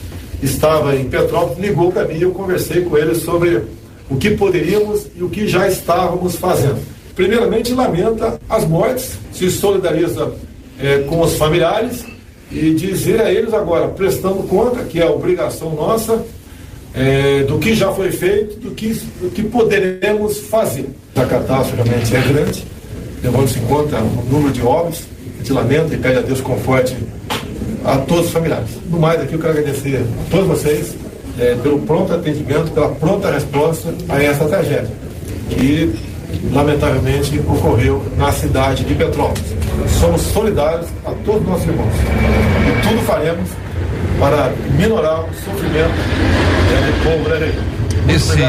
estava 0.42 0.94
em 0.96 1.08
Petrópolis, 1.08 1.58
ligou 1.58 1.90
para 1.90 2.06
mim 2.06 2.14
e 2.14 2.22
eu 2.22 2.32
conversei 2.32 2.82
com 2.82 2.96
ele 2.96 3.14
sobre 3.14 3.62
o 4.08 4.16
que 4.16 4.30
poderíamos 4.30 5.06
e 5.16 5.22
o 5.22 5.28
que 5.28 5.48
já 5.48 5.66
estávamos 5.66 6.36
fazendo. 6.36 6.80
Primeiramente, 7.14 7.72
lamenta 7.72 8.40
as 8.48 8.66
mortes, 8.66 9.18
se 9.32 9.50
solidariza 9.50 10.32
eh, 10.78 10.98
com 11.08 11.20
os 11.20 11.36
familiares 11.36 12.04
e 12.50 12.74
dizer 12.74 13.20
a 13.20 13.32
eles 13.32 13.52
agora, 13.52 13.88
prestando 13.88 14.42
conta, 14.44 14.84
que 14.84 15.00
é 15.00 15.08
obrigação 15.08 15.74
nossa, 15.74 16.24
eh, 16.94 17.44
do 17.48 17.58
que 17.58 17.74
já 17.74 17.92
foi 17.92 18.10
feito, 18.10 18.58
do 18.60 18.70
que, 18.72 18.92
do 19.20 19.30
que 19.30 19.42
poderemos 19.42 20.38
fazer. 20.40 20.88
A 21.16 21.24
catástrofe 21.24 21.82
realmente 21.82 22.14
é 22.14 22.20
grande, 22.20 22.64
levando-se 23.22 23.58
em 23.58 23.62
conta 23.62 23.98
o 23.98 24.24
número 24.30 24.52
de 24.52 24.62
óbitos, 24.62 25.04
a 25.34 25.38
gente 25.38 25.52
lamenta 25.52 25.94
e 25.94 25.98
pede 25.98 26.18
a 26.18 26.22
Deus 26.22 26.40
conforte 26.40 26.96
a 27.84 27.98
todos 27.98 28.26
os 28.26 28.32
familiares. 28.32 28.70
No 28.88 28.98
mais, 28.98 29.20
aqui 29.20 29.34
eu 29.34 29.38
quero 29.38 29.58
agradecer 29.58 29.96
a 29.96 30.30
todos 30.30 30.46
vocês 30.46 30.94
é, 31.38 31.54
pelo 31.62 31.80
pronto 31.80 32.12
atendimento, 32.12 32.70
pela 32.72 32.90
pronta 32.90 33.30
resposta 33.30 33.92
a 34.08 34.22
essa 34.22 34.44
tragédia, 34.44 34.90
que 35.50 35.92
lamentavelmente 36.52 37.38
ocorreu 37.40 38.02
na 38.16 38.32
cidade 38.32 38.84
de 38.84 38.94
Petrópolis. 38.94 39.54
Somos 40.00 40.20
solidários 40.20 40.88
a 41.04 41.12
todos 41.24 41.42
os 41.42 41.48
nossos 41.48 41.66
irmãos 41.66 41.94
e 41.94 42.88
tudo 42.88 43.02
faremos 43.04 43.48
para 44.22 44.52
minorar 44.78 45.24
o 45.24 45.34
sofrimento 45.34 45.96
do 46.86 47.02
povo 47.02 47.24
brasileiro. 47.24 47.60
Esse 48.08 48.40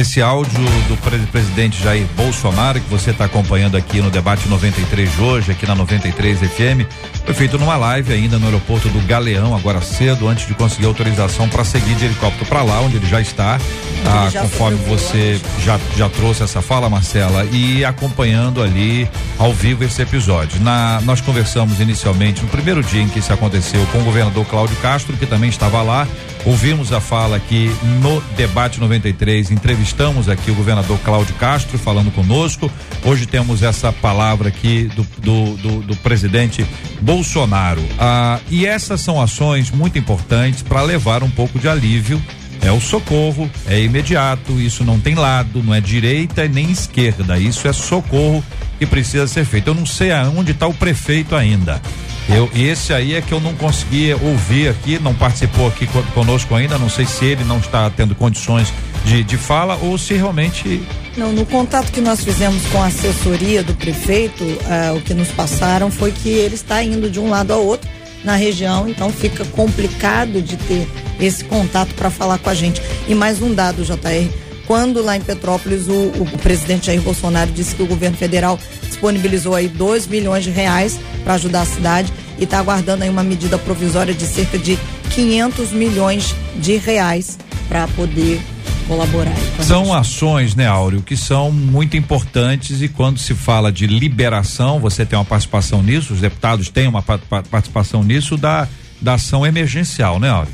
esse 0.00 0.20
áudio 0.20 0.52
do 0.88 0.96
presidente 1.30 1.82
Jair 1.82 2.06
Bolsonaro, 2.16 2.80
que 2.80 2.88
você 2.88 3.10
está 3.10 3.24
acompanhando 3.24 3.76
aqui 3.76 4.00
no 4.00 4.10
debate 4.10 4.48
93 4.48 5.10
de 5.12 5.20
hoje, 5.20 5.52
aqui 5.52 5.66
na 5.66 5.74
93 5.74 6.38
FM, 6.40 6.86
foi 7.24 7.34
feito 7.34 7.58
numa 7.58 7.76
live 7.76 8.12
ainda 8.12 8.38
no 8.38 8.46
aeroporto 8.46 8.88
do 8.88 9.00
Galeão, 9.06 9.56
agora 9.56 9.80
cedo, 9.80 10.28
antes 10.28 10.46
de 10.46 10.54
conseguir 10.54 10.86
autorização 10.86 11.48
para 11.48 11.64
seguir 11.64 11.94
de 11.94 12.06
helicóptero 12.06 12.46
para 12.46 12.62
lá, 12.62 12.80
onde 12.80 12.96
ele 12.96 13.06
já 13.06 13.20
está. 13.20 13.58
Ah, 14.06 14.30
já 14.30 14.42
conforme 14.42 14.78
você 14.86 15.40
já, 15.64 15.78
já 15.96 16.08
trouxe 16.08 16.42
essa 16.42 16.62
fala, 16.62 16.88
Marcela, 16.88 17.44
e 17.52 17.84
acompanhando 17.84 18.62
ali 18.62 19.08
ao 19.38 19.52
vivo 19.52 19.84
esse 19.84 20.00
episódio. 20.00 20.60
Na, 20.60 21.00
nós 21.02 21.20
conversamos 21.20 21.80
inicialmente 21.80 22.42
no 22.42 22.48
primeiro 22.48 22.82
dia 22.82 23.02
em 23.02 23.08
que 23.08 23.18
isso 23.18 23.32
aconteceu 23.32 23.84
com 23.92 23.98
o 23.98 24.04
governador 24.04 24.46
Cláudio 24.46 24.76
Castro, 24.76 25.16
que 25.16 25.26
também 25.26 25.50
estava 25.50 25.82
lá. 25.82 26.06
Ouvimos 26.48 26.94
a 26.94 27.00
fala 27.00 27.36
aqui 27.36 27.70
no 28.00 28.22
debate 28.34 28.80
93, 28.80 29.50
entrevistamos 29.50 30.30
aqui 30.30 30.50
o 30.50 30.54
governador 30.54 30.98
Cláudio 31.00 31.34
Castro 31.34 31.76
falando 31.76 32.10
conosco. 32.10 32.72
Hoje 33.04 33.26
temos 33.26 33.62
essa 33.62 33.92
palavra 33.92 34.48
aqui 34.48 34.84
do, 34.96 35.02
do, 35.18 35.56
do, 35.58 35.82
do 35.82 35.96
presidente 35.96 36.64
Bolsonaro. 37.02 37.84
Ah, 37.98 38.40
e 38.50 38.64
essas 38.64 39.02
são 39.02 39.20
ações 39.20 39.70
muito 39.70 39.98
importantes 39.98 40.62
para 40.62 40.80
levar 40.80 41.22
um 41.22 41.30
pouco 41.30 41.58
de 41.58 41.68
alívio 41.68 42.18
é 42.62 42.72
o 42.72 42.80
socorro, 42.80 43.48
é 43.66 43.80
imediato, 43.80 44.58
isso 44.58 44.82
não 44.84 44.98
tem 44.98 45.14
lado, 45.14 45.62
não 45.62 45.74
é 45.74 45.80
direita 45.80 46.48
nem 46.48 46.70
esquerda, 46.70 47.38
isso 47.38 47.68
é 47.68 47.72
socorro 47.74 48.42
que 48.78 48.86
precisa 48.86 49.26
ser 49.26 49.44
feito. 49.44 49.68
Eu 49.68 49.74
não 49.74 49.86
sei 49.86 50.12
aonde 50.12 50.52
está 50.52 50.66
o 50.66 50.72
prefeito 50.72 51.36
ainda. 51.36 51.80
Eu, 52.28 52.50
esse 52.54 52.92
aí 52.92 53.14
é 53.14 53.22
que 53.22 53.32
eu 53.32 53.40
não 53.40 53.54
consegui 53.54 54.12
ouvir 54.12 54.68
aqui, 54.68 54.98
não 54.98 55.14
participou 55.14 55.66
aqui 55.68 55.88
conosco 56.14 56.54
ainda, 56.54 56.78
não 56.78 56.90
sei 56.90 57.06
se 57.06 57.24
ele 57.24 57.42
não 57.42 57.58
está 57.58 57.88
tendo 57.88 58.14
condições 58.14 58.72
de, 59.04 59.24
de 59.24 59.36
fala 59.36 59.78
ou 59.80 59.96
se 59.96 60.14
realmente. 60.14 60.82
Não, 61.16 61.32
no 61.32 61.46
contato 61.46 61.90
que 61.90 62.00
nós 62.00 62.22
fizemos 62.22 62.64
com 62.66 62.82
a 62.82 62.86
assessoria 62.86 63.62
do 63.62 63.74
prefeito, 63.74 64.44
uh, 64.44 64.96
o 64.96 65.00
que 65.00 65.14
nos 65.14 65.28
passaram 65.28 65.90
foi 65.90 66.12
que 66.12 66.28
ele 66.28 66.54
está 66.54 66.82
indo 66.82 67.10
de 67.10 67.18
um 67.18 67.30
lado 67.30 67.52
ao 67.52 67.64
outro 67.64 67.88
na 68.22 68.36
região, 68.36 68.88
então 68.88 69.10
fica 69.10 69.44
complicado 69.46 70.42
de 70.42 70.56
ter 70.56 70.86
esse 71.18 71.44
contato 71.44 71.94
para 71.94 72.10
falar 72.10 72.38
com 72.38 72.50
a 72.50 72.54
gente. 72.54 72.82
E 73.08 73.14
mais 73.14 73.40
um 73.40 73.54
dado, 73.54 73.84
JR. 73.84 74.47
Quando 74.68 75.02
lá 75.02 75.16
em 75.16 75.20
Petrópolis 75.22 75.88
o, 75.88 75.92
o, 75.92 76.22
o 76.24 76.38
presidente 76.38 76.88
Jair 76.88 77.00
Bolsonaro 77.00 77.50
disse 77.50 77.74
que 77.74 77.82
o 77.82 77.86
governo 77.86 78.18
federal 78.18 78.60
disponibilizou 78.86 79.54
aí 79.54 79.66
2 79.66 80.06
milhões 80.06 80.44
de 80.44 80.50
reais 80.50 81.00
para 81.24 81.34
ajudar 81.34 81.62
a 81.62 81.64
cidade 81.64 82.12
e 82.38 82.44
está 82.44 82.58
aguardando 82.58 83.02
aí 83.02 83.08
uma 83.08 83.22
medida 83.22 83.56
provisória 83.56 84.12
de 84.12 84.26
cerca 84.26 84.58
de 84.58 84.78
500 85.14 85.72
milhões 85.72 86.36
de 86.56 86.76
reais 86.76 87.38
para 87.66 87.88
poder 87.88 88.42
colaborar. 88.86 89.34
São 89.62 89.94
ações, 89.94 90.54
né, 90.54 90.66
Áureo, 90.66 91.00
que 91.00 91.16
são 91.16 91.50
muito 91.50 91.96
importantes 91.96 92.82
e 92.82 92.88
quando 92.88 93.18
se 93.18 93.32
fala 93.32 93.72
de 93.72 93.86
liberação, 93.86 94.78
você 94.80 95.06
tem 95.06 95.18
uma 95.18 95.24
participação 95.24 95.82
nisso, 95.82 96.12
os 96.12 96.20
deputados 96.20 96.68
têm 96.68 96.86
uma 96.86 97.00
participação 97.02 98.04
nisso 98.04 98.36
da, 98.36 98.68
da 99.00 99.14
ação 99.14 99.46
emergencial, 99.46 100.20
né, 100.20 100.28
Áureo? 100.28 100.52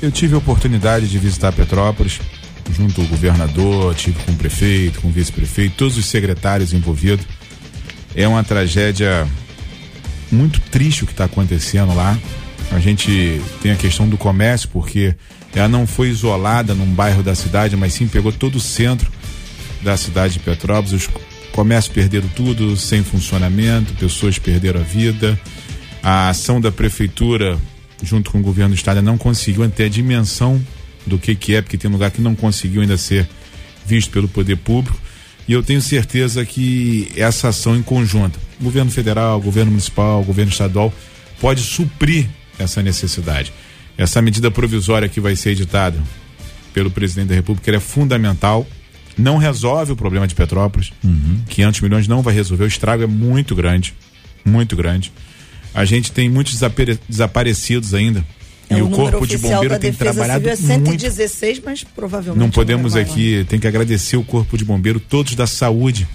Eu 0.00 0.10
tive 0.10 0.34
a 0.34 0.38
oportunidade 0.38 1.06
de 1.06 1.18
visitar 1.18 1.52
Petrópolis, 1.52 2.18
junto 2.72 3.00
ao 3.00 3.06
governador, 3.06 3.94
tive 3.94 4.22
com 4.24 4.32
o 4.32 4.36
prefeito, 4.36 5.00
com 5.00 5.08
o 5.08 5.10
vice-prefeito, 5.10 5.76
todos 5.76 5.96
os 5.96 6.06
secretários 6.06 6.72
envolvidos. 6.72 7.26
É 8.14 8.26
uma 8.26 8.42
tragédia 8.42 9.26
muito 10.30 10.60
triste 10.60 11.04
o 11.04 11.06
que 11.06 11.12
está 11.12 11.24
acontecendo 11.24 11.94
lá. 11.94 12.18
A 12.72 12.78
gente 12.78 13.40
tem 13.62 13.72
a 13.72 13.76
questão 13.76 14.08
do 14.08 14.16
comércio, 14.16 14.68
porque 14.68 15.14
ela 15.54 15.68
não 15.68 15.86
foi 15.86 16.08
isolada 16.08 16.74
num 16.74 16.86
bairro 16.86 17.22
da 17.22 17.34
cidade, 17.34 17.76
mas 17.76 17.94
sim 17.94 18.06
pegou 18.06 18.32
todo 18.32 18.56
o 18.56 18.60
centro 18.60 19.10
da 19.82 19.96
cidade 19.96 20.34
de 20.34 20.40
Petrópolis. 20.40 20.92
Os 20.92 21.10
comércios 21.52 21.92
perderam 21.92 22.28
tudo, 22.28 22.76
sem 22.76 23.02
funcionamento, 23.02 23.94
pessoas 23.94 24.38
perderam 24.38 24.80
a 24.80 24.84
vida. 24.84 25.38
A 26.02 26.28
ação 26.28 26.60
da 26.60 26.70
prefeitura, 26.70 27.58
junto 28.02 28.30
com 28.30 28.38
o 28.38 28.42
governo 28.42 28.74
do 28.74 28.78
estado, 28.78 29.02
não 29.02 29.18
conseguiu 29.18 29.68
ter 29.68 29.84
a 29.84 29.88
dimensão 29.88 30.60
do 31.06 31.18
que, 31.18 31.34
que 31.34 31.54
é, 31.54 31.62
porque 31.62 31.76
tem 31.78 31.90
lugar 31.90 32.10
que 32.10 32.20
não 32.20 32.34
conseguiu 32.34 32.82
ainda 32.82 32.96
ser 32.96 33.28
visto 33.86 34.10
pelo 34.10 34.28
poder 34.28 34.56
público. 34.56 34.98
E 35.48 35.52
eu 35.52 35.62
tenho 35.62 35.80
certeza 35.80 36.44
que 36.44 37.10
essa 37.16 37.48
ação 37.48 37.76
em 37.76 37.82
conjunto, 37.82 38.38
governo 38.60 38.90
federal, 38.90 39.40
governo 39.40 39.70
municipal, 39.72 40.22
governo 40.22 40.52
estadual, 40.52 40.92
pode 41.40 41.60
suprir 41.62 42.28
essa 42.58 42.82
necessidade. 42.82 43.52
Essa 43.98 44.22
medida 44.22 44.50
provisória 44.50 45.08
que 45.08 45.20
vai 45.20 45.34
ser 45.34 45.50
editada 45.50 45.98
pelo 46.72 46.90
presidente 46.90 47.28
da 47.28 47.34
República, 47.34 47.74
é 47.74 47.80
fundamental. 47.80 48.66
Não 49.18 49.38
resolve 49.38 49.92
o 49.92 49.96
problema 49.96 50.26
de 50.28 50.34
Petrópolis. 50.34 50.92
Uhum. 51.02 51.40
500 51.48 51.80
milhões 51.80 52.06
não 52.08 52.22
vai 52.22 52.32
resolver. 52.32 52.64
O 52.64 52.68
estrago 52.68 53.02
é 53.02 53.06
muito 53.06 53.54
grande. 53.56 53.92
Muito 54.44 54.76
grande. 54.76 55.12
A 55.74 55.84
gente 55.84 56.12
tem 56.12 56.28
muitos 56.28 56.52
desapare- 56.54 56.98
desaparecidos 57.08 57.92
ainda. 57.92 58.24
É, 58.70 58.78
e 58.78 58.82
o, 58.82 58.88
número 58.88 59.10
Corpo 59.10 59.26
de 59.26 59.34
oficial 59.34 59.54
Bombeiro 59.54 59.74
da 59.74 59.80
tem 59.80 59.92
trabalhado 59.92 60.56
Civil 60.56 60.74
é 60.74 60.78
muito 60.78 61.00
116, 61.00 61.60
mas 61.64 61.82
provavelmente 61.82 62.40
não 62.40 62.50
podemos 62.50 62.92
vai 62.92 63.04
lá. 63.04 63.10
aqui, 63.10 63.44
tem 63.48 63.58
que 63.58 63.66
agradecer 63.66 64.16
o 64.16 64.22
Corpo 64.22 64.56
de 64.56 64.64
Bombeiro, 64.64 65.00
todos 65.00 65.34
da 65.34 65.46
saúde, 65.46 66.06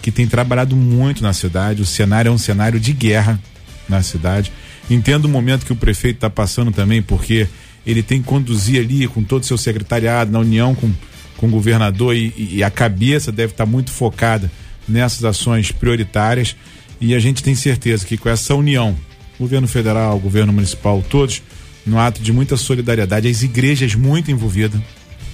que 0.00 0.12
tem 0.12 0.26
trabalhado 0.26 0.76
muito 0.76 1.22
na 1.24 1.32
cidade. 1.32 1.82
O 1.82 1.86
cenário 1.86 2.28
é 2.28 2.32
um 2.32 2.38
cenário 2.38 2.78
de 2.78 2.92
guerra 2.92 3.40
na 3.88 4.00
cidade. 4.00 4.52
Entendo 4.88 5.24
o 5.24 5.28
momento 5.28 5.66
que 5.66 5.72
o 5.72 5.76
prefeito 5.76 6.16
está 6.16 6.30
passando 6.30 6.70
também, 6.70 7.02
porque 7.02 7.48
ele 7.84 8.02
tem 8.02 8.22
que 8.22 8.28
conduzir 8.28 8.80
ali 8.80 9.08
com 9.08 9.22
todo 9.24 9.42
o 9.42 9.46
seu 9.46 9.58
secretariado, 9.58 10.30
na 10.30 10.38
união 10.38 10.76
com, 10.76 10.92
com 11.36 11.46
o 11.48 11.50
governador, 11.50 12.14
e, 12.14 12.32
e 12.38 12.62
a 12.62 12.70
cabeça 12.70 13.32
deve 13.32 13.52
estar 13.52 13.66
muito 13.66 13.90
focada 13.90 14.50
nessas 14.86 15.24
ações 15.24 15.72
prioritárias. 15.72 16.54
E 17.00 17.14
a 17.14 17.18
gente 17.18 17.42
tem 17.42 17.56
certeza 17.56 18.06
que 18.06 18.16
com 18.16 18.28
essa 18.28 18.54
união, 18.54 18.96
governo 19.38 19.66
federal, 19.66 20.18
governo 20.18 20.52
municipal, 20.52 21.04
todos, 21.08 21.42
no 21.88 21.98
ato 21.98 22.22
de 22.22 22.32
muita 22.32 22.56
solidariedade, 22.56 23.28
as 23.28 23.42
igrejas 23.42 23.94
muito 23.94 24.30
envolvidas, 24.30 24.80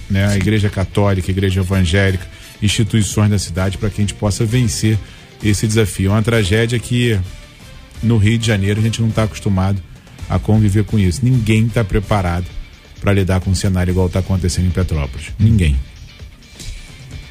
né? 0.09 0.25
A 0.27 0.35
igreja 0.35 0.69
católica, 0.69 1.29
a 1.29 1.33
igreja 1.33 1.61
evangélica, 1.61 2.25
instituições 2.61 3.29
da 3.29 3.37
cidade, 3.39 3.77
para 3.77 3.89
que 3.89 4.01
a 4.01 4.03
gente 4.03 4.13
possa 4.13 4.45
vencer 4.45 4.97
esse 5.43 5.67
desafio. 5.67 6.11
É 6.11 6.13
uma 6.13 6.23
tragédia 6.23 6.79
que 6.79 7.19
no 8.01 8.17
Rio 8.17 8.37
de 8.37 8.47
Janeiro 8.47 8.79
a 8.79 8.83
gente 8.83 9.01
não 9.01 9.09
está 9.09 9.23
acostumado 9.23 9.81
a 10.29 10.39
conviver 10.39 10.83
com 10.83 10.97
isso. 10.97 11.19
Ninguém 11.23 11.65
está 11.65 11.83
preparado 11.83 12.45
para 12.99 13.13
lidar 13.13 13.39
com 13.39 13.51
um 13.51 13.55
cenário 13.55 13.91
igual 13.91 14.07
está 14.07 14.19
acontecendo 14.19 14.67
em 14.67 14.71
Petrópolis. 14.71 15.27
Ninguém. 15.37 15.75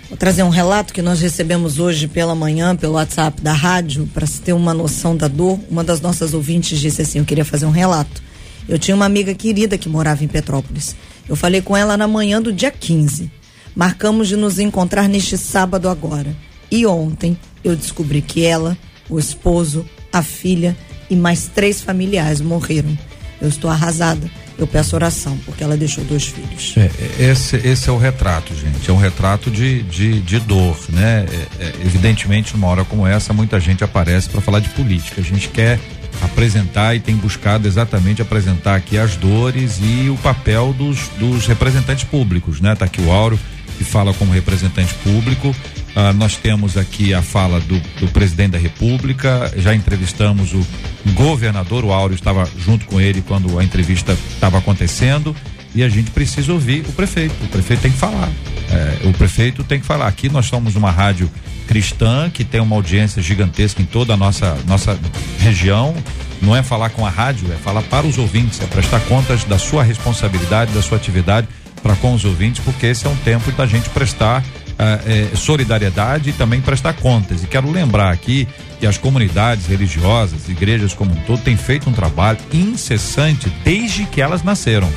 Vou 0.08 0.18
trazer 0.18 0.42
um 0.42 0.50
relato 0.50 0.92
que 0.92 1.02
nós 1.02 1.20
recebemos 1.20 1.78
hoje 1.78 2.06
pela 2.06 2.34
manhã 2.34 2.76
pelo 2.76 2.92
WhatsApp 2.92 3.40
da 3.40 3.52
rádio 3.52 4.08
para 4.12 4.26
se 4.26 4.40
ter 4.40 4.52
uma 4.52 4.74
noção 4.74 5.16
da 5.16 5.26
dor. 5.26 5.58
Uma 5.68 5.82
das 5.82 6.00
nossas 6.00 6.34
ouvintes 6.34 6.78
disse 6.78 7.02
assim: 7.02 7.18
Eu 7.18 7.24
queria 7.24 7.44
fazer 7.44 7.66
um 7.66 7.70
relato. 7.70 8.22
Eu 8.68 8.78
tinha 8.78 8.94
uma 8.94 9.04
amiga 9.04 9.34
querida 9.34 9.76
que 9.76 9.88
morava 9.88 10.24
em 10.24 10.28
Petrópolis. 10.28 10.96
Eu 11.28 11.36
falei 11.36 11.60
com 11.60 11.76
ela 11.76 11.96
na 11.96 12.08
manhã 12.08 12.40
do 12.40 12.52
dia 12.52 12.70
15. 12.70 13.30
Marcamos 13.74 14.28
de 14.28 14.36
nos 14.36 14.58
encontrar 14.58 15.08
neste 15.08 15.36
sábado 15.36 15.88
agora. 15.88 16.34
E 16.70 16.86
ontem 16.86 17.36
eu 17.62 17.76
descobri 17.76 18.22
que 18.22 18.44
ela, 18.44 18.76
o 19.08 19.18
esposo, 19.18 19.84
a 20.12 20.22
filha 20.22 20.76
e 21.10 21.16
mais 21.16 21.46
três 21.46 21.80
familiares 21.80 22.40
morreram. 22.40 22.96
Eu 23.40 23.48
estou 23.48 23.70
arrasada. 23.70 24.30
Eu 24.56 24.68
peço 24.68 24.94
oração, 24.94 25.36
porque 25.44 25.64
ela 25.64 25.76
deixou 25.76 26.04
dois 26.04 26.26
filhos. 26.26 26.74
É, 26.76 26.88
é, 27.20 27.30
esse, 27.30 27.56
esse 27.56 27.88
é 27.88 27.92
o 27.92 27.98
retrato, 27.98 28.54
gente. 28.54 28.88
É 28.88 28.92
um 28.92 28.96
retrato 28.96 29.50
de, 29.50 29.82
de, 29.82 30.20
de 30.20 30.38
dor, 30.38 30.78
né? 30.90 31.26
É, 31.58 31.64
é, 31.64 31.72
evidentemente, 31.84 32.54
numa 32.54 32.68
hora 32.68 32.84
como 32.84 33.04
essa, 33.04 33.32
muita 33.32 33.58
gente 33.58 33.82
aparece 33.82 34.28
para 34.28 34.40
falar 34.40 34.60
de 34.60 34.68
política. 34.68 35.20
A 35.20 35.24
gente 35.24 35.48
quer 35.48 35.80
apresentar 36.22 36.94
e 36.94 37.00
tem 37.00 37.16
buscado 37.16 37.66
exatamente 37.66 38.22
apresentar 38.22 38.76
aqui 38.76 38.98
as 38.98 39.16
dores 39.16 39.78
e 39.82 40.08
o 40.08 40.16
papel 40.16 40.72
dos, 40.72 41.08
dos 41.18 41.46
representantes 41.46 42.04
públicos, 42.04 42.60
né? 42.60 42.74
Tá 42.74 42.84
aqui 42.84 43.00
o 43.00 43.10
Áureo, 43.10 43.38
que 43.76 43.84
fala 43.84 44.12
como 44.14 44.32
representante 44.32 44.94
público. 44.94 45.54
Ah, 45.96 46.12
nós 46.12 46.36
temos 46.36 46.76
aqui 46.76 47.14
a 47.14 47.22
fala 47.22 47.60
do, 47.60 47.80
do 48.00 48.08
presidente 48.08 48.52
da 48.52 48.58
República. 48.58 49.52
Já 49.56 49.74
entrevistamos 49.74 50.52
o 50.52 50.66
governador, 51.12 51.84
o 51.84 51.92
Áureo 51.92 52.14
estava 52.14 52.48
junto 52.58 52.86
com 52.86 53.00
ele 53.00 53.22
quando 53.22 53.58
a 53.58 53.64
entrevista 53.64 54.16
estava 54.34 54.58
acontecendo. 54.58 55.34
E 55.74 55.82
a 55.82 55.88
gente 55.88 56.10
precisa 56.10 56.52
ouvir 56.52 56.84
o 56.88 56.92
prefeito. 56.92 57.34
O 57.44 57.48
prefeito 57.48 57.80
tem 57.82 57.90
que 57.90 57.98
falar. 57.98 58.30
É, 58.70 59.06
o 59.08 59.12
prefeito 59.12 59.62
tem 59.62 59.80
que 59.80 59.86
falar. 59.86 60.06
Aqui 60.06 60.28
nós 60.28 60.46
somos 60.46 60.76
uma 60.76 60.90
rádio 60.90 61.30
cristã 61.66 62.30
que 62.30 62.44
tem 62.44 62.60
uma 62.60 62.76
audiência 62.76 63.22
gigantesca 63.22 63.80
em 63.80 63.86
toda 63.86 64.14
a 64.14 64.16
nossa, 64.16 64.56
nossa 64.66 64.98
região. 65.38 65.94
Não 66.42 66.54
é 66.54 66.62
falar 66.62 66.90
com 66.90 67.06
a 67.06 67.10
rádio, 67.10 67.50
é 67.52 67.56
falar 67.56 67.82
para 67.82 68.06
os 68.06 68.18
ouvintes, 68.18 68.60
é 68.60 68.66
prestar 68.66 69.00
contas 69.00 69.44
da 69.44 69.58
sua 69.58 69.82
responsabilidade, 69.82 70.72
da 70.72 70.82
sua 70.82 70.98
atividade 70.98 71.48
para 71.82 71.94
com 71.96 72.14
os 72.14 72.24
ouvintes, 72.24 72.62
porque 72.64 72.86
esse 72.86 73.06
é 73.06 73.10
um 73.10 73.16
tempo 73.16 73.50
da 73.52 73.66
gente 73.66 73.88
prestar 73.90 74.42
ah, 74.78 74.98
eh, 75.06 75.28
solidariedade 75.36 76.30
e 76.30 76.32
também 76.32 76.60
prestar 76.60 76.94
contas. 76.94 77.44
E 77.44 77.46
quero 77.46 77.70
lembrar 77.70 78.10
aqui 78.10 78.48
que 78.80 78.86
as 78.86 78.98
comunidades 78.98 79.66
religiosas, 79.66 80.48
igrejas 80.48 80.92
como 80.92 81.12
um 81.12 81.20
todo, 81.26 81.42
têm 81.42 81.56
feito 81.56 81.88
um 81.88 81.92
trabalho 81.92 82.38
incessante 82.52 83.52
desde 83.62 84.04
que 84.06 84.20
elas 84.20 84.42
nasceram. 84.42 84.90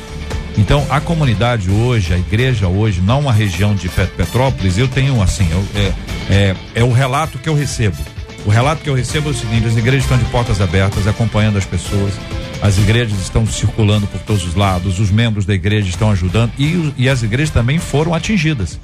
Então, 0.58 0.86
a 0.90 1.00
comunidade 1.00 1.70
hoje, 1.70 2.14
a 2.14 2.18
igreja 2.18 2.68
hoje, 2.68 3.00
não 3.00 3.20
uma 3.22 3.32
região 3.34 3.76
de 3.76 3.88
Pet- 3.90 4.12
Petrópolis, 4.18 4.78
eu 4.78 4.88
tenho 4.88 5.22
assim, 5.22 5.48
eu- 5.52 5.66
é, 5.76 5.94
é, 6.30 6.56
é 6.76 6.84
o 6.84 6.92
relato 6.92 7.38
que 7.38 7.48
eu 7.48 7.56
recebo. 7.56 7.98
O 8.46 8.50
relato 8.50 8.82
que 8.82 8.90
eu 8.90 8.96
recebo 8.96 9.30
é 9.30 9.32
o 9.32 9.36
seguinte: 9.36 9.68
as 9.68 9.76
igrejas 9.78 10.04
estão 10.04 10.18
de 10.18 10.26
portas 10.26 10.60
abertas, 10.62 11.06
acompanhando 11.06 11.58
as 11.58 11.66
pessoas, 11.66 12.14
as 12.62 12.78
igrejas 12.78 13.20
estão 13.22 13.46
circulando 13.46 14.08
por 14.08 14.20
todos 14.22 14.44
os 14.46 14.56
lados, 14.56 15.00
os 15.00 15.12
membros 15.12 15.46
da 15.46 15.54
igreja 15.54 15.90
estão 15.90 16.10
ajudando 16.12 16.52
e, 16.58 16.94
e 16.98 17.08
as 17.10 17.22
igrejas 17.24 17.52
também 17.54 17.78
foram 17.78 18.14
atingidas. 18.14 18.80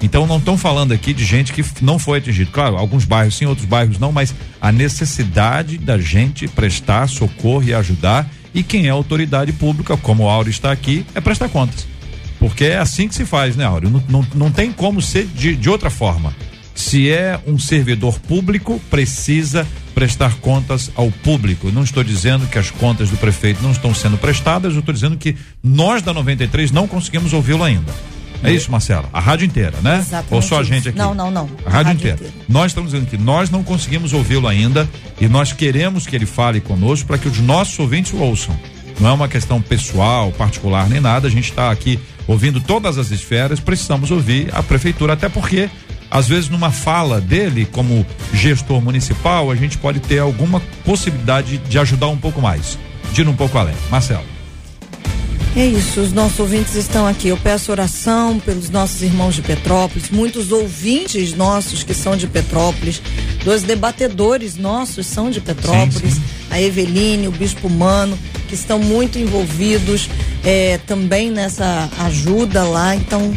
Então 0.00 0.26
não 0.28 0.36
estão 0.38 0.56
falando 0.56 0.92
aqui 0.92 1.12
de 1.12 1.24
gente 1.24 1.52
que 1.52 1.64
não 1.82 1.98
foi 1.98 2.18
atingido. 2.18 2.52
Claro, 2.52 2.76
alguns 2.76 3.04
bairros 3.04 3.36
sim, 3.36 3.46
outros 3.46 3.66
bairros 3.66 3.98
não, 3.98 4.12
mas 4.12 4.32
a 4.60 4.70
necessidade 4.70 5.76
da 5.78 5.98
gente 5.98 6.46
prestar 6.46 7.08
socorro 7.08 7.64
e 7.64 7.74
ajudar. 7.74 8.28
E 8.54 8.62
quem 8.62 8.86
é 8.86 8.90
autoridade 8.90 9.52
pública, 9.52 9.96
como 9.96 10.24
o 10.24 10.28
Áureo 10.28 10.50
está 10.50 10.72
aqui, 10.72 11.04
é 11.14 11.20
prestar 11.20 11.48
contas. 11.48 11.86
Porque 12.38 12.64
é 12.64 12.78
assim 12.78 13.08
que 13.08 13.14
se 13.14 13.24
faz, 13.24 13.56
né, 13.56 13.64
Áureo? 13.64 13.90
Não, 13.90 14.04
não, 14.08 14.26
não 14.34 14.50
tem 14.50 14.72
como 14.72 15.02
ser 15.02 15.26
de, 15.26 15.56
de 15.56 15.68
outra 15.68 15.90
forma. 15.90 16.34
Se 16.74 17.10
é 17.10 17.40
um 17.44 17.58
servidor 17.58 18.20
público, 18.20 18.80
precisa 18.88 19.66
prestar 19.94 20.36
contas 20.36 20.92
ao 20.94 21.10
público. 21.10 21.72
Não 21.72 21.82
estou 21.82 22.04
dizendo 22.04 22.46
que 22.46 22.56
as 22.56 22.70
contas 22.70 23.10
do 23.10 23.16
prefeito 23.16 23.60
não 23.62 23.72
estão 23.72 23.92
sendo 23.92 24.16
prestadas, 24.16 24.74
eu 24.74 24.80
estou 24.80 24.94
dizendo 24.94 25.16
que 25.16 25.34
nós 25.60 26.02
da 26.02 26.14
93 26.14 26.70
não 26.70 26.86
conseguimos 26.86 27.32
ouvi-lo 27.32 27.64
ainda. 27.64 27.92
É 28.42 28.52
isso, 28.52 28.70
Marcela? 28.70 29.08
A 29.12 29.20
rádio 29.20 29.46
inteira, 29.46 29.76
né? 29.82 29.98
Exatamente 29.98 30.34
Ou 30.34 30.42
só 30.42 30.60
a 30.60 30.62
gente 30.62 30.88
aqui? 30.88 30.98
Não, 30.98 31.14
não, 31.14 31.30
não. 31.30 31.48
A 31.66 31.70
rádio, 31.70 31.94
inteira. 31.94 32.18
Nós 32.48 32.70
estamos 32.70 32.92
dizendo 32.92 33.08
que 33.08 33.18
nós 33.18 33.50
não 33.50 33.62
conseguimos 33.62 34.12
ouvi-lo 34.12 34.46
ainda 34.46 34.88
e 35.20 35.28
nós 35.28 35.52
queremos 35.52 36.06
que 36.06 36.14
ele 36.14 36.26
fale 36.26 36.60
conosco 36.60 37.06
para 37.06 37.18
que 37.18 37.28
os 37.28 37.38
nossos 37.38 37.78
ouvintes 37.78 38.12
o 38.12 38.18
ouçam. 38.18 38.58
Não 39.00 39.10
é 39.10 39.12
uma 39.12 39.28
questão 39.28 39.60
pessoal, 39.60 40.32
particular, 40.32 40.88
nem 40.88 41.00
nada. 41.00 41.28
A 41.28 41.30
gente 41.30 41.50
está 41.50 41.70
aqui 41.70 41.98
ouvindo 42.26 42.60
todas 42.60 42.98
as 42.98 43.10
esferas, 43.10 43.60
precisamos 43.60 44.10
ouvir 44.10 44.48
a 44.52 44.62
prefeitura, 44.62 45.14
até 45.14 45.28
porque, 45.28 45.70
às 46.10 46.28
vezes, 46.28 46.48
numa 46.48 46.70
fala 46.70 47.20
dele, 47.20 47.64
como 47.64 48.04
gestor 48.32 48.80
municipal, 48.80 49.50
a 49.50 49.54
gente 49.54 49.78
pode 49.78 50.00
ter 50.00 50.18
alguma 50.18 50.60
possibilidade 50.84 51.58
de 51.58 51.78
ajudar 51.78 52.08
um 52.08 52.18
pouco 52.18 52.40
mais, 52.40 52.78
de 53.12 53.22
ir 53.22 53.28
um 53.28 53.36
pouco 53.36 53.56
além. 53.56 53.74
Marcelo. 53.90 54.37
É 55.58 55.66
isso, 55.66 56.00
os 56.00 56.12
nossos 56.12 56.38
ouvintes 56.38 56.76
estão 56.76 57.04
aqui. 57.04 57.26
Eu 57.26 57.36
peço 57.36 57.72
oração 57.72 58.38
pelos 58.38 58.70
nossos 58.70 59.02
irmãos 59.02 59.34
de 59.34 59.42
Petrópolis, 59.42 60.08
muitos 60.08 60.52
ouvintes 60.52 61.34
nossos 61.34 61.82
que 61.82 61.92
são 61.92 62.16
de 62.16 62.28
Petrópolis, 62.28 63.02
dois 63.44 63.64
debatedores 63.64 64.56
nossos 64.56 65.04
são 65.04 65.32
de 65.32 65.40
Petrópolis, 65.40 66.14
Sim, 66.14 66.20
sim. 66.20 66.22
a 66.48 66.62
Eveline, 66.62 67.26
o 67.26 67.32
Bispo 67.32 67.68
Mano, 67.68 68.16
que 68.46 68.54
estão 68.54 68.78
muito 68.78 69.18
envolvidos 69.18 70.08
eh, 70.44 70.78
também 70.86 71.28
nessa 71.28 71.90
ajuda 72.04 72.62
lá, 72.62 72.94
então 72.94 73.36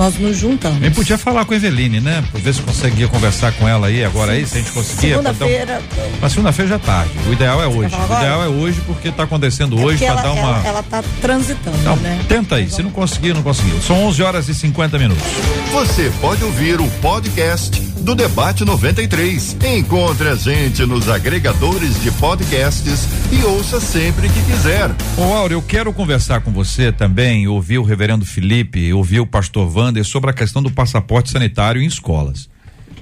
nós 0.00 0.18
nos 0.18 0.38
juntamos. 0.38 0.80
Nem 0.80 0.90
podia 0.90 1.18
falar 1.18 1.44
com 1.44 1.52
a 1.52 1.56
Eveline, 1.56 2.00
né? 2.00 2.24
Pra 2.32 2.40
ver 2.40 2.54
se 2.54 2.62
conseguia 2.62 3.06
conversar 3.06 3.52
com 3.52 3.68
ela 3.68 3.88
aí 3.88 4.02
agora 4.02 4.32
aí, 4.32 4.46
se 4.46 4.56
a 4.56 4.60
gente 4.62 4.72
conseguia. 4.72 5.18
um- 5.18 5.22
Segunda-feira. 5.22 5.82
Mas 6.22 6.32
segunda-feira 6.32 6.68
já 6.70 6.74
é 6.76 6.78
tarde. 6.78 7.10
O 7.28 7.32
ideal 7.34 7.62
é 7.62 7.66
hoje. 7.66 7.90
falar 7.90 8.08
O 8.18 8.22
ideal 8.22 8.42
é 8.44 8.48
hoje 8.48 8.80
porque 8.86 9.08
está 9.08 9.24
acontecendo 9.24 9.78
É 9.78 9.84
hoje 9.84 9.98
para 9.98 10.06
ela, 10.06 10.22
dar 10.22 10.32
uma. 10.32 10.40
ela, 10.40 10.62
ela 10.66 10.82
tá 10.82 11.04
transitando, 11.20 11.76
Não, 11.84 11.96
né? 11.96 12.18
tenta 12.26 12.54
aí. 12.56 12.70
Se 12.70 12.82
não 12.82 12.90
conseguir, 12.90 13.34
não 13.34 13.42
conseguiu. 13.42 13.78
São 13.82 14.02
11 14.06 14.22
horas 14.22 14.48
e 14.48 14.54
50 14.54 14.98
minutos. 14.98 15.22
Você 15.70 16.10
pode 16.18 16.42
ouvir 16.44 16.80
o 16.80 16.88
podcast 17.02 17.78
do 18.02 18.14
Debate 18.14 18.64
93. 18.64 19.56
Encontre 19.76 20.28
a 20.28 20.34
gente 20.34 20.84
nos 20.86 21.08
agregadores 21.08 22.00
de 22.02 22.10
podcasts 22.12 23.06
e 23.32 23.44
ouça 23.44 23.80
sempre 23.80 24.28
que 24.28 24.42
quiser. 24.44 24.90
Ô, 25.16 25.22
Áureo, 25.34 25.56
eu 25.56 25.62
quero 25.62 25.92
conversar 25.92 26.40
com 26.40 26.50
você 26.50 26.90
também, 26.90 27.46
ouvir 27.46 27.78
o 27.78 27.84
reverendo 27.84 28.24
Felipe, 28.24 28.92
ouvir 28.92 29.20
o 29.20 29.26
pastor 29.26 29.70
Wander 29.76 30.04
sobre 30.04 30.30
a 30.30 30.34
questão 30.34 30.62
do 30.62 30.70
passaporte 30.70 31.30
sanitário 31.30 31.82
em 31.82 31.86
escolas. 31.86 32.48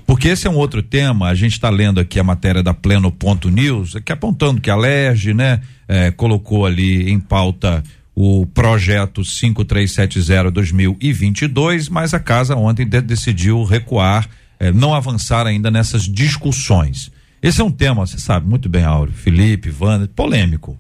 Porque 0.07 0.28
esse 0.28 0.46
é 0.46 0.51
um 0.51 0.57
outro 0.57 0.82
tema, 0.82 1.28
a 1.28 1.34
gente 1.34 1.53
está 1.53 1.68
lendo 1.68 2.01
aqui 2.01 2.18
a 2.18 2.24
matéria 2.24 2.62
da 2.62 2.72
Pleno.news, 2.72 3.96
que 4.05 4.12
apontando 4.12 4.61
que 4.61 4.70
a 4.70 4.76
LERJ, 4.76 5.34
né, 5.34 5.61
eh, 5.86 6.11
colocou 6.11 6.64
ali 6.64 7.11
em 7.11 7.20
pauta 7.20 7.82
o 8.14 8.46
projeto 8.46 9.20
5370-2022, 9.22 11.90
mas 11.90 12.14
a 12.14 12.18
casa 12.18 12.57
ontem 12.57 12.86
de- 12.86 13.03
decidiu 13.03 13.62
recuar, 13.64 14.26
eh, 14.59 14.72
não 14.72 14.94
avançar 14.94 15.46
ainda 15.46 15.70
nessas 15.70 16.02
discussões. 16.04 17.11
Esse 17.42 17.61
é 17.61 17.64
um 17.64 17.70
tema, 17.70 18.06
você 18.06 18.18
sabe 18.18 18.48
muito 18.48 18.68
bem, 18.68 18.84
Áureo, 18.84 19.14
Felipe, 19.14 19.72
Wander, 19.80 20.09
polêmico 20.09 20.76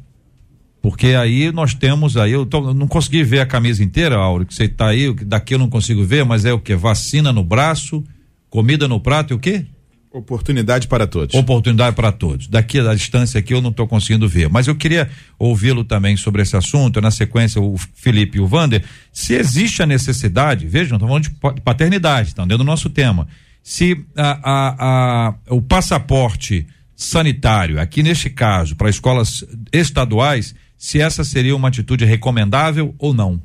Porque 0.82 1.08
aí 1.08 1.52
nós 1.52 1.72
temos 1.72 2.16
aí, 2.16 2.32
eu, 2.32 2.44
tô, 2.44 2.70
eu 2.70 2.74
não 2.74 2.88
consegui 2.88 3.22
ver 3.22 3.40
a 3.40 3.46
camisa 3.46 3.82
inteira, 3.82 4.16
Auro, 4.16 4.44
que 4.44 4.54
você 4.54 4.68
tá 4.68 4.88
aí, 4.88 5.12
daqui 5.24 5.54
eu 5.54 5.58
não 5.58 5.70
consigo 5.70 6.04
ver, 6.04 6.24
mas 6.24 6.44
é 6.44 6.52
o 6.52 6.58
que? 6.58 6.74
Vacina 6.74 7.32
no 7.32 7.44
braço, 7.44 8.02
comida 8.50 8.88
no 8.88 8.98
prato 8.98 9.32
e 9.32 9.34
o 9.34 9.38
quê? 9.38 9.66
Oportunidade 10.10 10.88
para 10.88 11.06
todos. 11.06 11.34
Oportunidade 11.34 11.94
para 11.94 12.10
todos. 12.10 12.48
Daqui 12.48 12.82
da 12.82 12.94
distância 12.94 13.38
aqui 13.38 13.52
eu 13.52 13.60
não 13.60 13.70
estou 13.70 13.86
conseguindo 13.86 14.26
ver, 14.26 14.48
mas 14.48 14.66
eu 14.66 14.74
queria 14.74 15.08
ouvi-lo 15.38 15.84
também 15.84 16.16
sobre 16.16 16.42
esse 16.42 16.56
assunto, 16.56 17.00
na 17.00 17.10
sequência 17.10 17.60
o 17.60 17.76
Felipe 17.94 18.38
e 18.38 18.40
o 18.40 18.46
Vander, 18.46 18.82
se 19.12 19.34
existe 19.34 19.82
a 19.82 19.86
necessidade, 19.86 20.66
vejam, 20.66 20.96
estamos 20.96 21.28
falando 21.28 21.54
de 21.54 21.60
paternidade, 21.60 22.28
estão 22.28 22.46
dentro 22.46 22.64
do 22.64 22.66
nosso 22.66 22.88
tema. 22.90 23.28
Se 23.68 24.02
a, 24.16 24.40
a, 24.42 25.28
a, 25.28 25.34
o 25.50 25.60
passaporte 25.60 26.66
sanitário, 26.96 27.78
aqui 27.78 28.02
neste 28.02 28.30
caso, 28.30 28.74
para 28.74 28.88
escolas 28.88 29.44
estaduais, 29.70 30.54
se 30.78 30.98
essa 31.02 31.22
seria 31.22 31.54
uma 31.54 31.68
atitude 31.68 32.06
recomendável 32.06 32.94
ou 32.98 33.12
não. 33.12 33.38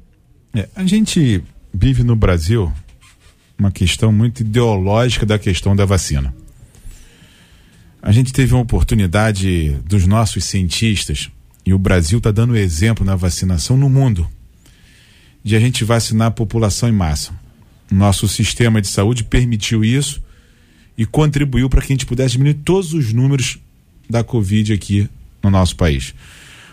É, 0.55 0.69
a 0.77 0.85
gente 0.85 1.43
vive 1.73 2.05
no 2.05 2.15
Brasil 2.15 2.71
uma 3.59 3.69
questão 3.69 4.13
muito 4.13 4.43
ideológica 4.43 5.25
da 5.25 5.37
questão 5.37 5.75
da 5.75 5.83
vacina. 5.83 6.33
A 8.01 8.13
gente 8.13 8.31
teve 8.31 8.53
uma 8.53 8.63
oportunidade 8.63 9.71
dos 9.85 10.07
nossos 10.07 10.45
cientistas, 10.45 11.29
e 11.65 11.73
o 11.73 11.77
Brasil 11.77 12.19
está 12.19 12.31
dando 12.31 12.55
exemplo 12.55 13.05
na 13.05 13.17
vacinação 13.17 13.75
no 13.75 13.89
mundo, 13.89 14.25
de 15.43 15.57
a 15.57 15.59
gente 15.59 15.83
vacinar 15.83 16.29
a 16.29 16.31
população 16.31 16.87
em 16.87 16.93
massa. 16.93 17.42
Nosso 17.93 18.27
sistema 18.27 18.81
de 18.81 18.87
saúde 18.87 19.23
permitiu 19.23 19.85
isso 19.85 20.19
e 20.97 21.05
contribuiu 21.05 21.69
para 21.69 21.79
que 21.79 21.93
a 21.93 21.95
gente 21.95 22.07
pudesse 22.07 22.33
diminuir 22.33 22.55
todos 22.55 22.91
os 22.91 23.13
números 23.13 23.59
da 24.09 24.23
Covid 24.23 24.73
aqui 24.73 25.07
no 25.43 25.51
nosso 25.51 25.75
país. 25.75 26.15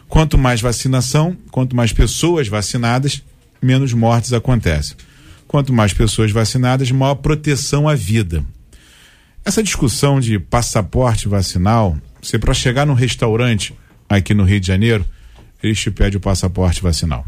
Quanto 0.08 0.38
mais 0.38 0.62
vacinação, 0.62 1.36
quanto 1.50 1.76
mais 1.76 1.92
pessoas 1.92 2.48
vacinadas, 2.48 3.22
menos 3.60 3.92
mortes 3.92 4.32
acontecem. 4.32 4.96
Quanto 5.46 5.74
mais 5.74 5.92
pessoas 5.92 6.32
vacinadas, 6.32 6.90
maior 6.90 7.16
proteção 7.16 7.86
à 7.86 7.94
vida. 7.94 8.42
Essa 9.44 9.62
discussão 9.62 10.20
de 10.20 10.38
passaporte 10.38 11.28
vacinal, 11.28 11.98
você 12.22 12.38
para 12.38 12.54
chegar 12.54 12.86
num 12.86 12.94
restaurante 12.94 13.74
aqui 14.08 14.32
no 14.32 14.44
Rio 14.44 14.60
de 14.60 14.66
Janeiro, 14.66 15.04
eles 15.62 15.78
te 15.78 15.90
pedem 15.90 16.16
o 16.16 16.20
passaporte 16.20 16.82
vacinal. 16.82 17.26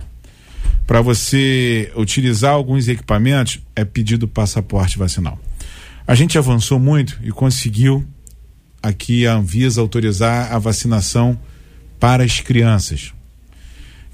Para 0.86 1.00
você 1.00 1.92
utilizar 1.96 2.52
alguns 2.52 2.88
equipamentos, 2.88 3.60
é 3.74 3.84
pedido 3.84 4.26
passaporte 4.26 4.98
vacinal. 4.98 5.38
A 6.06 6.14
gente 6.14 6.36
avançou 6.36 6.78
muito 6.78 7.18
e 7.22 7.30
conseguiu 7.30 8.04
aqui 8.82 9.26
a 9.26 9.34
Anvisa 9.34 9.80
autorizar 9.80 10.52
a 10.52 10.58
vacinação 10.58 11.38
para 12.00 12.24
as 12.24 12.40
crianças. 12.40 13.12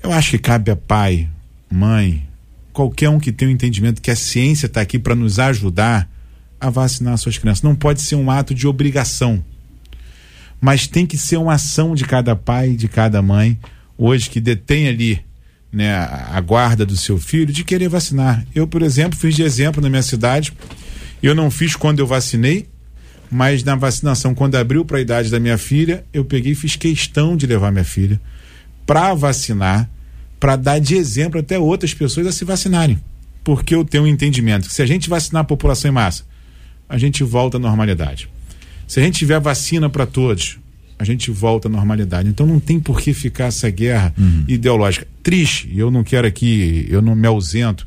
Eu 0.03 0.13
acho 0.13 0.31
que 0.33 0.39
cabe 0.39 0.71
a 0.71 0.77
pai, 0.77 1.29
mãe, 1.71 2.29
qualquer 2.73 3.09
um 3.09 3.19
que 3.19 3.33
tenha 3.33 3.49
o 3.49 3.53
um 3.53 3.55
entendimento 3.55 4.03
que 4.03 4.11
a 4.11 4.17
ciência 4.17 4.67
está 4.67 4.83
aqui 4.83 4.99
para 4.99 5.15
nos 5.15 5.39
ajudar 5.39 6.09
a 6.61 6.69
vacinar 6.69 7.17
suas 7.17 7.39
crianças. 7.39 7.63
Não 7.63 7.75
pode 7.75 8.03
ser 8.03 8.15
um 8.15 8.31
ato 8.31 8.55
de 8.55 8.67
obrigação, 8.67 9.43
mas 10.61 10.87
tem 10.87 11.07
que 11.07 11.17
ser 11.17 11.39
uma 11.39 11.55
ação 11.55 11.95
de 11.95 12.05
cada 12.05 12.37
pai, 12.37 12.73
de 12.73 12.89
cada 12.89 13.23
mãe, 13.23 13.59
hoje 13.97 14.29
que 14.29 14.41
detém 14.41 14.87
ali 14.87 15.25
né, 15.73 15.95
a 15.97 16.41
guarda 16.41 16.85
do 16.85 16.97
seu 16.97 17.19
filho, 17.19 17.53
de 17.53 17.65
querer 17.65 17.89
vacinar. 17.89 18.45
Eu, 18.55 18.67
por 18.67 18.83
exemplo, 18.83 19.19
fiz 19.19 19.35
de 19.35 19.43
exemplo 19.43 19.83
na 19.83 19.89
minha 19.89 20.03
cidade. 20.03 20.53
Eu 21.23 21.35
não 21.35 21.51
fiz 21.51 21.77
quando 21.77 21.99
eu 21.99 22.07
vacinei, 22.07 22.69
mas 23.31 23.63
na 23.63 23.75
vacinação, 23.75 24.35
quando 24.35 24.57
abriu 24.57 24.85
para 24.85 24.99
a 24.99 25.01
idade 25.01 25.31
da 25.31 25.39
minha 25.39 25.59
filha, 25.59 26.05
eu 26.13 26.25
peguei 26.25 26.53
e 26.53 26.55
fiz 26.55 26.77
questão 26.77 27.37
de 27.37 27.47
levar 27.47 27.71
minha 27.71 27.85
filha 27.85 28.21
para 28.87 29.13
vacinar, 29.13 29.89
para 30.41 30.57
dar 30.57 30.79
de 30.79 30.95
exemplo 30.95 31.41
até 31.41 31.59
outras 31.59 31.93
pessoas 31.93 32.27
a 32.27 32.33
se 32.33 32.45
vacinarem. 32.45 32.99
Porque 33.45 33.75
eu 33.75 33.85
tenho 33.85 34.05
um 34.05 34.07
entendimento 34.07 34.69
que 34.69 34.75
se 34.75 34.83
a 34.83 34.87
gente 34.87 35.11
vacinar 35.11 35.43
a 35.43 35.45
população 35.45 35.91
em 35.91 35.95
massa, 35.95 36.25
a 36.89 36.97
gente 36.97 37.23
volta 37.23 37.59
à 37.59 37.61
normalidade. 37.61 38.31
Se 38.87 38.99
a 39.01 39.03
gente 39.03 39.19
tiver 39.19 39.39
vacina 39.39 39.91
para 39.91 40.07
todos, 40.07 40.59
a 40.99 41.05
gente 41.05 41.31
volta 41.31 41.69
à 41.69 41.71
normalidade. 41.71 42.29
Então 42.29 42.47
não 42.47 42.59
tem 42.59 42.81
por 42.81 43.01
que 43.01 43.15
ficar 43.15 43.47
essa 43.47 43.71
guerra 43.71 44.13
uhum. 44.19 44.45
ideológica. 44.49 45.07
Triste, 45.23 45.69
e 45.73 45.79
eu 45.79 45.91
não 45.91 46.03
quero 46.03 46.27
aqui, 46.27 46.87
eu 46.89 47.01
não 47.01 47.15
me 47.15 47.27
ausento. 47.27 47.87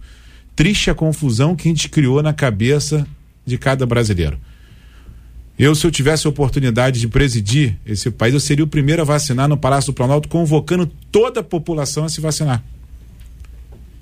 Triste 0.55 0.89
a 0.89 0.95
confusão 0.95 1.55
que 1.55 1.67
a 1.67 1.71
gente 1.71 1.89
criou 1.89 2.23
na 2.23 2.33
cabeça 2.33 3.05
de 3.45 3.57
cada 3.57 3.85
brasileiro. 3.85 4.39
Eu, 5.59 5.75
se 5.75 5.85
eu 5.85 5.91
tivesse 5.91 6.25
a 6.25 6.29
oportunidade 6.29 6.99
de 6.99 7.07
presidir 7.07 7.77
esse 7.85 8.09
país, 8.09 8.33
eu 8.33 8.39
seria 8.39 8.63
o 8.63 8.67
primeiro 8.67 9.01
a 9.01 9.05
vacinar 9.05 9.47
no 9.47 9.57
Palácio 9.57 9.91
do 9.91 9.95
Planalto, 9.95 10.27
convocando 10.27 10.87
toda 11.11 11.41
a 11.41 11.43
população 11.43 12.05
a 12.05 12.09
se 12.09 12.21
vacinar. 12.21 12.63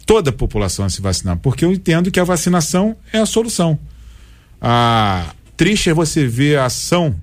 Toda 0.05 0.29
a 0.29 0.33
população 0.33 0.85
a 0.85 0.89
se 0.89 1.01
vacinar, 1.01 1.37
porque 1.37 1.65
eu 1.65 1.71
entendo 1.71 2.11
que 2.11 2.19
a 2.19 2.23
vacinação 2.23 2.95
é 3.11 3.19
a 3.19 3.25
solução. 3.25 3.77
A 4.61 5.33
triste 5.57 5.89
é 5.89 5.93
você 5.93 6.25
ver 6.25 6.57
a 6.59 6.65
ação 6.65 7.15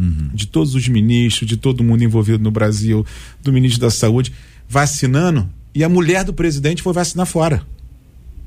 uhum. 0.00 0.30
de 0.32 0.46
todos 0.46 0.74
os 0.74 0.88
ministros, 0.88 1.46
de 1.46 1.56
todo 1.56 1.84
mundo 1.84 2.02
envolvido 2.02 2.42
no 2.42 2.50
Brasil, 2.50 3.04
do 3.42 3.52
ministro 3.52 3.80
da 3.80 3.90
Saúde, 3.90 4.32
vacinando, 4.68 5.48
e 5.74 5.84
a 5.84 5.88
mulher 5.88 6.24
do 6.24 6.32
presidente 6.32 6.82
foi 6.82 6.92
vacinar 6.92 7.26
fora. 7.26 7.62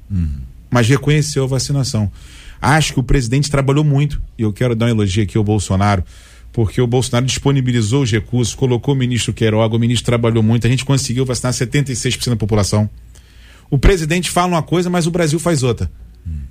Uhum. 0.09 0.41
Mas 0.69 0.89
reconheceu 0.89 1.43
a 1.43 1.47
vacinação. 1.47 2.11
Acho 2.59 2.93
que 2.93 2.99
o 2.99 3.03
presidente 3.03 3.51
trabalhou 3.51 3.83
muito, 3.83 4.21
e 4.37 4.41
eu 4.41 4.51
quero 4.51 4.75
dar 4.75 4.87
um 4.87 4.89
elogio 4.89 5.23
aqui 5.23 5.37
ao 5.37 5.43
Bolsonaro, 5.43 6.03
porque 6.51 6.81
o 6.81 6.87
Bolsonaro 6.87 7.25
disponibilizou 7.25 8.03
os 8.03 8.11
recursos, 8.11 8.55
colocou 8.55 8.93
o 8.93 8.97
ministro 8.97 9.33
Queiroga, 9.33 9.75
o 9.75 9.79
ministro 9.79 10.05
trabalhou 10.05 10.41
muito, 10.41 10.65
a 10.65 10.69
gente 10.69 10.85
conseguiu 10.85 11.25
vacinar 11.25 11.53
76% 11.53 12.29
da 12.29 12.35
população. 12.35 12.89
O 13.69 13.77
presidente 13.77 14.29
fala 14.29 14.47
uma 14.47 14.63
coisa, 14.63 14.89
mas 14.89 15.07
o 15.07 15.11
Brasil 15.11 15.39
faz 15.39 15.63
outra. 15.63 15.89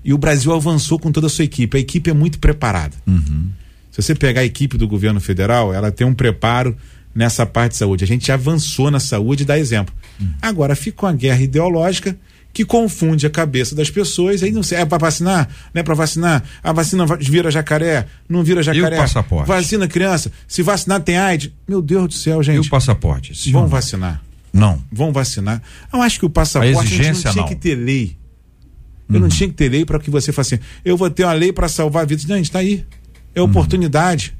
E 0.04 0.12
o 0.12 0.18
Brasil 0.18 0.52
avançou 0.52 0.98
com 0.98 1.12
toda 1.12 1.28
a 1.28 1.30
sua 1.30 1.44
equipe. 1.44 1.76
A 1.76 1.80
equipe 1.80 2.10
é 2.10 2.12
muito 2.12 2.38
preparada. 2.38 2.94
Uhum. 3.06 3.48
Se 3.92 4.00
você 4.00 4.14
pegar 4.14 4.40
a 4.40 4.44
equipe 4.44 4.78
do 4.78 4.88
governo 4.88 5.20
federal, 5.20 5.72
ela 5.72 5.92
tem 5.92 6.06
um 6.06 6.14
preparo 6.14 6.74
nessa 7.14 7.44
parte 7.44 7.72
de 7.72 7.78
saúde. 7.78 8.02
A 8.02 8.06
gente 8.06 8.32
avançou 8.32 8.90
na 8.90 8.98
saúde 8.98 9.42
e 9.42 9.46
dá 9.46 9.58
exemplo. 9.58 9.94
Agora 10.40 10.74
fica 10.74 11.04
uma 11.06 11.12
guerra 11.12 11.42
ideológica 11.42 12.16
que 12.52 12.64
confunde 12.64 13.26
a 13.26 13.30
cabeça 13.30 13.74
das 13.74 13.90
pessoas. 13.90 14.42
Aí 14.42 14.50
não 14.50 14.62
sei, 14.62 14.78
é 14.78 14.84
para 14.86 14.98
vacinar? 14.98 15.48
Não 15.74 15.80
é 15.80 15.82
para 15.82 15.94
vacinar? 15.94 16.42
A 16.62 16.72
vacina 16.72 17.04
vira 17.20 17.50
jacaré? 17.50 18.06
Não 18.28 18.42
vira 18.42 18.62
jacaré? 18.62 18.96
E 18.96 18.98
o 18.98 19.02
passaporte? 19.02 19.48
Vacina 19.48 19.86
criança? 19.86 20.32
Se 20.48 20.62
vacinar 20.62 21.00
tem 21.00 21.18
AIDS? 21.18 21.50
Meu 21.68 21.82
Deus 21.82 22.08
do 22.08 22.14
céu, 22.14 22.42
gente. 22.42 22.64
E 22.64 22.66
o 22.66 22.70
passaporte? 22.70 23.34
Sim, 23.34 23.52
Vão 23.52 23.66
vacinar? 23.68 24.22
Não. 24.52 24.82
Vão 24.90 25.12
vacinar? 25.12 25.62
Eu 25.92 26.00
acho 26.02 26.18
que 26.18 26.26
o 26.26 26.30
passaporte 26.30 26.78
a, 26.78 26.82
exigência, 26.82 27.10
a 27.10 27.12
gente 27.12 27.24
não 27.24 27.32
tinha 27.32 27.42
não. 27.42 27.48
que 27.48 27.56
ter 27.56 27.74
lei. 27.74 28.16
Eu 29.08 29.16
uhum. 29.16 29.20
não 29.22 29.28
tinha 29.28 29.48
que 29.48 29.54
ter 29.54 29.68
lei 29.68 29.84
para 29.84 29.98
que 29.98 30.10
você 30.10 30.32
faça 30.32 30.54
assim, 30.54 30.64
eu 30.84 30.96
vou 30.96 31.10
ter 31.10 31.24
uma 31.24 31.32
lei 31.32 31.52
para 31.52 31.68
salvar 31.68 32.06
vidas. 32.06 32.24
Não, 32.24 32.34
a 32.34 32.38
gente 32.38 32.46
está 32.46 32.60
aí. 32.60 32.84
É 33.34 33.40
uhum. 33.40 33.46
oportunidade. 33.46 34.34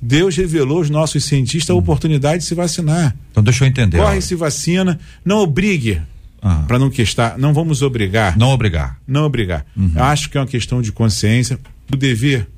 Deus 0.00 0.36
revelou 0.36 0.78
aos 0.78 0.90
nossos 0.90 1.24
cientistas 1.24 1.70
a 1.70 1.74
uhum. 1.74 1.80
oportunidade 1.80 2.38
de 2.38 2.44
se 2.44 2.54
vacinar. 2.54 3.14
Então 3.30 3.42
deixa 3.42 3.64
eu 3.64 3.68
entender. 3.68 3.98
Corre, 3.98 4.20
se 4.20 4.34
vacina, 4.34 4.98
não 5.24 5.38
obrigue 5.38 6.00
ah. 6.42 6.64
Para 6.66 6.78
não 6.78 6.90
questar, 6.90 7.38
não 7.38 7.54
vamos 7.54 7.82
obrigar. 7.82 8.36
Não 8.36 8.48
obrigar. 8.48 8.98
Não 9.06 9.24
obrigar. 9.24 9.64
Uhum. 9.76 9.92
Acho 9.94 10.28
que 10.28 10.36
é 10.36 10.40
uma 10.40 10.46
questão 10.46 10.82
de 10.82 10.90
consciência, 10.90 11.58
do 11.88 11.96
dever 11.96 12.48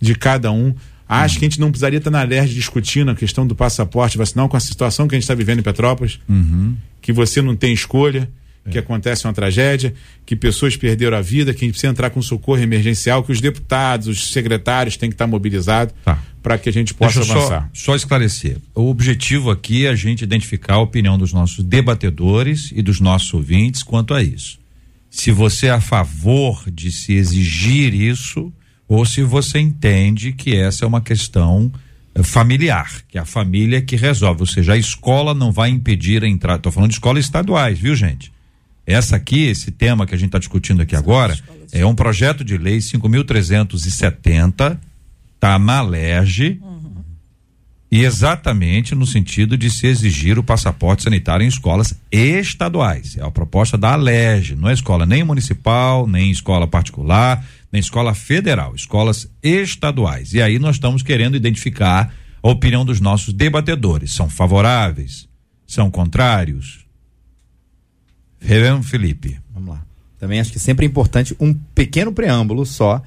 de 0.00 0.16
cada 0.16 0.50
um. 0.50 0.74
Acho 1.08 1.36
uhum. 1.36 1.38
que 1.38 1.44
a 1.44 1.48
gente 1.48 1.60
não 1.60 1.70
precisaria 1.70 1.98
estar 1.98 2.10
na 2.10 2.24
LERJ 2.24 2.52
discutindo 2.52 3.12
a 3.12 3.14
questão 3.14 3.46
do 3.46 3.54
passaporte 3.54 4.18
vacinal 4.18 4.48
com 4.48 4.56
a 4.56 4.60
situação 4.60 5.06
que 5.06 5.14
a 5.14 5.16
gente 5.16 5.22
está 5.22 5.34
vivendo 5.34 5.60
em 5.60 5.62
Petrópolis, 5.62 6.18
uhum. 6.28 6.74
que 7.00 7.12
você 7.12 7.40
não 7.40 7.54
tem 7.54 7.72
escolha, 7.72 8.28
que 8.70 8.78
acontece 8.78 9.26
uma 9.26 9.32
tragédia, 9.32 9.94
que 10.24 10.34
pessoas 10.34 10.76
perderam 10.76 11.16
a 11.16 11.20
vida, 11.20 11.52
que 11.52 11.64
a 11.64 11.66
gente 11.66 11.72
precisa 11.72 11.90
entrar 11.90 12.10
com 12.10 12.20
socorro 12.20 12.60
emergencial, 12.60 13.22
que 13.22 13.32
os 13.32 13.40
deputados, 13.40 14.08
os 14.08 14.32
secretários 14.32 14.96
têm 14.96 15.08
que 15.08 15.14
estar 15.14 15.26
mobilizados 15.26 15.94
tá. 16.04 16.18
para 16.42 16.58
que 16.58 16.68
a 16.68 16.72
gente 16.72 16.94
possa 16.94 17.20
avançar. 17.20 17.70
Só, 17.72 17.92
só 17.92 17.96
esclarecer. 17.96 18.58
O 18.74 18.88
objetivo 18.88 19.50
aqui 19.50 19.86
é 19.86 19.90
a 19.90 19.94
gente 19.94 20.22
identificar 20.22 20.74
a 20.74 20.80
opinião 20.80 21.16
dos 21.16 21.32
nossos 21.32 21.64
debatedores 21.64 22.70
e 22.74 22.82
dos 22.82 23.00
nossos 23.00 23.32
ouvintes 23.32 23.82
quanto 23.82 24.14
a 24.14 24.22
isso. 24.22 24.58
Se 25.10 25.30
você 25.30 25.66
é 25.66 25.70
a 25.70 25.80
favor 25.80 26.64
de 26.70 26.92
se 26.92 27.14
exigir 27.14 27.94
isso, 27.94 28.52
ou 28.88 29.04
se 29.04 29.22
você 29.22 29.58
entende 29.58 30.32
que 30.32 30.54
essa 30.54 30.84
é 30.84 30.88
uma 30.88 31.00
questão 31.00 31.72
eh, 32.14 32.22
familiar, 32.22 33.02
que 33.08 33.18
é 33.18 33.20
a 33.20 33.24
família 33.24 33.82
que 33.82 33.96
resolve, 33.96 34.42
ou 34.42 34.46
seja, 34.46 34.74
a 34.74 34.76
escola 34.76 35.34
não 35.34 35.50
vai 35.50 35.70
impedir 35.70 36.22
a 36.22 36.28
entrada. 36.28 36.58
Estou 36.58 36.72
falando 36.72 36.90
de 36.90 36.96
escolas 36.96 37.24
estaduais, 37.24 37.78
viu, 37.78 37.94
gente? 37.94 38.32
Essa 38.86 39.16
aqui, 39.16 39.44
esse 39.44 39.70
tema 39.70 40.06
que 40.06 40.14
a 40.14 40.18
gente 40.18 40.28
está 40.28 40.38
discutindo 40.38 40.80
aqui 40.80 40.94
agora, 40.94 41.36
é 41.72 41.84
um 41.84 41.94
projeto 41.94 42.44
de 42.44 42.56
lei 42.56 42.78
5.370, 42.78 44.78
tá 45.40 45.58
na 45.58 45.82
LERJ, 45.82 46.60
uhum. 46.62 47.02
e 47.90 48.04
exatamente 48.04 48.94
no 48.94 49.06
sentido 49.06 49.58
de 49.58 49.70
se 49.70 49.86
exigir 49.86 50.38
o 50.38 50.44
passaporte 50.44 51.02
sanitário 51.02 51.44
em 51.44 51.48
escolas 51.48 51.94
estaduais. 52.12 53.16
É 53.16 53.24
a 53.24 53.30
proposta 53.30 53.76
da 53.76 53.96
LERJ, 53.96 54.54
não 54.54 54.68
é 54.68 54.72
escola 54.72 55.04
nem 55.04 55.24
municipal, 55.24 56.06
nem 56.06 56.30
escola 56.30 56.68
particular, 56.68 57.44
nem 57.72 57.80
escola 57.80 58.14
federal, 58.14 58.74
escolas 58.74 59.28
estaduais. 59.42 60.32
E 60.32 60.40
aí 60.40 60.58
nós 60.58 60.76
estamos 60.76 61.02
querendo 61.02 61.36
identificar 61.36 62.14
a 62.40 62.48
opinião 62.48 62.84
dos 62.84 63.00
nossos 63.00 63.34
debatedores. 63.34 64.12
São 64.12 64.30
favoráveis? 64.30 65.26
são 65.66 65.90
contrários? 65.90 66.85
Reverendo 68.40 68.82
Felipe. 68.82 69.38
Vamos 69.52 69.70
lá. 69.70 69.82
Também 70.18 70.40
acho 70.40 70.52
que 70.52 70.58
sempre 70.58 70.86
é 70.86 70.88
importante 70.88 71.36
um 71.38 71.52
pequeno 71.52 72.12
preâmbulo 72.12 72.64
só 72.64 73.02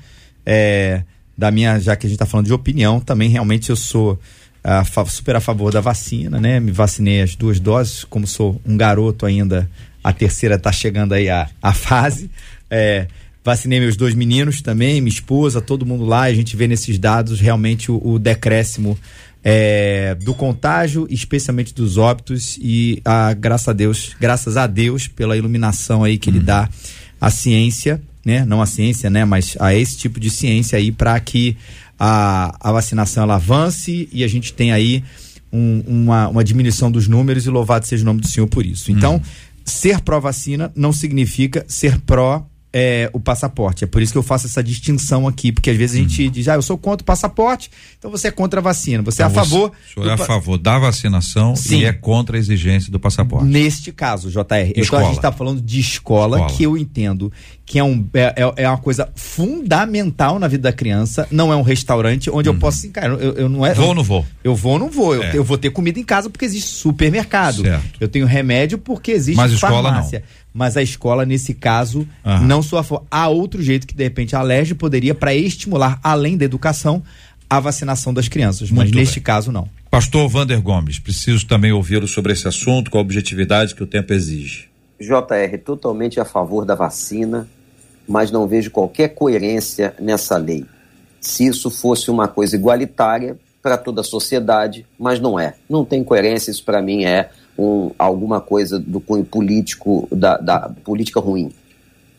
é, 0.46 1.04
da 1.38 1.52
minha, 1.52 1.80
já 1.80 1.96
que 1.96 2.06
a 2.06 2.10
gente 2.10 2.16
está 2.16 2.26
falando 2.26 2.48
de 2.48 2.54
opinião, 2.54 3.00
também 3.00 3.30
realmente 3.30 3.70
eu 3.70 3.76
sou 3.76 4.20
a, 4.64 4.84
super 5.06 5.36
a 5.36 5.40
favor 5.40 5.72
da 5.72 5.82
vacina, 5.82 6.40
né? 6.40 6.60
Me 6.60 6.72
vacinei 6.72 7.22
as 7.22 7.36
duas 7.36 7.60
doses, 7.60 8.04
como 8.04 8.28
sou 8.28 8.62
um 8.66 8.76
garoto 8.76 9.26
ainda, 9.26 9.70
a 10.04 10.12
terceira 10.12 10.56
está 10.56 10.72
chegando 10.72 11.14
aí 11.14 11.30
a, 11.30 11.50
a 11.62 11.74
fase. 11.74 12.30
É, 12.70 13.08
vacinei 13.44 13.80
meus 13.80 13.96
dois 13.96 14.14
meninos 14.14 14.62
também, 14.62 15.02
minha 15.02 15.14
esposa, 15.14 15.62
todo 15.62 15.86
mundo 15.86 16.06
lá, 16.06 16.24
a 16.24 16.34
gente 16.34 16.56
vê 16.56 16.68
nesses 16.68 17.00
dados 17.00 17.40
realmente 17.40 17.92
o, 17.92 18.02
o 18.04 18.20
decréscimo 18.20 18.98
é, 19.44 20.16
do 20.16 20.34
contágio, 20.34 21.08
especialmente 21.10 21.74
dos 21.74 21.98
óbitos, 21.98 22.58
e 22.62 23.02
a, 23.06 23.34
graças 23.34 23.68
a 23.68 23.74
Deus, 23.74 24.16
graças 24.20 24.58
a 24.58 24.68
Deus 24.68 25.08
pela 25.08 25.38
iluminação 25.38 26.04
aí 26.04 26.18
que 26.18 26.30
uhum. 26.30 26.36
ele 26.36 26.46
dá 26.46 26.70
à 27.20 27.30
ciência, 27.30 28.02
né? 28.26 28.46
Não 28.46 28.62
a 28.62 28.66
ciência, 28.66 29.10
né? 29.10 29.26
Mas 29.26 29.56
a 29.60 29.74
esse 29.74 29.98
tipo 29.98 30.20
de 30.20 30.30
ciência 30.30 30.78
aí 30.78 30.92
para 30.92 31.20
que 31.20 31.56
a, 31.98 32.56
a 32.60 32.72
vacinação 32.72 33.24
ela 33.24 33.36
avance 33.36 34.10
e 34.12 34.24
a 34.24 34.28
gente 34.28 34.54
tenha 34.54 34.76
aí 34.76 35.04
um, 35.52 35.84
uma, 35.88 36.28
uma 36.28 36.44
diminuição 36.44 36.92
dos 36.92 37.08
números 37.08 37.46
e 37.46 37.50
louvado 37.50 37.86
seja 37.86 38.04
o 38.04 38.06
nome 38.06 38.22
do 38.22 38.28
Senhor 38.28 38.48
por 38.48 38.66
isso. 38.66 38.92
Então, 38.92 39.16
uhum. 39.16 39.22
ser 39.66 40.02
pró-vacina 40.02 40.72
não 40.76 40.94
significa 40.94 41.66
ser 41.68 42.00
pró 42.02 42.46
é, 42.72 43.10
o 43.14 43.20
passaporte. 43.20 43.84
É 43.84 43.88
por 43.88 44.02
isso 44.02 44.12
que 44.12 44.18
eu 44.18 44.24
faço 44.24 44.48
essa 44.48 44.64
distinção 44.64 45.28
aqui, 45.28 45.52
porque 45.52 45.70
às 45.70 45.78
vezes 45.78 45.96
a 45.96 46.00
gente 46.00 46.28
hum. 46.28 46.32
diz, 46.32 46.48
ah, 46.48 46.56
eu 46.56 46.62
sou 46.62 46.78
contra 46.78 47.02
o 47.02 47.06
passaporte, 47.06 47.72
então 47.98 48.12
você 48.12 48.28
é 48.28 48.32
contra 48.32 48.60
a 48.60 48.64
vacina. 48.64 49.02
Você 49.04 49.24
então 49.24 49.28
é 49.28 49.32
a 49.32 49.34
favor. 49.34 49.72
O 49.72 49.94
senhor 49.94 50.10
é 50.10 50.14
a 50.14 50.18
favor 50.18 50.58
da 50.58 50.78
vacinação 50.78 51.56
Sim. 51.56 51.80
e 51.80 51.86
é 51.86 51.94
contra 51.94 52.38
a 52.38 52.40
exigência 52.40 52.92
do 52.92 53.00
passaporte. 53.00 53.46
Neste 53.46 53.92
caso, 53.92 54.30
JR, 54.30 54.74
então 54.76 55.00
a 55.00 55.04
gente 55.04 55.16
está 55.16 55.32
falando 55.32 55.62
de 55.62 55.80
escola, 55.80 56.38
escola, 56.38 56.56
que 56.56 56.64
eu 56.64 56.78
entendo 56.78 57.32
que 57.70 57.78
é, 57.78 57.84
um, 57.84 58.04
é, 58.16 58.34
é, 58.36 58.64
é 58.64 58.68
uma 58.68 58.80
coisa 58.80 59.10
fundamental 59.14 60.40
na 60.40 60.48
vida 60.48 60.64
da 60.64 60.74
criança, 60.74 61.28
não 61.30 61.54
é 61.54 61.56
um 61.56 61.62
restaurante 61.62 62.28
onde 62.28 62.50
uhum. 62.50 62.56
eu 62.56 62.60
posso, 62.60 62.80
assim, 62.80 62.92
cara, 62.92 63.14
eu, 63.14 63.34
eu 63.34 63.48
não 63.48 63.64
é. 63.64 63.76
Vou 63.76 63.90
ou 63.90 63.96
não 63.96 64.04
vou? 64.04 64.26
Eu 64.44 64.56
vou 64.56 64.74
ou 64.74 64.80
não 64.80 64.90
vou. 64.90 65.14
Eu, 65.14 65.24
é. 65.24 65.32
eu, 65.36 65.44
vou 65.44 65.56
ter 65.56 65.70
comida 65.70 66.00
em 66.00 66.04
casa 66.04 66.32
porque 66.32 66.46
existe 66.46 66.68
supermercado. 66.68 67.62
Certo. 67.62 67.98
Eu 68.00 68.08
tenho 68.08 68.26
remédio 68.26 68.80
porque 68.80 69.12
existe 69.12 69.38
Mas 69.38 69.54
farmácia. 69.60 70.18
Escola, 70.18 70.22
não 70.22 70.39
mas 70.54 70.76
a 70.76 70.82
escola, 70.82 71.26
nesse 71.26 71.54
caso, 71.54 72.08
uhum. 72.26 72.46
não 72.46 72.62
só 72.62 72.82
for. 72.84 73.04
Há 73.10 73.28
outro 73.28 73.62
jeito 73.62 73.86
que, 73.86 73.94
de 73.94 74.04
repente, 74.04 74.36
a 74.36 74.42
LERJ 74.42 74.76
poderia, 74.76 75.14
para 75.14 75.34
estimular, 75.34 76.00
além 76.04 76.38
da 76.38 76.46
educação, 76.46 77.04
a 77.50 77.60
vacinação 77.60 78.14
das 78.14 78.28
crianças. 78.28 78.70
Muito 78.70 78.88
mas 78.88 78.92
bem. 78.92 79.00
neste 79.02 79.20
caso, 79.20 79.52
não. 79.52 79.68
Pastor 79.90 80.28
Vander 80.30 80.62
Gomes, 80.62 81.00
preciso 81.00 81.48
também 81.48 81.72
ouvi-lo 81.72 82.08
sobre 82.08 82.32
esse 82.32 82.48
assunto, 82.48 82.92
com 82.92 82.98
a 82.98 83.02
objetividade 83.02 83.74
que 83.74 83.84
o 83.84 83.88
tempo 83.88 84.14
exige. 84.14 84.70
JR, 85.00 85.58
totalmente 85.64 86.20
a 86.20 86.26
favor 86.26 86.66
da 86.66 86.76
vacina, 86.76 87.48
mas 88.08 88.32
não 88.32 88.48
vejo 88.48 88.70
qualquer 88.70 89.10
coerência 89.10 89.96
nessa 90.00 90.38
lei. 90.38 90.66
Se 91.22 91.46
isso 91.46 91.70
fosse 91.72 92.12
uma 92.12 92.28
coisa 92.28 92.56
igualitária 92.56 93.38
para 93.62 93.78
toda 93.78 94.02
a 94.02 94.04
sociedade, 94.04 94.86
mas 94.98 95.20
não 95.20 95.40
é. 95.40 95.56
Não 95.70 95.84
tem 95.84 96.04
coerência, 96.04 96.52
isso 96.52 96.64
para 96.64 96.82
mim 96.82 97.06
é 97.06 97.30
um, 97.60 97.92
alguma 98.00 98.40
coisa 98.40 98.80
do 98.80 99.02
cunho 99.02 99.26
político, 99.26 100.08
da, 100.12 100.38
da 100.38 100.70
política 100.84 101.20
ruim. 101.20 101.52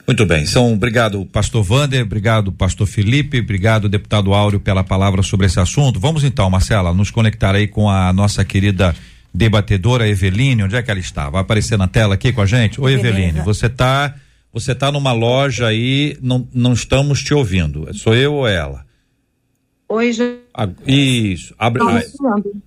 Muito 0.07 0.27
bem, 0.27 0.43
então 0.43 0.73
obrigado 0.73 1.25
pastor 1.27 1.63
Vander, 1.63 2.03
obrigado 2.03 2.51
pastor 2.53 2.87
Felipe, 2.87 3.39
obrigado 3.39 3.89
deputado 3.89 4.35
Áureo 4.35 4.59
pela 4.59 4.83
palavra 4.83 5.23
sobre 5.23 5.47
esse 5.47 5.59
assunto. 5.61 6.01
Vamos 6.01 6.25
então, 6.25 6.51
Marcela, 6.51 6.93
nos 6.93 7.11
conectar 7.11 7.55
aí 7.55 7.69
com 7.69 7.89
a 7.89 8.13
nossa 8.13 8.45
querida 8.45 8.95
debatedora 9.33 10.09
Eveline, 10.09 10.65
onde 10.65 10.75
é 10.75 10.83
que 10.83 10.91
ela 10.91 10.99
está? 10.99 11.31
Vai 11.31 11.41
aparecer 11.43 11.79
na 11.79 11.87
tela 11.87 12.15
aqui 12.15 12.33
com 12.33 12.43
a 12.43 12.47
gente? 12.47 12.81
Oi 12.81 12.95
Eveline, 12.95 13.41
você 13.41 13.67
está 13.67 14.15
você 14.53 14.75
tá 14.75 14.91
numa 14.91 15.13
loja 15.13 15.69
aí, 15.69 16.19
não, 16.21 16.47
não 16.53 16.73
estamos 16.73 17.23
te 17.23 17.33
ouvindo, 17.33 17.89
sou 17.95 18.15
eu 18.15 18.35
ou 18.35 18.49
ela? 18.49 18.85
Oi, 19.91 20.13
já... 20.13 20.25
Isso. 20.87 21.53
Abre... 21.59 21.83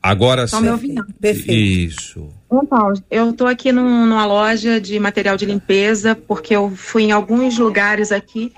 Agora 0.01 0.45
sim. 0.45 0.59
me 0.59 0.69
ouvindo? 0.69 1.05
Perfeito. 1.21 1.53
Isso. 1.53 2.29
Então, 2.61 2.93
eu 3.09 3.31
estou 3.31 3.47
aqui 3.47 3.71
num, 3.71 4.05
numa 4.05 4.25
loja 4.25 4.79
de 4.79 4.99
material 4.99 5.35
de 5.35 5.45
limpeza, 5.45 6.15
porque 6.15 6.55
eu 6.55 6.69
fui 6.69 7.03
em 7.03 7.11
alguns 7.11 7.57
lugares 7.57 8.11
aqui 8.11 8.53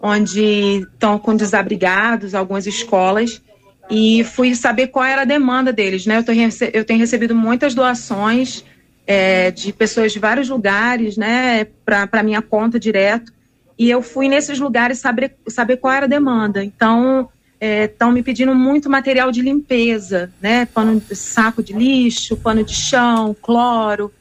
onde 0.00 0.80
estão 0.92 1.18
com 1.18 1.34
desabrigados, 1.34 2.34
algumas 2.34 2.66
escolas, 2.66 3.42
e 3.90 4.22
fui 4.22 4.54
saber 4.54 4.88
qual 4.88 5.04
era 5.04 5.22
a 5.22 5.24
demanda 5.24 5.72
deles, 5.72 6.06
né? 6.06 6.18
Eu, 6.18 6.24
tô, 6.24 6.32
eu 6.72 6.84
tenho 6.84 7.00
recebido 7.00 7.34
muitas 7.34 7.74
doações 7.74 8.64
é, 9.06 9.50
de 9.50 9.72
pessoas 9.72 10.12
de 10.12 10.18
vários 10.18 10.50
lugares, 10.50 11.16
né, 11.16 11.64
para 11.84 12.22
minha 12.22 12.42
conta 12.42 12.78
direto, 12.78 13.32
e 13.78 13.88
eu 13.88 14.02
fui 14.02 14.28
nesses 14.28 14.60
lugares 14.60 14.98
saber, 14.98 15.34
saber 15.48 15.78
qual 15.78 15.94
era 15.94 16.04
a 16.04 16.08
demanda. 16.08 16.62
Então, 16.62 17.28
estão 17.60 18.10
é, 18.10 18.12
me 18.12 18.22
pedindo 18.22 18.54
muito 18.54 18.88
material 18.88 19.32
de 19.32 19.42
limpeza, 19.42 20.32
né? 20.40 20.66
Pano, 20.66 21.02
saco 21.12 21.62
de 21.62 21.72
lixo, 21.72 22.36
pano 22.36 22.62
de 22.62 22.74
chão, 22.74 23.34
cloro, 23.40 24.12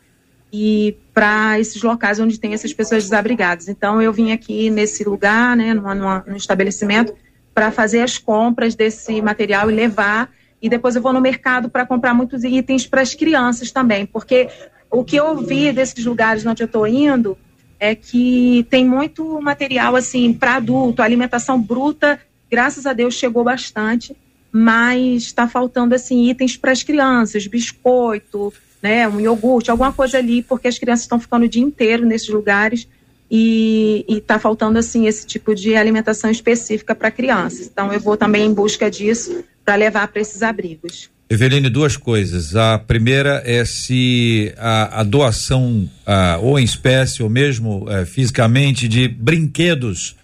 e 0.52 0.96
para 1.14 1.60
esses 1.60 1.82
locais 1.82 2.20
onde 2.20 2.40
tem 2.40 2.54
essas 2.54 2.74
pessoas 2.74 3.04
desabrigadas. 3.04 3.68
Então 3.68 4.02
eu 4.02 4.12
vim 4.14 4.32
aqui 4.32 4.70
nesse 4.70 5.04
lugar, 5.04 5.56
né, 5.56 5.74
numa, 5.74 5.94
numa, 5.94 6.24
num 6.28 6.36
estabelecimento, 6.36 7.14
para 7.54 7.72
fazer 7.72 8.02
as 8.02 8.18
compras 8.18 8.76
desse 8.76 9.22
material 9.22 9.70
e 9.70 9.76
levar. 9.76 10.32
E 10.62 10.70
depois 10.70 10.96
eu 10.96 11.02
vou 11.02 11.14
no 11.14 11.22
mercado 11.22 11.70
para 11.70 11.86
comprar 11.86 12.14
muitos 12.14 12.44
itens 12.44 12.88
para 12.88 13.02
as 13.02 13.14
crianças 13.14 13.72
também, 13.72 14.06
porque 14.06 14.50
o 14.90 15.04
que 15.04 15.16
eu 15.16 15.38
vi 15.38 15.72
desses 15.72 16.06
lugares 16.06 16.46
onde 16.46 16.64
eu 16.64 16.66
estou 16.66 16.88
indo 16.88 17.38
é 17.80 17.94
que 17.94 18.66
tem 18.70 18.86
muito 18.86 19.40
material 19.40 19.96
assim 19.96 20.34
para 20.34 20.56
adulto, 20.56 21.02
alimentação 21.02 21.62
bruta 21.62 22.20
graças 22.50 22.86
a 22.86 22.94
Deus 22.94 23.16
chegou 23.16 23.44
bastante, 23.44 24.16
mas 24.52 25.24
está 25.24 25.48
faltando 25.48 25.94
assim 25.94 26.30
itens 26.30 26.58
para 26.58 26.72
as 26.72 26.84
crianças, 26.84 27.48
biscoito, 27.48 28.54
né, 28.82 29.08
um 29.08 29.20
iogurte, 29.20 29.72
alguma 29.72 29.92
coisa 29.92 30.18
ali, 30.18 30.42
porque 30.42 30.68
as 30.68 30.78
crianças 30.78 31.04
estão 31.04 31.20
ficando 31.20 31.46
o 31.46 31.50
dia 31.50 31.64
inteiro 31.64 32.06
nesses 32.06 32.30
lugares 32.30 32.88
e 33.30 34.06
está 34.08 34.40
faltando 34.40 34.80
assim 34.80 35.06
esse 35.06 35.26
tipo 35.26 35.54
de 35.54 35.76
alimentação 35.76 36.30
específica 36.30 36.96
para 36.96 37.12
crianças. 37.12 37.68
Então 37.68 37.92
eu 37.92 38.00
vou 38.00 38.16
também 38.16 38.46
em 38.46 38.54
busca 38.54 38.90
disso 38.90 39.44
para 39.66 39.76
levar 39.76 40.08
para 40.08 40.22
esses 40.22 40.42
abrigos. 40.42 41.10
Eveline, 41.30 41.70
duas 41.70 41.98
coisas. 41.98 42.56
A 42.56 42.80
primeira 42.80 43.42
é 43.46 43.66
se 43.66 44.54
a, 44.58 45.02
a 45.02 45.04
doação, 45.04 45.90
a, 46.06 46.38
ou 46.42 46.58
em 46.58 46.64
espécie, 46.64 47.22
ou 47.22 47.30
mesmo 47.30 47.86
é, 47.90 48.06
fisicamente, 48.06 48.88
de 48.88 49.10
brinquedos 49.10 50.16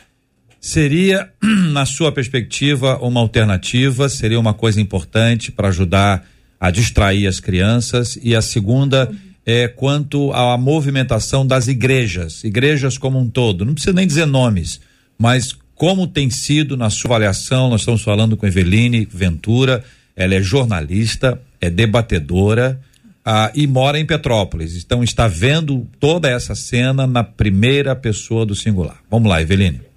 seria, 0.63 1.29
na 1.73 1.85
sua 1.85 2.09
perspectiva, 2.09 2.97
uma 2.99 3.19
alternativa? 3.19 4.07
Seria 4.07 4.39
uma 4.39 4.53
coisa 4.53 4.79
importante 4.79 5.51
para 5.51 5.67
ajudar 5.67 6.25
a 6.57 6.71
distrair 6.71 7.27
as 7.27 7.41
crianças? 7.41 8.17
E 8.23 8.33
a 8.33 8.41
segunda 8.41 9.11
é 9.45 9.67
quanto 9.67 10.31
à 10.31 10.57
movimentação 10.57 11.45
das 11.45 11.67
igrejas, 11.67 12.45
igrejas 12.45 12.97
como 12.97 13.19
um 13.19 13.29
todo. 13.29 13.65
Não 13.65 13.73
precisa 13.73 13.93
nem 13.93 14.07
dizer 14.07 14.25
nomes, 14.25 14.79
mas 15.19 15.53
como 15.75 16.07
tem 16.07 16.29
sido 16.29 16.77
na 16.77 16.89
sua 16.89 17.09
avaliação? 17.09 17.69
Nós 17.69 17.81
estamos 17.81 18.01
falando 18.01 18.37
com 18.37 18.47
Eveline 18.47 19.05
Ventura, 19.11 19.83
ela 20.15 20.33
é 20.33 20.41
jornalista, 20.41 21.41
é 21.59 21.69
debatedora. 21.69 22.79
Ah, 23.25 23.51
e 23.55 23.65
mora 23.67 23.97
em 23.97 24.05
Petrópolis. 24.05 24.81
Então 24.83 25.01
está 25.01 25.29
vendo 25.29 25.87
toda 25.97 26.29
essa 26.29 26.55
cena 26.55 27.07
na 27.07 27.23
primeira 27.23 27.95
pessoa 27.95 28.45
do 28.45 28.53
singular. 28.53 28.97
Vamos 29.09 29.29
lá, 29.29 29.41
Eveline. 29.41 29.92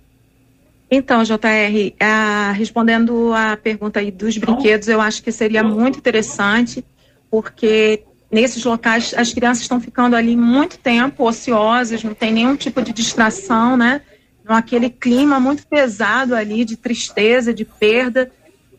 Então, 0.91 1.25
JR, 1.25 1.95
a, 1.99 2.53
respondendo 2.53 3.33
a 3.33 3.57
pergunta 3.57 4.01
aí 4.01 4.11
dos 4.11 4.39
brinquedos, 4.39 4.89
eu 4.89 5.01
acho 5.01 5.23
que 5.23 5.33
seria 5.33 5.63
muito 5.63 5.99
interessante, 5.99 6.85
porque 7.31 8.05
nesses 8.31 8.65
locais 8.65 9.13
as 9.17 9.33
crianças 9.33 9.63
estão 9.63 9.81
ficando 9.81 10.15
ali 10.15 10.37
muito 10.37 10.79
tempo 10.79 11.25
ociosas, 11.25 12.05
não 12.05 12.15
tem 12.15 12.33
nenhum 12.33 12.57
tipo 12.57 12.81
de 12.83 12.93
distração, 12.93 13.77
né? 13.77 14.01
Aquele 14.47 14.89
clima 14.89 15.41
muito 15.41 15.67
pesado 15.67 16.35
ali 16.35 16.65
de 16.65 16.77
tristeza, 16.77 17.53
de 17.53 17.65
perda, 17.65 18.31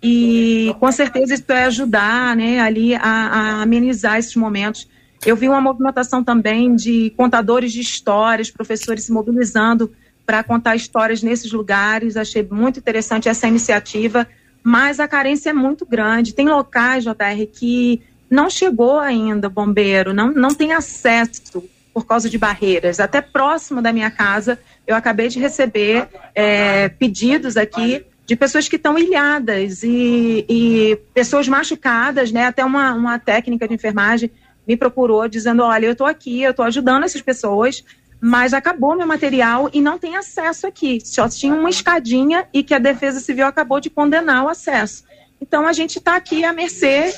e 0.01 0.74
com 0.80 0.91
certeza 0.91 1.34
isso 1.34 1.43
vai 1.45 1.64
ajudar, 1.64 2.36
né, 2.36 2.60
ali 2.60 2.95
a, 2.95 3.01
a 3.01 3.62
amenizar 3.64 4.18
esses 4.18 4.36
momentos. 4.36 4.88
Eu 5.26 5.36
vi 5.36 5.49
uma 5.49 5.60
movimentação 5.60 6.24
também 6.24 6.76
de 6.76 7.12
contadores 7.18 7.74
de 7.74 7.82
histórias, 7.82 8.51
professores 8.51 9.03
se 9.03 9.12
mobilizando 9.12 9.91
para 10.28 10.43
contar 10.43 10.75
histórias 10.75 11.23
nesses 11.23 11.53
lugares. 11.53 12.17
Achei 12.17 12.43
muito 12.43 12.80
interessante 12.80 13.30
essa 13.30 13.47
iniciativa, 13.47 14.28
mas 14.61 14.99
a 14.99 15.07
carência 15.07 15.51
é 15.51 15.53
muito 15.53 15.86
grande. 15.86 16.36
Tem 16.36 16.49
locais, 16.49 17.05
JR, 17.05 17.47
que 17.51 18.01
não 18.30 18.49
chegou 18.49 18.99
ainda 18.99 19.47
bombeiro, 19.47 20.13
não, 20.13 20.34
não 20.34 20.49
tem 20.49 20.73
acesso 20.73 21.63
por 21.93 22.05
causa 22.05 22.30
de 22.30 22.38
barreiras. 22.38 22.99
Até 22.99 23.21
próximo 23.21 23.82
da 23.82 23.93
minha 23.93 24.11
casa, 24.11 24.59
eu 24.86 24.97
acabei 24.97 25.30
de 25.30 25.39
receber 25.39 26.09
é, 26.36 26.89
pedidos 26.89 27.55
aqui 27.55 28.05
de 28.25 28.36
pessoas 28.36 28.67
que 28.67 28.75
estão 28.75 28.99
ilhadas 28.99 29.82
e, 29.84 30.45
e, 30.49 30.99
pessoas 31.13 31.47
machucadas, 31.47 32.34
né? 32.34 32.47
Até 32.47 32.65
uma, 32.65 32.93
uma 32.93 33.17
técnica 33.17 33.65
de 33.65 33.73
enfermagem 33.73 34.30
me 34.67 34.75
procurou 34.75 35.30
dizendo: 35.30 35.63
olha, 35.63 35.86
eu 35.86 35.93
estou 35.93 36.05
aqui, 36.05 36.43
eu 36.43 36.51
estou 36.51 36.65
ajudando 36.65 37.05
essas 37.05 37.21
pessoas, 37.21 37.86
mas 38.20 38.53
acabou 38.53 38.95
meu 38.95 39.05
material 39.05 39.70
e 39.72 39.82
não 39.82 39.97
tem 39.97 40.15
acesso 40.15 40.65
aqui. 40.65 40.99
Só 41.03 41.30
tinha 41.30 41.53
uma 41.53 41.70
escadinha 41.70 42.47
e 42.53 42.63
que 42.63 42.74
a 42.74 42.80
Defesa 42.80 43.20
Civil 43.20 43.45
acabou 43.45 43.80
de 43.80 43.89
condenar 43.89 44.45
o 44.45 44.49
acesso. 44.49 45.03
Então 45.39 45.68
a 45.68 45.74
gente 45.74 45.99
está 45.99 46.15
aqui 46.15 46.43
à 46.43 46.51
mercê 46.51 47.13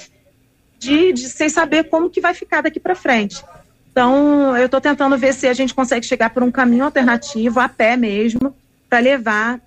de, 0.77 1.13
de 1.13 1.29
sem 1.29 1.49
saber 1.49 1.85
como 1.85 2.09
que 2.09 2.21
vai 2.21 2.33
ficar 2.33 2.61
daqui 2.61 2.79
para 2.79 2.95
frente. 2.95 3.43
Então 3.91 4.55
eu 4.57 4.65
estou 4.65 4.81
tentando 4.81 5.17
ver 5.17 5.33
se 5.33 5.47
a 5.47 5.53
gente 5.53 5.73
consegue 5.73 6.05
chegar 6.05 6.29
por 6.31 6.43
um 6.43 6.51
caminho 6.51 6.85
alternativo, 6.85 7.59
a 7.59 7.69
pé 7.69 7.95
mesmo, 7.95 8.55
para 8.89 8.99
levar 8.99 9.61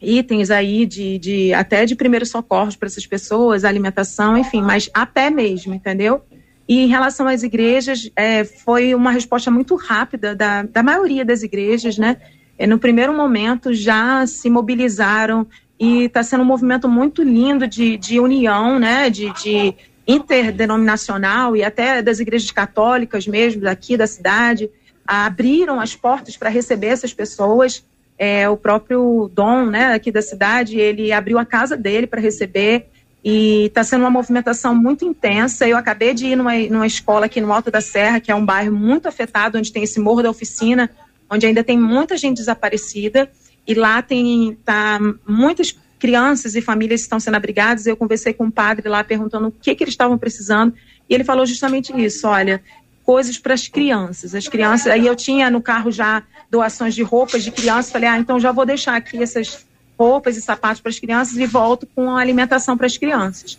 itens 0.00 0.50
aí 0.50 0.84
de, 0.86 1.18
de 1.18 1.54
até 1.54 1.86
de 1.86 1.94
primeiros 1.94 2.30
socorros 2.30 2.76
para 2.76 2.86
essas 2.86 3.06
pessoas, 3.06 3.64
alimentação, 3.64 4.36
enfim, 4.36 4.60
mas 4.60 4.90
a 4.92 5.06
pé 5.06 5.30
mesmo, 5.30 5.74
entendeu? 5.74 6.22
E 6.66 6.80
em 6.80 6.86
relação 6.86 7.28
às 7.28 7.42
igrejas, 7.42 8.10
é, 8.16 8.44
foi 8.44 8.94
uma 8.94 9.10
resposta 9.10 9.50
muito 9.50 9.74
rápida 9.74 10.34
da, 10.34 10.62
da 10.62 10.82
maioria 10.82 11.24
das 11.24 11.42
igrejas, 11.42 11.98
né? 11.98 12.16
É, 12.58 12.66
no 12.66 12.78
primeiro 12.78 13.14
momento 13.14 13.74
já 13.74 14.26
se 14.26 14.48
mobilizaram 14.48 15.46
e 15.78 16.04
está 16.04 16.22
sendo 16.22 16.42
um 16.42 16.46
movimento 16.46 16.88
muito 16.88 17.22
lindo 17.22 17.66
de, 17.66 17.96
de 17.96 18.18
união, 18.18 18.78
né? 18.78 19.10
De, 19.10 19.30
de 19.42 19.74
interdenominacional 20.06 21.56
e 21.56 21.64
até 21.64 22.02
das 22.02 22.20
igrejas 22.20 22.50
católicas 22.50 23.26
mesmo 23.26 23.62
daqui 23.62 23.96
da 23.96 24.06
cidade 24.06 24.70
abriram 25.06 25.80
as 25.80 25.96
portas 25.96 26.36
para 26.36 26.50
receber 26.50 26.88
essas 26.88 27.12
pessoas 27.12 27.84
é, 28.18 28.48
o 28.48 28.56
próprio 28.56 29.30
Dom, 29.32 29.66
né, 29.66 29.92
aqui 29.92 30.12
da 30.12 30.22
cidade, 30.22 30.78
ele 30.78 31.12
abriu 31.12 31.38
a 31.38 31.44
casa 31.44 31.76
dele 31.76 32.06
para 32.06 32.20
receber 32.20 32.88
e 33.24 33.64
está 33.64 33.82
sendo 33.82 34.02
uma 34.02 34.10
movimentação 34.10 34.74
muito 34.74 35.02
intensa. 35.02 35.66
Eu 35.66 35.78
acabei 35.78 36.12
de 36.12 36.26
ir 36.26 36.36
numa, 36.36 36.54
numa 36.68 36.86
escola 36.86 37.24
aqui 37.24 37.40
no 37.40 37.50
Alto 37.50 37.70
da 37.70 37.80
Serra, 37.80 38.20
que 38.20 38.30
é 38.30 38.34
um 38.34 38.44
bairro 38.44 38.76
muito 38.76 39.08
afetado, 39.08 39.56
onde 39.56 39.72
tem 39.72 39.82
esse 39.82 39.98
morro 39.98 40.22
da 40.22 40.28
oficina, 40.28 40.90
onde 41.30 41.46
ainda 41.46 41.64
tem 41.64 41.78
muita 41.78 42.18
gente 42.18 42.36
desaparecida 42.36 43.30
e 43.66 43.72
lá 43.72 44.02
tem 44.02 44.58
tá, 44.62 45.00
muitas 45.26 45.74
crianças 45.98 46.54
e 46.54 46.60
famílias 46.60 47.00
estão 47.00 47.18
sendo 47.18 47.36
abrigadas. 47.36 47.86
Eu 47.86 47.96
conversei 47.96 48.34
com 48.34 48.44
um 48.44 48.50
padre 48.50 48.90
lá 48.90 49.02
perguntando 49.02 49.48
o 49.48 49.52
que, 49.52 49.74
que 49.74 49.82
eles 49.82 49.94
estavam 49.94 50.18
precisando 50.18 50.74
e 51.08 51.14
ele 51.14 51.24
falou 51.24 51.46
justamente 51.46 51.98
isso. 51.98 52.28
Olha, 52.28 52.62
coisas 53.02 53.38
para 53.38 53.54
as 53.54 53.66
crianças. 53.66 54.34
As 54.34 54.46
crianças, 54.46 54.88
aí 54.88 55.06
eu 55.06 55.16
tinha 55.16 55.48
no 55.48 55.62
carro 55.62 55.90
já 55.90 56.22
doações 56.50 56.94
de 56.94 57.02
roupas 57.02 57.42
de 57.42 57.50
crianças, 57.50 57.90
falei, 57.90 58.08
ah, 58.08 58.18
então 58.18 58.38
já 58.38 58.52
vou 58.52 58.66
deixar 58.66 58.96
aqui 58.96 59.22
essas 59.22 59.64
roupas 59.98 60.36
e 60.36 60.42
sapatos 60.42 60.80
para 60.80 60.90
as 60.90 60.98
crianças 60.98 61.36
e 61.36 61.46
volto 61.46 61.86
com 61.94 62.10
a 62.10 62.20
alimentação 62.20 62.76
para 62.76 62.86
as 62.86 62.96
crianças. 62.96 63.58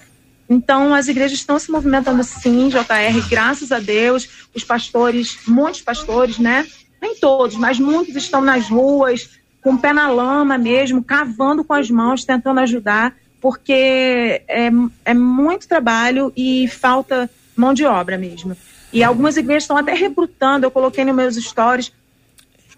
Então, 0.50 0.94
as 0.94 1.08
igrejas 1.08 1.40
estão 1.40 1.58
se 1.58 1.72
movimentando 1.72 2.24
sim, 2.24 2.70
JR, 2.70 3.30
graças 3.30 3.72
a 3.72 3.80
Deus. 3.80 4.48
Os 4.54 4.64
pastores, 4.64 5.40
muitos 5.48 5.82
pastores, 5.82 6.38
né? 6.38 6.66
Nem 7.02 7.16
todos, 7.16 7.56
mas 7.56 7.80
muitos 7.80 8.16
estão 8.16 8.42
nas 8.42 8.70
ruas, 8.70 9.30
com 9.62 9.74
o 9.74 9.78
pé 9.78 9.92
na 9.92 10.08
lama 10.08 10.58
mesmo, 10.58 11.04
cavando 11.04 11.64
com 11.64 11.74
as 11.74 11.90
mãos, 11.90 12.24
tentando 12.24 12.60
ajudar, 12.60 13.16
porque 13.42 14.44
é, 14.48 14.70
é 15.04 15.14
muito 15.14 15.68
trabalho 15.68 16.32
e 16.36 16.68
falta 16.68 17.30
mão 17.56 17.74
de 17.74 17.86
obra 17.86 18.18
mesmo. 18.18 18.56
E 18.94 19.04
algumas 19.04 19.38
igrejas 19.38 19.64
estão 19.64 19.78
até 19.78 19.94
recrutando, 19.94 20.66
eu 20.66 20.72
coloquei 20.72 21.04
nos 21.04 21.16
meus 21.16 21.36
stories, 21.36 21.92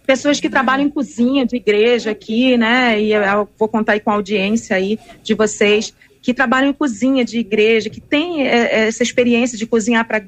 pessoas 0.08 0.40
que 0.40 0.50
trabalham 0.50 0.88
em 0.88 0.90
cozinha 0.90 1.46
de 1.46 1.58
igreja 1.58 2.12
aqui, 2.12 2.58
né? 2.58 3.00
E 3.00 3.14
eu 3.14 3.48
vou 3.60 3.68
contar 3.68 3.94
aí 3.94 4.00
com 4.00 4.10
a 4.10 4.14
audiência 4.14 4.76
aí 4.76 4.98
de 5.22 5.36
vocês, 5.36 5.94
que 6.22 6.34
trabalham 6.34 6.70
em 6.70 6.74
cozinha 6.74 7.24
de 7.24 7.38
igreja, 7.38 7.90
que 7.90 8.02
tem 8.02 8.48
é, 8.48 8.56
é 8.56 8.88
essa 8.88 9.04
experiência 9.04 9.58
de 9.58 9.68
cozinhar 9.68 10.08
para 10.08 10.24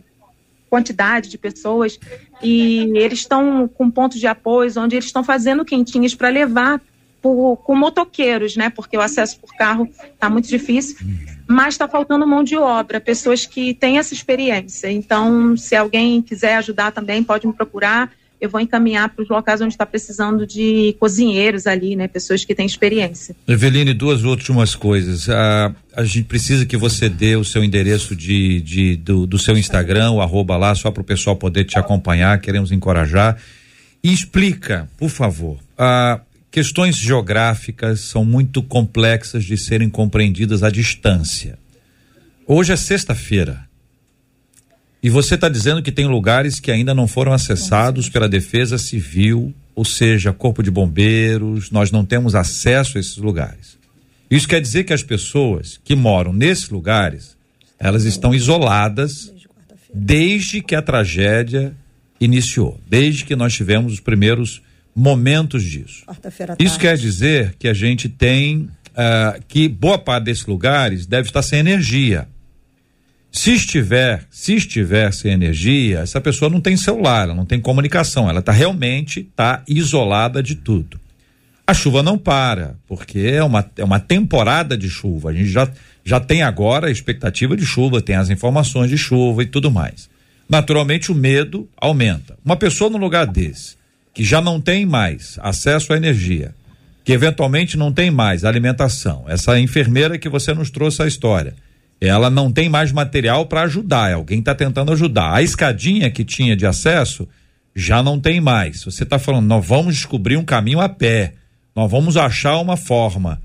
quantidade 0.69 1.29
de 1.29 1.37
pessoas 1.37 1.99
e 2.43 2.91
eles 2.95 3.19
estão 3.19 3.67
com 3.67 3.89
pontos 3.89 4.19
de 4.19 4.27
apoio 4.27 4.71
onde 4.77 4.95
eles 4.95 5.05
estão 5.05 5.23
fazendo 5.23 5.65
quentinhas 5.65 6.13
para 6.13 6.29
levar 6.29 6.79
por, 7.19 7.57
com 7.57 7.75
motoqueiros, 7.75 8.55
né? 8.55 8.69
Porque 8.69 8.95
o 8.95 9.01
acesso 9.01 9.39
por 9.39 9.55
carro 9.55 9.89
está 10.13 10.29
muito 10.29 10.47
difícil 10.47 10.97
mas 11.49 11.73
está 11.73 11.87
faltando 11.87 12.27
mão 12.27 12.43
de 12.43 12.55
obra, 12.55 13.01
pessoas 13.01 13.43
que 13.43 13.73
têm 13.73 13.97
essa 13.97 14.13
experiência. 14.13 14.91
Então, 14.91 15.57
se 15.57 15.75
alguém 15.75 16.21
quiser 16.21 16.57
ajudar 16.57 16.91
também, 16.91 17.23
pode 17.23 17.47
me 17.47 17.53
procurar. 17.53 18.11
Eu 18.39 18.49
vou 18.49 18.61
encaminhar 18.61 19.09
para 19.09 19.23
os 19.23 19.29
locais 19.29 19.61
onde 19.61 19.73
está 19.73 19.85
precisando 19.85 20.47
de 20.47 20.95
cozinheiros 20.99 21.67
ali, 21.67 21.95
né? 21.95 22.07
Pessoas 22.07 22.45
que 22.45 22.55
têm 22.55 22.65
experiência. 22.65 23.35
Eveline, 23.47 23.93
duas 23.93 24.23
últimas 24.23 24.75
coisas. 24.75 25.29
A, 25.29 25.73
a 25.95 26.03
gente 26.03 26.23
precisa 26.23 26.65
que 26.65 26.77
você 26.77 27.09
dê 27.09 27.35
o 27.35 27.43
seu 27.43 27.63
endereço 27.63 28.15
de, 28.15 28.61
de 28.61 28.95
do, 28.95 29.27
do 29.27 29.37
seu 29.37 29.57
Instagram, 29.57 30.11
o 30.11 30.21
arroba 30.21 30.55
lá, 30.57 30.73
só 30.73 30.89
para 30.91 31.01
o 31.01 31.05
pessoal 31.05 31.35
poder 31.35 31.65
te 31.65 31.77
acompanhar. 31.77 32.39
Queremos 32.39 32.71
encorajar. 32.71 33.37
E 34.01 34.13
explica, 34.13 34.89
por 34.97 35.09
favor, 35.09 35.57
a, 35.77 36.21
Questões 36.51 36.97
geográficas 36.97 38.01
são 38.01 38.25
muito 38.25 38.63
complexas 38.63 39.45
de 39.45 39.55
serem 39.55 39.87
compreendidas 39.87 40.63
à 40.63 40.71
distância. 40.71 41.59
Hoje 42.47 42.73
é 42.73 42.75
sexta-feira. 42.75 43.68
E 45.01 45.09
você 45.09 45.35
está 45.35 45.47
dizendo 45.47 45.81
que 45.81 45.91
tem 45.91 46.07
lugares 46.07 46.59
que 46.59 46.71
ainda 46.71 46.93
não 46.93 47.07
foram 47.07 47.31
acessados 47.31 48.09
pela 48.09 48.27
Defesa 48.27 48.77
Civil, 48.77 49.53
ou 49.73 49.85
seja, 49.85 50.33
Corpo 50.33 50.61
de 50.61 50.69
Bombeiros, 50.69 51.71
nós 51.71 51.89
não 51.89 52.03
temos 52.03 52.35
acesso 52.35 52.97
a 52.97 53.01
esses 53.01 53.17
lugares. 53.17 53.77
Isso 54.29 54.47
quer 54.47 54.61
dizer 54.61 54.83
que 54.83 54.93
as 54.93 55.01
pessoas 55.01 55.79
que 55.83 55.95
moram 55.95 56.33
nesses 56.33 56.69
lugares, 56.69 57.37
elas 57.79 58.03
estão 58.03 58.35
isoladas 58.35 59.33
desde 59.93 60.61
que 60.61 60.75
a 60.75 60.81
tragédia 60.81 61.73
iniciou, 62.19 62.79
desde 62.87 63.23
que 63.23 63.35
nós 63.35 63.53
tivemos 63.53 63.93
os 63.93 63.99
primeiros 63.99 64.61
momentos 64.93 65.63
disso. 65.63 66.03
Isso 66.59 66.77
quer 66.77 66.97
dizer 66.97 67.55
que 67.57 67.67
a 67.67 67.73
gente 67.73 68.09
tem 68.09 68.69
uh, 68.89 69.41
que 69.47 69.67
boa 69.69 69.97
parte 69.97 70.25
desses 70.25 70.45
lugares 70.45 71.05
deve 71.05 71.29
estar 71.29 71.41
sem 71.41 71.59
energia. 71.59 72.27
Se 73.31 73.53
estiver, 73.53 74.23
se 74.31 74.55
estiver 74.55 75.13
sem 75.13 75.31
energia, 75.31 75.99
essa 75.99 76.19
pessoa 76.19 76.49
não 76.49 76.59
tem 76.59 76.75
celular, 76.75 77.23
ela 77.23 77.35
não 77.35 77.45
tem 77.45 77.59
comunicação, 77.59 78.29
ela 78.29 78.39
está 78.39 78.51
realmente 78.51 79.23
tá 79.35 79.63
isolada 79.67 80.41
de 80.41 80.55
tudo. 80.55 80.99
A 81.65 81.73
chuva 81.73 82.01
não 82.01 82.17
para, 82.17 82.75
porque 82.87 83.19
é 83.19 83.43
uma, 83.43 83.63
é 83.77 83.83
uma 83.83 83.99
temporada 83.99 84.75
de 84.75 84.89
chuva. 84.89 85.29
A 85.29 85.33
gente 85.33 85.49
já, 85.49 85.69
já 86.03 86.19
tem 86.19 86.41
agora 86.41 86.87
a 86.87 86.91
expectativa 86.91 87.55
de 87.55 87.63
chuva, 87.63 88.01
tem 88.01 88.15
as 88.15 88.31
informações 88.31 88.89
de 88.89 88.97
chuva 88.97 89.43
e 89.43 89.45
tudo 89.45 89.69
mais. 89.69 90.09
Naturalmente 90.49 91.11
o 91.11 91.15
medo 91.15 91.69
aumenta. 91.77 92.35
Uma 92.43 92.55
pessoa 92.55 92.89
no 92.89 92.97
lugar 92.97 93.27
desse, 93.27 93.75
que 94.15 94.23
já 94.23 94.41
não 94.41 94.59
tem 94.59 94.83
mais 94.83 95.37
acesso 95.43 95.93
à 95.93 95.97
energia, 95.97 96.55
que 97.05 97.13
eventualmente 97.13 97.77
não 97.77 97.93
tem 97.93 98.09
mais 98.09 98.43
alimentação, 98.43 99.25
essa 99.27 99.59
enfermeira 99.59 100.17
que 100.17 100.27
você 100.27 100.55
nos 100.55 100.71
trouxe 100.71 101.03
a 101.03 101.07
história, 101.07 101.53
ela 102.07 102.29
não 102.29 102.51
tem 102.51 102.69
mais 102.69 102.91
material 102.91 103.45
para 103.45 103.63
ajudar, 103.63 104.13
alguém 104.13 104.39
está 104.39 104.55
tentando 104.55 104.91
ajudar. 104.91 105.33
A 105.33 105.41
escadinha 105.41 106.09
que 106.09 106.23
tinha 106.23 106.55
de 106.55 106.65
acesso 106.65 107.27
já 107.75 108.01
não 108.01 108.19
tem 108.19 108.39
mais. 108.39 108.83
Você 108.83 109.03
está 109.03 109.19
falando, 109.19 109.47
nós 109.47 109.65
vamos 109.65 109.95
descobrir 109.95 110.37
um 110.37 110.45
caminho 110.45 110.79
a 110.79 110.87
pé, 110.87 111.33
nós 111.75 111.89
vamos 111.89 112.15
achar 112.17 112.57
uma 112.59 112.77
forma. 112.77 113.41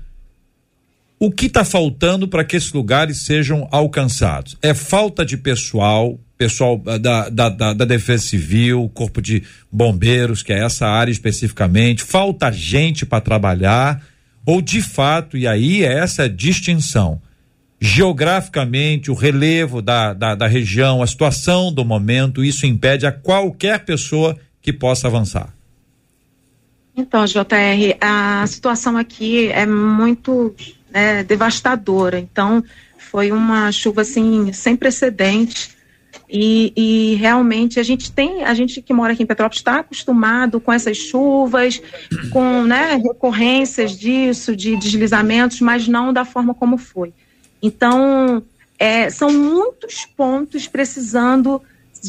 O 1.19 1.31
que 1.31 1.45
está 1.45 1.63
faltando 1.63 2.27
para 2.27 2.43
que 2.43 2.55
esses 2.55 2.73
lugares 2.73 3.21
sejam 3.21 3.67
alcançados? 3.71 4.57
É 4.61 4.73
falta 4.73 5.25
de 5.25 5.37
pessoal, 5.37 6.19
pessoal 6.37 6.81
ah, 6.85 6.97
da, 6.97 7.29
da, 7.29 7.49
da, 7.49 7.73
da, 7.73 7.85
Defesa 7.85 8.23
Civil, 8.23 8.91
Corpo 8.93 9.21
de 9.21 9.43
Bombeiros, 9.71 10.43
que 10.43 10.51
é 10.51 10.63
essa 10.63 10.85
área 10.85 11.11
especificamente, 11.11 12.03
falta 12.03 12.51
gente 12.51 13.05
para 13.05 13.21
trabalhar, 13.21 14.03
ou 14.45 14.61
de 14.61 14.81
fato, 14.81 15.37
e 15.37 15.47
aí 15.47 15.83
é 15.83 15.99
essa 15.99 16.29
distinção, 16.29 17.21
geograficamente, 17.79 19.11
o 19.11 19.13
relevo 19.13 19.81
da, 19.81 20.13
da, 20.13 20.35
da 20.35 20.47
região, 20.47 21.01
a 21.01 21.07
situação 21.07 21.73
do 21.73 21.83
momento, 21.83 22.43
isso 22.43 22.65
impede 22.65 23.05
a 23.05 23.11
qualquer 23.11 23.85
pessoa 23.85 24.37
que 24.61 24.73
possa 24.73 25.07
avançar. 25.07 25.53
Então, 26.97 27.25
JR, 27.25 27.97
a 27.99 28.47
situação 28.47 28.97
aqui 28.97 29.49
é 29.49 29.65
muito 29.65 30.55
é, 30.93 31.23
devastadora. 31.23 32.17
Então, 32.17 32.63
foi 32.97 33.31
uma 33.31 33.71
chuva 33.71 34.01
assim 34.01 34.53
sem 34.53 34.75
precedentes 34.75 35.75
e, 36.29 36.73
e, 36.75 37.15
realmente 37.15 37.79
a 37.79 37.83
gente 37.83 38.11
tem, 38.11 38.43
a 38.43 38.53
gente 38.53 38.81
que 38.81 38.93
mora 38.93 39.13
aqui 39.13 39.23
em 39.23 39.25
Petrópolis 39.25 39.59
está 39.59 39.79
acostumado 39.79 40.59
com 40.59 40.73
essas 40.73 40.97
chuvas, 40.97 41.81
com 42.31 42.63
né, 42.63 42.95
recorrências 42.95 43.97
disso, 43.97 44.55
de 44.55 44.75
deslizamentos, 44.75 45.61
mas 45.61 45.87
não 45.87 46.11
da 46.11 46.25
forma 46.25 46.53
como 46.53 46.77
foi. 46.77 47.13
Então, 47.67 48.43
é, 48.77 49.09
são 49.09 49.29
muitos 49.31 49.95
pontos 50.19 50.67
precisando 50.67 51.49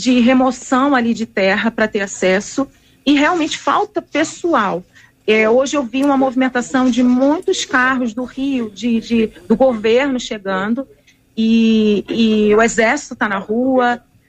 de 0.04 0.20
remoção 0.20 0.94
ali 0.94 1.12
de 1.14 1.26
terra 1.26 1.70
para 1.70 1.88
ter 1.88 2.02
acesso 2.02 2.61
e 3.04 3.12
realmente 3.14 3.57
falta 3.57 4.02
pessoal. 4.02 4.84
É, 5.26 5.48
hoje 5.48 5.76
eu 5.76 5.82
vi 5.92 6.04
uma 6.04 6.18
movimentação 6.24 6.90
de 6.90 7.02
muitos 7.02 7.64
carros 7.64 8.11
do 8.12 8.24
Rio, 8.24 8.70
de, 8.70 9.00
de 9.00 9.18
do 9.48 9.57
governo 9.57 10.18
chegando, 10.20 10.86
e, 11.36 12.04
e 12.09 12.54
o 12.54 12.61
exército 12.61 13.14
está 13.14 13.28
na 13.28 13.38
rua, 13.38 13.88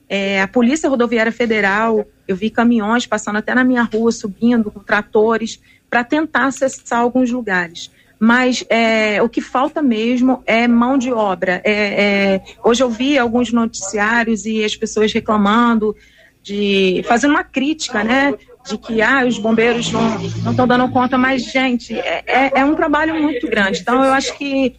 É, 0.10 0.42
a 0.42 0.48
Polícia 0.48 0.90
Rodoviária 0.90 1.34
Federal, 1.34 1.92
eu 2.26 2.36
vi 2.42 2.50
caminhões 2.50 3.06
passando 3.06 3.40
até 3.40 3.54
na 3.54 3.64
minha 3.64 3.84
rua, 3.84 4.10
subindo 4.12 4.72
com 4.72 4.80
tratores, 4.80 5.60
para 5.90 6.02
tentar 6.02 6.46
acessar 6.48 7.00
alguns 7.00 7.30
lugares. 7.30 7.92
Mas 8.20 8.64
é, 8.70 9.22
o 9.22 9.30
que 9.30 9.42
falta 9.42 9.82
mesmo 9.82 10.42
é 10.46 10.68
mão 10.68 10.98
de 10.98 11.12
obra. 11.12 11.62
É, 11.64 11.72
é, 11.72 12.42
hoje 12.64 12.84
eu 12.84 12.90
vi 12.90 13.18
alguns 13.18 13.54
noticiários 13.54 14.46
e 14.46 14.64
as 14.64 14.76
pessoas 14.76 15.14
reclamando, 15.14 15.96
de 16.42 17.04
fazendo 17.08 17.32
uma 17.32 17.44
crítica, 17.44 18.04
né? 18.04 18.34
De 18.68 18.78
que 18.78 19.02
ah, 19.02 19.26
os 19.26 19.38
bombeiros 19.38 19.92
não 19.92 20.52
estão 20.52 20.68
dando 20.68 20.90
conta, 20.90 21.18
mas, 21.18 21.44
gente, 21.44 21.94
é, 21.94 22.24
é, 22.26 22.60
é 22.60 22.66
um 22.66 22.76
trabalho 22.76 23.16
muito 23.22 23.48
grande. 23.48 23.82
Então, 23.82 24.04
eu 24.04 24.14
acho 24.14 24.38
que 24.38 24.76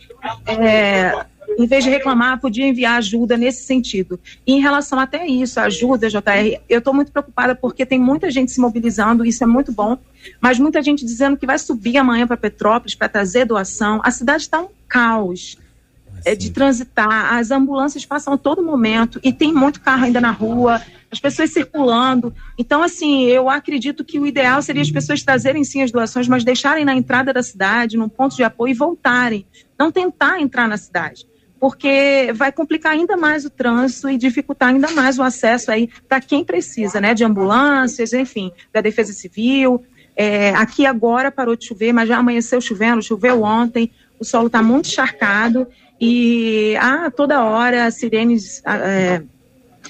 é, 0.46 1.12
em 1.56 1.66
vez 1.66 1.84
de 1.84 1.90
reclamar, 1.90 2.40
podia 2.40 2.66
enviar 2.66 2.98
ajuda 2.98 3.36
nesse 3.36 3.64
sentido. 3.64 4.18
E 4.46 4.52
em 4.52 4.60
relação 4.60 4.98
até 4.98 5.26
isso, 5.26 5.60
ajuda, 5.60 6.08
JR, 6.08 6.60
eu 6.68 6.78
estou 6.78 6.92
muito 6.92 7.12
preocupada 7.12 7.54
porque 7.54 7.86
tem 7.86 7.98
muita 7.98 8.30
gente 8.30 8.50
se 8.50 8.60
mobilizando, 8.60 9.24
isso 9.24 9.42
é 9.42 9.46
muito 9.46 9.72
bom, 9.72 9.96
mas 10.40 10.58
muita 10.58 10.82
gente 10.82 11.04
dizendo 11.04 11.36
que 11.36 11.46
vai 11.46 11.58
subir 11.58 11.96
amanhã 11.96 12.26
para 12.26 12.36
Petrópolis 12.36 12.94
para 12.94 13.08
trazer 13.08 13.44
doação. 13.44 14.00
A 14.02 14.10
cidade 14.10 14.42
está 14.42 14.60
um 14.60 14.68
caos 14.88 15.56
é, 16.24 16.34
de 16.34 16.50
transitar, 16.50 17.34
as 17.34 17.50
ambulâncias 17.50 18.04
passam 18.04 18.34
a 18.34 18.38
todo 18.38 18.62
momento 18.62 19.20
e 19.22 19.32
tem 19.32 19.52
muito 19.52 19.80
carro 19.80 20.04
ainda 20.04 20.20
na 20.20 20.30
rua, 20.30 20.82
as 21.10 21.20
pessoas 21.20 21.52
circulando. 21.52 22.34
Então, 22.58 22.82
assim, 22.82 23.24
eu 23.24 23.48
acredito 23.48 24.04
que 24.04 24.18
o 24.18 24.26
ideal 24.26 24.60
seria 24.60 24.82
as 24.82 24.90
pessoas 24.90 25.22
trazerem 25.22 25.64
sim 25.64 25.82
as 25.82 25.90
doações, 25.90 26.28
mas 26.28 26.44
deixarem 26.44 26.84
na 26.84 26.94
entrada 26.94 27.32
da 27.32 27.42
cidade, 27.42 27.96
num 27.96 28.08
ponto 28.08 28.36
de 28.36 28.42
apoio 28.42 28.72
e 28.72 28.74
voltarem. 28.74 29.46
Não 29.78 29.90
tentar 29.90 30.40
entrar 30.40 30.68
na 30.68 30.76
cidade 30.76 31.27
porque 31.60 32.32
vai 32.34 32.52
complicar 32.52 32.92
ainda 32.92 33.16
mais 33.16 33.44
o 33.44 33.50
trânsito 33.50 34.08
e 34.08 34.16
dificultar 34.16 34.68
ainda 34.68 34.90
mais 34.90 35.18
o 35.18 35.22
acesso 35.22 35.70
aí 35.70 35.88
para 36.08 36.20
quem 36.20 36.44
precisa, 36.44 37.00
né, 37.00 37.14
de 37.14 37.24
ambulâncias, 37.24 38.12
enfim, 38.12 38.52
da 38.72 38.80
Defesa 38.80 39.12
Civil. 39.12 39.84
É, 40.16 40.50
aqui 40.50 40.86
agora 40.86 41.30
parou 41.30 41.56
de 41.56 41.66
chover, 41.66 41.92
mas 41.92 42.08
já 42.08 42.18
amanheceu 42.18 42.60
chovendo, 42.60 43.02
choveu 43.02 43.42
ontem, 43.42 43.90
o 44.18 44.24
solo 44.24 44.46
está 44.46 44.62
muito 44.62 44.88
encharcado 44.88 45.66
e 46.00 46.76
ah, 46.80 47.10
toda 47.10 47.44
hora 47.44 47.90
sirenes 47.90 48.62
é, 48.64 49.22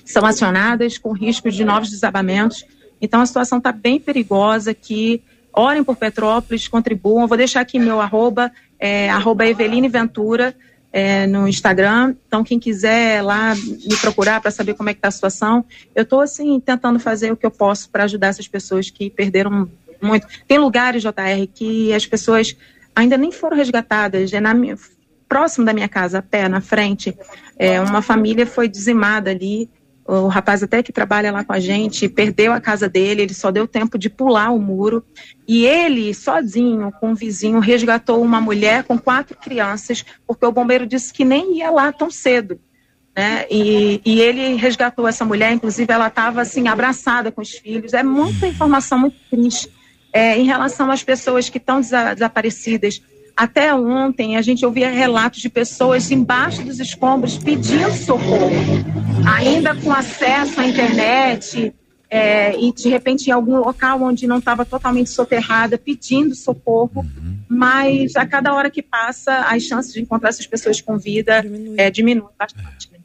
são 0.04 0.24
acionadas 0.24 0.96
com 0.96 1.12
risco 1.12 1.50
de 1.50 1.64
novos 1.64 1.90
desabamentos. 1.90 2.64
Então 3.00 3.20
a 3.20 3.26
situação 3.26 3.58
está 3.58 3.72
bem 3.72 4.00
perigosa 4.00 4.70
aqui. 4.70 5.22
Orem 5.52 5.82
por 5.82 5.96
Petrópolis, 5.96 6.68
contribuam. 6.68 7.26
Vou 7.26 7.36
deixar 7.36 7.60
aqui 7.60 7.78
meu 7.78 8.00
arroba, 8.00 8.50
é, 8.78 9.10
arroba 9.10 9.46
Eveline 9.46 9.88
Ventura 9.88 10.54
é, 10.98 11.26
no 11.28 11.46
Instagram. 11.46 12.16
Então, 12.26 12.42
quem 12.42 12.58
quiser 12.58 13.22
lá 13.22 13.54
me 13.54 13.96
procurar 14.00 14.40
para 14.40 14.50
saber 14.50 14.74
como 14.74 14.90
é 14.90 14.92
que 14.92 14.98
está 14.98 15.08
a 15.08 15.12
situação, 15.12 15.64
eu 15.94 16.02
estou 16.02 16.20
assim 16.20 16.58
tentando 16.58 16.98
fazer 16.98 17.32
o 17.32 17.36
que 17.36 17.46
eu 17.46 17.50
posso 17.50 17.88
para 17.88 18.04
ajudar 18.04 18.28
essas 18.28 18.48
pessoas 18.48 18.90
que 18.90 19.08
perderam 19.08 19.70
muito. 20.02 20.26
Tem 20.48 20.58
lugares, 20.58 21.02
JR, 21.02 21.46
que 21.54 21.92
as 21.92 22.04
pessoas 22.04 22.56
ainda 22.94 23.16
nem 23.16 23.30
foram 23.30 23.56
resgatadas. 23.56 24.32
É 24.32 24.40
na 24.40 24.52
minha, 24.52 24.76
próximo 25.28 25.64
da 25.64 25.72
minha 25.72 25.88
casa, 25.88 26.18
a 26.18 26.22
pé, 26.22 26.48
na 26.48 26.60
frente, 26.60 27.16
é, 27.56 27.80
uma 27.80 28.02
família 28.02 28.44
foi 28.44 28.68
dizimada 28.68 29.30
ali 29.30 29.70
o 30.08 30.26
rapaz 30.26 30.62
até 30.62 30.82
que 30.82 30.90
trabalha 30.90 31.30
lá 31.30 31.44
com 31.44 31.52
a 31.52 31.60
gente 31.60 32.08
perdeu 32.08 32.50
a 32.54 32.60
casa 32.60 32.88
dele, 32.88 33.20
ele 33.20 33.34
só 33.34 33.50
deu 33.50 33.68
tempo 33.68 33.98
de 33.98 34.08
pular 34.08 34.50
o 34.50 34.58
muro 34.58 35.04
e 35.46 35.66
ele 35.66 36.14
sozinho 36.14 36.90
com 36.98 37.10
um 37.10 37.14
vizinho 37.14 37.58
resgatou 37.58 38.22
uma 38.22 38.40
mulher 38.40 38.84
com 38.84 38.98
quatro 38.98 39.36
crianças 39.36 40.02
porque 40.26 40.46
o 40.46 40.52
bombeiro 40.52 40.86
disse 40.86 41.12
que 41.12 41.26
nem 41.26 41.58
ia 41.58 41.70
lá 41.70 41.92
tão 41.92 42.10
cedo. 42.10 42.58
Né? 43.14 43.44
E, 43.50 44.00
e 44.02 44.20
ele 44.20 44.54
resgatou 44.54 45.06
essa 45.06 45.26
mulher, 45.26 45.52
inclusive 45.52 45.92
ela 45.92 46.06
estava 46.06 46.40
assim 46.40 46.68
abraçada 46.68 47.30
com 47.30 47.42
os 47.42 47.50
filhos. 47.50 47.92
É 47.92 48.02
muita 48.02 48.46
informação 48.46 48.98
muito 48.98 49.16
triste 49.28 49.68
é, 50.10 50.38
em 50.38 50.44
relação 50.44 50.90
às 50.90 51.02
pessoas 51.02 51.50
que 51.50 51.58
estão 51.58 51.80
desaparecidas. 51.80 53.02
Até 53.38 53.72
ontem 53.72 54.36
a 54.36 54.42
gente 54.42 54.66
ouvia 54.66 54.90
relatos 54.90 55.40
de 55.40 55.48
pessoas 55.48 56.10
embaixo 56.10 56.60
dos 56.64 56.80
escombros 56.80 57.38
pedindo 57.38 57.92
socorro, 57.92 58.50
ainda 59.24 59.76
com 59.76 59.92
acesso 59.92 60.60
à 60.60 60.66
internet, 60.66 61.72
é, 62.10 62.58
e 62.60 62.72
de 62.72 62.88
repente 62.88 63.28
em 63.28 63.30
algum 63.30 63.58
local 63.58 64.02
onde 64.02 64.26
não 64.26 64.38
estava 64.38 64.64
totalmente 64.64 65.10
soterrada, 65.10 65.78
pedindo 65.78 66.34
socorro, 66.34 67.06
mas 67.48 68.16
a 68.16 68.26
cada 68.26 68.52
hora 68.52 68.68
que 68.68 68.82
passa, 68.82 69.32
as 69.42 69.62
chances 69.62 69.92
de 69.92 70.00
encontrar 70.00 70.30
essas 70.30 70.48
pessoas 70.48 70.80
com 70.80 70.98
vida 70.98 71.40
diminui, 71.40 71.74
é, 71.78 71.90
diminui 71.92 72.30
bastante. 72.36 72.90
Né? 72.90 72.98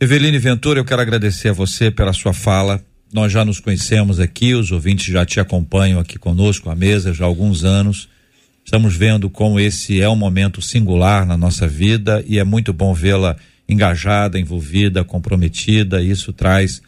Eveline 0.00 0.40
Ventura, 0.40 0.80
eu 0.80 0.84
quero 0.84 1.02
agradecer 1.02 1.50
a 1.50 1.52
você 1.52 1.88
pela 1.88 2.12
sua 2.12 2.32
fala. 2.32 2.84
Nós 3.12 3.30
já 3.30 3.44
nos 3.44 3.60
conhecemos 3.60 4.18
aqui, 4.18 4.54
os 4.54 4.72
ouvintes 4.72 5.06
já 5.06 5.24
te 5.24 5.38
acompanham 5.38 6.00
aqui 6.00 6.18
conosco 6.18 6.68
à 6.68 6.74
mesa 6.74 7.14
já 7.14 7.24
há 7.24 7.28
alguns 7.28 7.62
anos. 7.62 8.10
Estamos 8.64 8.96
vendo 8.96 9.28
como 9.28 9.58
esse 9.58 10.00
é 10.00 10.08
um 10.08 10.16
momento 10.16 10.62
singular 10.62 11.26
na 11.26 11.36
nossa 11.36 11.66
vida 11.66 12.24
e 12.26 12.38
é 12.38 12.44
muito 12.44 12.72
bom 12.72 12.94
vê-la 12.94 13.36
engajada, 13.68 14.38
envolvida, 14.38 15.04
comprometida. 15.04 16.00
Isso 16.00 16.32
traz 16.32 16.80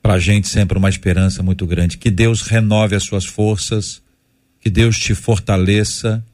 para 0.00 0.14
a 0.14 0.18
gente 0.20 0.48
sempre 0.48 0.78
uma 0.78 0.88
esperança 0.88 1.42
muito 1.42 1.66
grande. 1.66 1.98
Que 1.98 2.10
Deus 2.10 2.42
renove 2.42 2.94
as 2.94 3.02
suas 3.02 3.24
forças, 3.24 4.00
que 4.60 4.70
Deus 4.70 4.98
te 4.98 5.14
fortaleça 5.14 6.24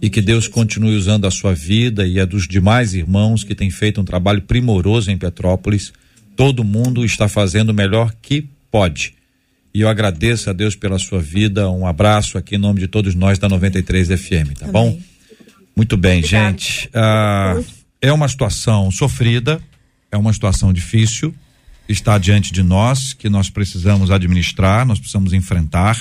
e 0.00 0.08
que 0.08 0.22
Deus 0.22 0.48
continue 0.48 0.96
usando 0.96 1.26
a 1.26 1.30
sua 1.30 1.54
vida 1.54 2.06
e 2.06 2.18
a 2.18 2.24
dos 2.24 2.48
demais 2.48 2.94
irmãos 2.94 3.44
que 3.44 3.54
têm 3.54 3.70
feito 3.70 4.00
um 4.00 4.04
trabalho 4.04 4.42
primoroso 4.42 5.10
em 5.10 5.18
Petrópolis. 5.18 5.92
Todo 6.34 6.64
mundo 6.64 7.04
está 7.04 7.28
fazendo 7.28 7.70
o 7.70 7.74
melhor 7.74 8.14
que 8.22 8.48
pode 8.70 9.17
e 9.78 9.82
eu 9.82 9.88
agradeço 9.88 10.50
a 10.50 10.52
Deus 10.52 10.74
pela 10.74 10.98
sua 10.98 11.20
vida. 11.20 11.70
Um 11.70 11.86
abraço 11.86 12.36
aqui 12.36 12.56
em 12.56 12.58
nome 12.58 12.80
de 12.80 12.88
todos 12.88 13.14
nós 13.14 13.38
da 13.38 13.48
93 13.48 14.08
FM, 14.08 14.58
tá 14.58 14.66
Amém. 14.66 14.72
bom? 14.72 15.00
Muito 15.76 15.96
bem, 15.96 16.18
Obrigada. 16.18 16.50
gente. 16.50 16.90
Ah, 16.92 17.60
é 18.02 18.12
uma 18.12 18.26
situação 18.26 18.90
sofrida, 18.90 19.60
é 20.10 20.16
uma 20.16 20.32
situação 20.32 20.72
difícil, 20.72 21.32
está 21.88 22.18
diante 22.18 22.52
de 22.52 22.60
nós, 22.60 23.12
que 23.12 23.28
nós 23.28 23.50
precisamos 23.50 24.10
administrar, 24.10 24.84
nós 24.84 24.98
precisamos 24.98 25.32
enfrentar, 25.32 25.96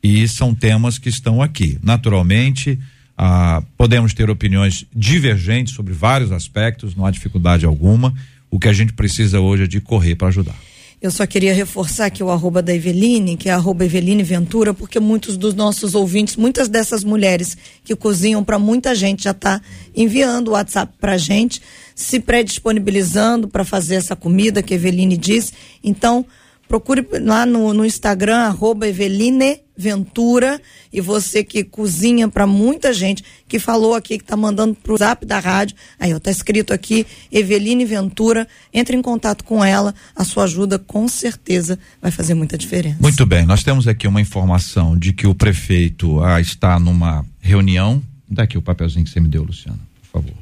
e 0.00 0.28
são 0.28 0.54
temas 0.54 0.96
que 0.96 1.08
estão 1.08 1.42
aqui. 1.42 1.76
Naturalmente, 1.82 2.78
ah, 3.16 3.64
podemos 3.76 4.14
ter 4.14 4.30
opiniões 4.30 4.86
divergentes 4.94 5.74
sobre 5.74 5.92
vários 5.92 6.30
aspectos, 6.30 6.94
não 6.94 7.04
há 7.04 7.10
dificuldade 7.10 7.66
alguma. 7.66 8.14
O 8.48 8.60
que 8.60 8.68
a 8.68 8.72
gente 8.72 8.92
precisa 8.92 9.40
hoje 9.40 9.64
é 9.64 9.66
de 9.66 9.80
correr 9.80 10.14
para 10.14 10.28
ajudar. 10.28 10.67
Eu 11.00 11.12
só 11.12 11.24
queria 11.28 11.54
reforçar 11.54 12.06
aqui 12.06 12.24
o 12.24 12.30
arroba 12.30 12.60
da 12.60 12.74
Eveline, 12.74 13.36
que 13.36 13.48
é 13.48 13.52
arroba 13.52 13.84
Eveline 13.84 14.24
Ventura, 14.24 14.74
porque 14.74 14.98
muitos 14.98 15.36
dos 15.36 15.54
nossos 15.54 15.94
ouvintes, 15.94 16.34
muitas 16.34 16.68
dessas 16.68 17.04
mulheres 17.04 17.56
que 17.84 17.94
cozinham 17.94 18.42
para 18.42 18.58
muita 18.58 18.96
gente 18.96 19.22
já 19.22 19.30
está 19.30 19.62
enviando 19.94 20.48
o 20.48 20.50
WhatsApp 20.52 20.92
para 21.00 21.16
gente, 21.16 21.62
se 21.94 22.18
pré-disponibilizando 22.18 23.46
para 23.46 23.64
fazer 23.64 23.94
essa 23.94 24.16
comida 24.16 24.60
que 24.60 24.74
a 24.74 24.76
Eveline 24.76 25.16
disse. 25.16 25.52
Então, 25.84 26.26
procure 26.68 27.04
lá 27.22 27.46
no, 27.46 27.72
no 27.72 27.84
Instagram, 27.84 28.36
arroba 28.36 28.86
Eveline 28.86 29.60
Ventura, 29.76 30.60
e 30.92 31.00
você 31.00 31.42
que 31.42 31.64
cozinha 31.64 32.28
para 32.28 32.46
muita 32.46 32.92
gente, 32.92 33.24
que 33.46 33.58
falou 33.58 33.94
aqui, 33.94 34.18
que 34.18 34.24
está 34.24 34.36
mandando 34.36 34.74
pro 34.74 34.96
zap 34.96 35.24
da 35.24 35.38
rádio, 35.38 35.76
aí 35.98 36.12
ó, 36.12 36.18
tá 36.18 36.30
escrito 36.30 36.74
aqui, 36.74 37.06
Eveline 37.32 37.84
Ventura, 37.84 38.46
entre 38.74 38.96
em 38.96 39.02
contato 39.02 39.44
com 39.44 39.64
ela, 39.64 39.94
a 40.14 40.24
sua 40.24 40.44
ajuda 40.44 40.78
com 40.78 41.08
certeza 41.08 41.78
vai 42.02 42.10
fazer 42.10 42.34
muita 42.34 42.58
diferença. 42.58 42.98
Muito 43.00 43.24
bem, 43.24 43.46
nós 43.46 43.62
temos 43.62 43.88
aqui 43.88 44.06
uma 44.06 44.20
informação 44.20 44.96
de 44.96 45.12
que 45.12 45.26
o 45.26 45.34
prefeito 45.34 46.20
ah, 46.22 46.40
está 46.40 46.78
numa 46.78 47.24
reunião, 47.40 48.02
dá 48.28 48.42
aqui 48.42 48.58
o 48.58 48.62
papelzinho 48.62 49.04
que 49.04 49.10
você 49.10 49.20
me 49.20 49.28
deu, 49.28 49.44
Luciano, 49.44 49.80
por 50.02 50.20
favor. 50.20 50.36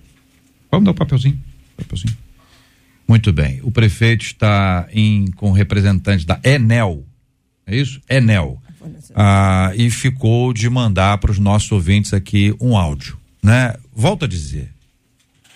Vamos 0.70 0.86
dar 0.86 0.90
o 0.90 0.94
papelzinho, 0.94 1.38
papelzinho. 1.76 2.25
Muito 3.08 3.32
bem. 3.32 3.60
O 3.62 3.70
prefeito 3.70 4.24
está 4.24 4.88
em, 4.92 5.30
com 5.32 5.52
representantes 5.52 6.24
da 6.24 6.40
Enel. 6.42 7.04
É 7.66 7.76
isso? 7.76 8.00
Enel. 8.08 8.60
Ah, 9.14 9.72
e 9.76 9.90
ficou 9.90 10.52
de 10.52 10.68
mandar 10.68 11.18
para 11.18 11.30
os 11.30 11.38
nossos 11.38 11.70
ouvintes 11.70 12.12
aqui 12.12 12.54
um 12.60 12.76
áudio. 12.76 13.16
Né? 13.42 13.74
Volto 13.94 14.24
a 14.24 14.28
dizer. 14.28 14.72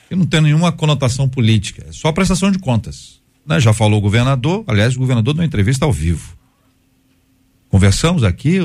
Que 0.09 0.16
não 0.16 0.26
tem 0.26 0.40
nenhuma 0.40 0.72
conotação 0.72 1.28
política, 1.28 1.86
é 1.88 1.92
só 1.92 2.11
prestação 2.11 2.51
de 2.51 2.59
contas. 2.59 3.20
Né? 3.46 3.61
Já 3.61 3.72
falou 3.72 3.98
o 3.98 4.03
governador, 4.03 4.64
aliás, 4.66 4.96
o 4.96 4.98
governador 4.98 5.34
deu 5.34 5.42
uma 5.42 5.46
entrevista 5.46 5.84
ao 5.84 5.92
vivo. 5.92 6.36
Conversamos 7.68 8.24
aqui 8.24 8.59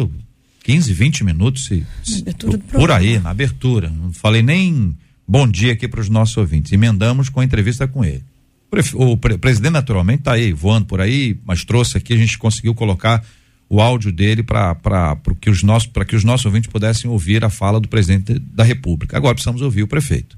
15, 0.64 0.94
20 0.94 1.24
minutos, 1.24 1.66
se, 1.66 1.86
se, 2.04 2.24
por 2.72 2.92
aí, 2.92 3.20
na 3.20 3.30
abertura. 3.30 3.90
Não 3.90 4.12
falei 4.12 4.42
nem 4.42 4.98
bom 5.28 5.48
dia 5.48 5.74
aqui 5.74 5.88
para 5.88 6.02
os 6.02 6.10
nossos 6.10 6.36
ouvintes. 6.38 6.72
Emendamos 6.72 7.30
com 7.30 7.40
a 7.40 7.46
entrevista 7.46 7.88
com 7.88 8.04
ele. 8.04 8.24
O 8.94 9.18
presidente 9.18 9.72
naturalmente 9.72 10.20
está 10.20 10.34
aí 10.34 10.52
voando 10.52 10.86
por 10.86 11.00
aí, 11.00 11.38
mas 11.46 11.64
trouxe 11.64 11.98
aqui, 11.98 12.14
a 12.14 12.18
gente 12.18 12.38
conseguiu 12.38 12.76
colocar 12.76 13.24
o 13.70 13.82
áudio 13.82 14.12
dele 14.12 14.44
para 14.44 15.18
que 15.40 15.50
os 15.50 15.64
nossos 15.64 15.90
que 16.08 16.16
os 16.16 16.24
nossos 16.24 16.46
ouvintes 16.46 16.70
pudessem 16.70 17.10
ouvir 17.10 17.44
a 17.44 17.50
fala 17.50 17.80
do 17.80 17.88
presidente 17.88 18.38
da 18.40 18.64
República. 18.64 19.18
Agora 19.18 19.34
precisamos 19.34 19.62
ouvir 19.62 19.84
o 19.84 19.88
prefeito. 19.88 20.38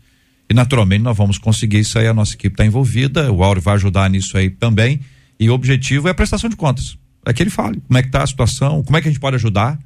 E 0.50 0.54
naturalmente 0.54 1.02
nós 1.02 1.18
vamos 1.18 1.38
conseguir 1.38 1.80
isso 1.80 2.00
aí, 2.00 2.08
a 2.08 2.14
nossa 2.14 2.36
equipe 2.36 2.54
está 2.54 2.66
envolvida, 2.66 3.32
o 3.32 3.44
Áureo 3.44 3.62
vai 3.62 3.76
ajudar 3.76 4.10
nisso 4.10 4.38
aí 4.38 4.50
também. 4.50 5.02
E 5.40 5.50
o 5.50 5.54
objetivo 5.54 6.08
é 6.08 6.12
a 6.12 6.16
prestação 6.16 6.50
de 6.50 6.56
contas. 6.56 6.98
É 7.26 7.34
que 7.34 7.44
ele 7.44 7.50
fale 7.50 7.82
como 7.82 7.98
é 7.98 8.02
que 8.02 8.08
está 8.08 8.24
a 8.24 8.28
situação, 8.28 8.82
como 8.84 8.98
é 8.98 9.02
que 9.02 9.08
a 9.10 9.12
gente 9.12 9.20
pode 9.20 9.36
ajudar. 9.36 9.78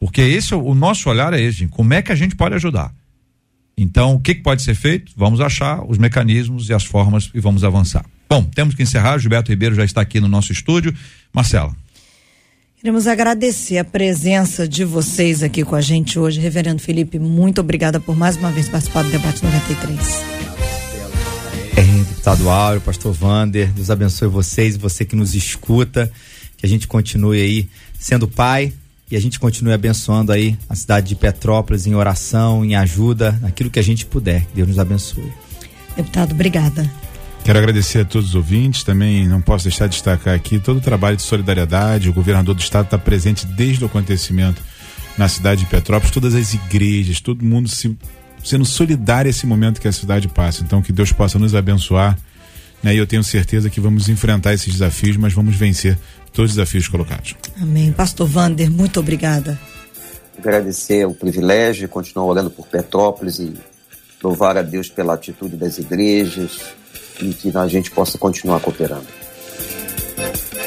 Porque 0.00 0.20
esse 0.20 0.52
é 0.52 0.56
o 0.56 0.74
nosso 0.74 1.08
olhar 1.08 1.32
é 1.32 1.40
esse, 1.40 1.66
como 1.68 1.94
é 1.94 2.02
que 2.02 2.10
a 2.10 2.14
gente 2.16 2.34
pode 2.34 2.54
ajudar. 2.56 2.92
Então, 3.76 4.14
o 4.14 4.20
que, 4.20 4.34
que 4.34 4.42
pode 4.42 4.62
ser 4.62 4.74
feito? 4.74 5.12
Vamos 5.16 5.40
achar 5.40 5.84
os 5.88 5.98
mecanismos 5.98 6.68
e 6.68 6.74
as 6.74 6.84
formas 6.84 7.30
e 7.34 7.40
vamos 7.40 7.64
avançar. 7.64 8.04
Bom, 8.28 8.44
temos 8.44 8.74
que 8.74 8.82
encerrar. 8.82 9.18
Gilberto 9.18 9.50
Ribeiro 9.50 9.74
já 9.74 9.84
está 9.84 10.00
aqui 10.00 10.20
no 10.20 10.28
nosso 10.28 10.52
estúdio. 10.52 10.94
Marcela. 11.32 11.74
Queremos 12.76 13.06
agradecer 13.06 13.78
a 13.78 13.84
presença 13.84 14.68
de 14.68 14.84
vocês 14.84 15.42
aqui 15.42 15.64
com 15.64 15.74
a 15.74 15.80
gente 15.80 16.18
hoje. 16.18 16.38
Reverendo 16.38 16.82
Felipe, 16.82 17.18
muito 17.18 17.60
obrigada 17.60 17.98
por 17.98 18.14
mais 18.14 18.36
uma 18.36 18.50
vez 18.50 18.68
participar 18.68 19.02
do 19.02 19.10
Debate 19.10 19.42
93. 19.42 19.98
É, 21.76 21.82
deputado 21.82 22.48
Áureo, 22.48 22.80
pastor 22.80 23.12
Vander, 23.12 23.72
Deus 23.72 23.90
abençoe 23.90 24.28
vocês 24.28 24.76
e 24.76 24.78
você 24.78 25.04
que 25.04 25.16
nos 25.16 25.34
escuta, 25.34 26.12
que 26.56 26.66
a 26.66 26.68
gente 26.68 26.86
continue 26.86 27.40
aí 27.40 27.68
sendo 27.98 28.28
pai 28.28 28.72
e 29.10 29.16
a 29.16 29.20
gente 29.20 29.38
continue 29.38 29.72
abençoando 29.72 30.32
aí 30.32 30.58
a 30.68 30.74
cidade 30.74 31.08
de 31.08 31.14
Petrópolis 31.14 31.86
em 31.86 31.94
oração, 31.94 32.64
em 32.64 32.74
ajuda, 32.74 33.32
naquilo 33.40 33.70
que 33.70 33.78
a 33.78 33.82
gente 33.82 34.06
puder. 34.06 34.46
Deus 34.54 34.68
nos 34.68 34.78
abençoe. 34.78 35.32
Deputado, 35.96 36.32
obrigada. 36.32 36.90
Quero 37.44 37.58
agradecer 37.58 38.00
a 38.00 38.04
todos 38.04 38.30
os 38.30 38.34
ouvintes, 38.34 38.84
também 38.84 39.28
não 39.28 39.40
posso 39.40 39.64
deixar 39.64 39.86
de 39.86 39.92
destacar 39.92 40.34
aqui 40.34 40.58
todo 40.58 40.78
o 40.78 40.80
trabalho 40.80 41.16
de 41.16 41.22
solidariedade. 41.22 42.08
O 42.08 42.12
governador 42.12 42.54
do 42.54 42.60
estado 42.60 42.86
está 42.86 42.98
presente 42.98 43.46
desde 43.46 43.84
o 43.84 43.86
acontecimento 43.86 44.62
na 45.18 45.28
cidade 45.28 45.60
de 45.60 45.66
Petrópolis, 45.66 46.10
todas 46.10 46.34
as 46.34 46.54
igrejas, 46.54 47.20
todo 47.20 47.44
mundo 47.44 47.68
se 47.68 47.96
sendo 48.42 48.64
solidário 48.64 49.28
a 49.28 49.30
esse 49.30 49.46
momento 49.46 49.80
que 49.80 49.88
a 49.88 49.92
cidade 49.92 50.28
passa. 50.28 50.62
Então, 50.62 50.82
que 50.82 50.92
Deus 50.92 51.10
possa 51.12 51.38
nos 51.38 51.54
abençoar. 51.54 52.16
Né? 52.82 52.94
E 52.94 52.98
eu 52.98 53.06
tenho 53.06 53.24
certeza 53.24 53.70
que 53.70 53.80
vamos 53.80 54.08
enfrentar 54.08 54.52
esses 54.52 54.70
desafios, 54.70 55.16
mas 55.16 55.32
vamos 55.32 55.56
vencer 55.56 55.98
todos 56.34 56.50
os 56.50 56.56
desafios 56.56 56.88
colocados. 56.88 57.34
Amém. 57.60 57.92
Pastor 57.92 58.26
Vander, 58.26 58.70
muito 58.70 59.00
obrigada. 59.00 59.58
Agradecer 60.36 61.06
o 61.06 61.14
privilégio, 61.14 61.88
continuar 61.88 62.26
orando 62.26 62.50
por 62.50 62.66
Petrópolis 62.66 63.38
e 63.38 63.54
louvar 64.22 64.58
a 64.58 64.62
Deus 64.62 64.88
pela 64.88 65.14
atitude 65.14 65.56
das 65.56 65.78
igrejas 65.78 66.60
e 67.20 67.32
que 67.32 67.56
a 67.56 67.68
gente 67.68 67.90
possa 67.90 68.18
continuar 68.18 68.60
cooperando. 68.60 69.06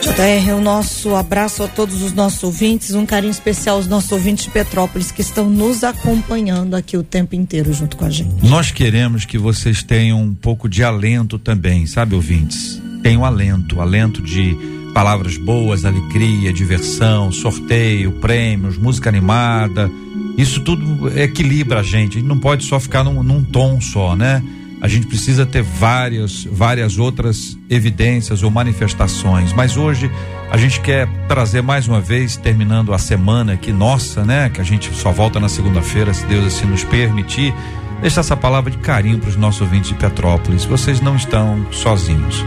JR, 0.02 0.54
o 0.56 0.62
nosso 0.62 1.16
abraço 1.16 1.62
a 1.64 1.68
todos 1.68 2.02
os 2.02 2.14
nossos 2.14 2.42
ouvintes, 2.42 2.96
um 2.96 3.06
carinho 3.06 3.30
especial 3.30 3.76
aos 3.76 3.88
nossos 3.88 4.12
ouvintes 4.12 4.46
de 4.46 4.52
Petrópolis 4.52 5.12
que 5.12 5.22
estão 5.22 5.50
nos 5.50 5.84
acompanhando 5.84 6.76
aqui 6.76 6.96
o 6.96 7.04
tempo 7.04 7.36
inteiro 7.36 7.74
junto 7.74 7.98
com 7.98 8.06
a 8.06 8.10
gente. 8.10 8.48
Nós 8.48 8.72
queremos 8.72 9.26
que 9.26 9.38
vocês 9.38 9.84
tenham 9.84 10.22
um 10.22 10.34
pouco 10.34 10.70
de 10.70 10.84
alento 10.84 11.38
também, 11.38 11.86
sabe, 11.86 12.16
ouvintes? 12.16 12.82
Tenham 13.04 13.26
alento, 13.26 13.82
alento 13.82 14.22
de 14.22 14.77
palavras 14.98 15.38
boas, 15.38 15.86
alegria, 15.86 16.52
diversão, 16.52 17.32
sorteio, 17.32 18.14
prêmios, 18.14 18.80
música 18.80 19.08
animada. 19.08 19.92
Isso 20.36 20.60
tudo 20.62 21.08
equilibra 21.16 21.82
a 21.82 21.84
gente. 21.84 22.18
A 22.18 22.20
gente 22.20 22.28
não 22.28 22.40
pode 22.40 22.66
só 22.66 22.80
ficar 22.80 23.04
num, 23.04 23.22
num 23.22 23.44
tom 23.44 23.80
só, 23.80 24.16
né? 24.16 24.42
a 24.82 24.88
gente 24.88 25.06
precisa 25.06 25.46
ter 25.46 25.62
várias, 25.62 26.46
várias 26.46 26.98
outras 26.98 27.56
evidências 27.70 28.42
ou 28.42 28.50
manifestações. 28.50 29.54
Mas 29.54 29.78
hoje 29.78 30.10
a 30.50 30.58
gente 30.58 30.82
quer 30.82 31.08
trazer 31.28 31.62
mais 31.62 31.88
uma 31.88 32.02
vez, 32.02 32.36
terminando 32.36 32.92
a 32.92 32.98
semana 32.98 33.54
aqui 33.54 33.72
nossa, 33.72 34.26
né? 34.26 34.50
Que 34.50 34.62
a 34.62 34.64
gente 34.64 34.92
só 34.96 35.12
volta 35.12 35.40
na 35.40 35.50
segunda-feira, 35.50 36.12
se 36.12 36.26
Deus 36.26 36.44
assim 36.44 36.66
nos 36.66 36.84
permitir, 36.84 37.54
deixar 38.02 38.22
essa 38.22 38.36
palavra 38.36 38.72
de 38.72 38.78
carinho 38.80 39.20
para 39.20 39.30
os 39.30 39.36
nossos 39.36 39.62
ouvintes 39.62 39.90
de 39.90 39.96
Petrópolis. 39.96 40.66
Vocês 40.66 41.02
não 41.02 41.16
estão 41.16 41.68
sozinhos. 41.72 42.44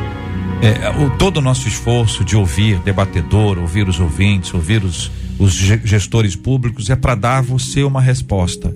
É, 0.63 0.91
o, 0.91 1.09
todo 1.17 1.39
o 1.39 1.41
nosso 1.41 1.67
esforço 1.67 2.23
de 2.23 2.37
ouvir 2.37 2.79
debatedor, 2.81 3.59
ouvir 3.59 3.89
os 3.89 3.99
ouvintes, 3.99 4.53
ouvir 4.53 4.85
os, 4.85 5.11
os 5.39 5.55
gestores 5.55 6.37
públicos 6.37 6.91
é 6.91 6.97
para 6.97 7.15
dar 7.15 7.43
você 7.43 7.83
uma 7.83 8.01
resposta, 8.01 8.73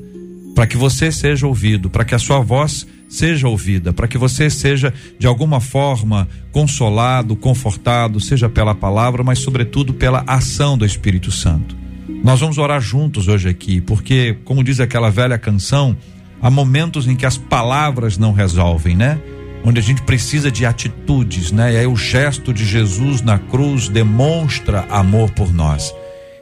para 0.54 0.66
que 0.66 0.78
você 0.78 1.12
seja 1.12 1.46
ouvido, 1.46 1.90
para 1.90 2.04
que 2.04 2.14
a 2.14 2.18
sua 2.18 2.40
voz 2.40 2.86
seja 3.06 3.46
ouvida, 3.48 3.92
para 3.92 4.08
que 4.08 4.16
você 4.16 4.48
seja 4.48 4.94
de 5.18 5.26
alguma 5.26 5.60
forma 5.60 6.26
consolado, 6.50 7.36
confortado, 7.36 8.18
seja 8.18 8.48
pela 8.48 8.74
palavra, 8.74 9.22
mas 9.22 9.40
sobretudo 9.40 9.92
pela 9.92 10.24
ação 10.26 10.78
do 10.78 10.86
Espírito 10.86 11.30
Santo. 11.30 11.76
Nós 12.24 12.40
vamos 12.40 12.56
orar 12.56 12.80
juntos 12.80 13.28
hoje 13.28 13.46
aqui, 13.50 13.82
porque, 13.82 14.38
como 14.44 14.64
diz 14.64 14.80
aquela 14.80 15.10
velha 15.10 15.36
canção, 15.36 15.94
há 16.40 16.50
momentos 16.50 17.06
em 17.06 17.14
que 17.14 17.26
as 17.26 17.36
palavras 17.36 18.16
não 18.16 18.32
resolvem, 18.32 18.96
né? 18.96 19.20
Onde 19.64 19.80
a 19.80 19.82
gente 19.82 20.02
precisa 20.02 20.50
de 20.50 20.66
atitudes, 20.66 21.50
né? 21.50 21.72
E 21.72 21.76
aí 21.78 21.86
o 21.86 21.96
gesto 21.96 22.52
de 22.52 22.64
Jesus 22.64 23.22
na 23.22 23.38
cruz 23.38 23.88
demonstra 23.88 24.86
amor 24.90 25.30
por 25.30 25.52
nós. 25.52 25.94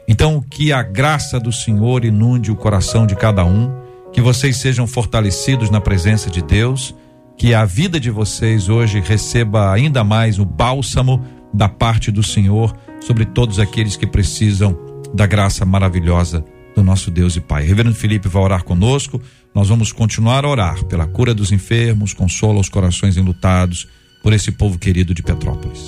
Então, 0.09 0.43
que 0.43 0.73
a 0.73 0.83
graça 0.83 1.39
do 1.39 1.53
Senhor 1.53 2.05
inunde 2.05 2.51
o 2.51 2.57
coração 2.57 3.07
de 3.07 3.15
cada 3.15 3.45
um 3.45 3.73
que 4.13 4.21
vocês 4.21 4.57
sejam 4.57 4.87
fortalecidos 4.87 5.71
na 5.71 5.81
presença 5.81 6.29
de 6.29 6.43
Deus, 6.43 6.95
que 7.37 7.55
a 7.55 7.65
vida 7.65 7.99
de 7.99 8.11
vocês 8.11 8.69
hoje 8.69 9.01
receba 9.01 9.73
ainda 9.73 10.05
mais 10.05 10.39
o 10.39 10.45
bálsamo 10.45 11.25
da 11.55 11.69
parte 11.69 12.11
do 12.11 12.23
Senhor 12.23 12.77
sobre 13.01 13.25
todos 13.25 13.59
aqueles 13.59 13.97
que 13.97 14.07
precisam 14.07 14.77
da 15.15 15.27
graça 15.27 15.65
maravilhosa 15.65 16.45
do 16.75 16.83
nosso 16.83 17.11
Deus 17.11 17.37
e 17.37 17.41
Pai. 17.41 17.65
Reverendo 17.65 17.95
Felipe 17.95 18.29
vai 18.29 18.43
orar 18.43 18.65
conosco. 18.65 19.21
Nós 19.55 19.69
vamos 19.69 19.93
continuar 19.93 20.45
a 20.45 20.49
orar 20.49 20.85
pela 20.85 21.07
cura 21.07 21.35
dos 21.35 21.53
enfermos, 21.53 22.15
consola 22.15 22.61
os 22.61 22.69
corações 22.69 23.17
enlutados 23.17 23.87
por 24.23 24.33
esse 24.33 24.51
povo 24.51 24.79
querido 24.79 25.15
de 25.15 25.23
Petrópolis. 25.23 25.81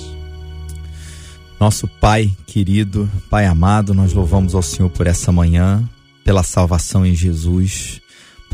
Nosso 1.59 1.87
Pai 1.87 2.31
querido, 2.45 3.09
Pai 3.29 3.45
amado, 3.45 3.93
nós 3.93 4.13
louvamos 4.13 4.53
ao 4.53 4.61
Senhor 4.61 4.89
por 4.89 5.07
essa 5.07 5.31
manhã, 5.31 5.83
pela 6.23 6.43
salvação 6.43 7.05
em 7.05 7.15
Jesus 7.15 8.01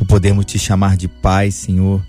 por 0.02 0.08
podermos 0.08 0.46
te 0.46 0.58
chamar 0.58 0.98
de 0.98 1.08
Pai, 1.08 1.52
Senhor, 1.52 2.02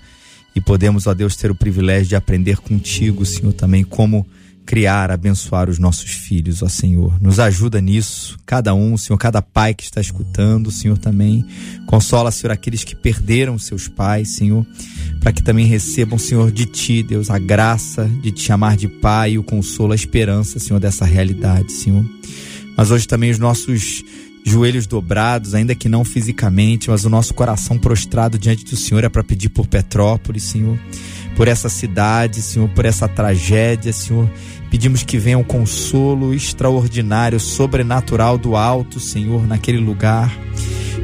e 0.57 0.61
podemos, 0.63 1.07
ó 1.07 1.13
Deus, 1.13 1.37
ter 1.37 1.51
o 1.51 1.55
privilégio 1.55 2.09
de 2.09 2.17
aprender 2.17 2.57
contigo, 2.57 3.27
Senhor, 3.27 3.53
também 3.53 3.85
como 3.85 4.27
criar, 4.65 5.11
abençoar 5.11 5.69
os 5.69 5.79
nossos 5.79 6.11
filhos, 6.11 6.63
ó 6.63 6.69
Senhor. 6.69 7.21
Nos 7.21 7.39
ajuda 7.39 7.81
nisso, 7.81 8.39
cada 8.47 8.75
um, 8.75 8.97
Senhor, 8.97 9.19
cada 9.19 9.43
pai 9.43 9.75
que 9.75 9.85
está 9.85 10.01
escutando, 10.01 10.71
Senhor, 10.71 10.99
também. 10.99 11.45
Consola, 11.87 12.31
Senhor, 12.31 12.53
aqueles 12.53 12.85
que 12.85 12.95
perderam 12.95 13.59
seus 13.59 13.89
pais, 13.89 14.37
Senhor, 14.37 14.67
para 15.21 15.33
que 15.33 15.43
também 15.43 15.67
recebam, 15.67 16.19
Senhor, 16.19 16.51
de 16.51 16.67
Ti, 16.67 17.03
Deus, 17.03 17.31
a 17.31 17.39
graça 17.39 18.09
de 18.23 18.33
te 18.33 18.43
chamar 18.43 18.77
de 18.77 18.89
Pai, 18.89 19.37
o 19.39 19.43
consolo, 19.43 19.93
a 19.93 19.97
esperança, 19.97 20.59
Senhor, 20.59 20.81
dessa 20.81 21.05
realidade, 21.05 21.73
Senhor. 21.73 22.05
Mas 22.77 22.91
hoje 22.91 23.07
também 23.07 23.31
os 23.31 23.39
nossos 23.39 24.03
joelhos 24.45 24.87
dobrados, 24.87 25.55
ainda 25.55 25.75
que 25.75 25.89
não 25.89 26.05
fisicamente, 26.05 26.91
mas 26.91 27.05
o 27.05 27.11
nosso 27.11 27.33
coração 27.33 27.79
prostrado 27.79 28.39
diante 28.39 28.65
do 28.65 28.77
Senhor 28.77 29.05
é 29.05 29.09
para 29.09 29.23
pedir 29.23 29.51
por 29.51 29.67
Petrópolis, 29.67 30.45
Senhor, 30.45 30.79
por 31.43 31.49
essa 31.49 31.69
cidade, 31.69 32.41
Senhor, 32.41 32.69
por 32.69 32.85
essa 32.85 33.09
tragédia, 33.09 33.93
Senhor. 33.93 34.31
Pedimos 34.71 35.03
que 35.03 35.19
venha 35.19 35.37
um 35.37 35.43
consolo 35.43 36.33
extraordinário, 36.33 37.41
sobrenatural 37.41 38.39
do 38.39 38.55
alto, 38.55 39.01
Senhor, 39.01 39.45
naquele 39.45 39.79
lugar. 39.79 40.33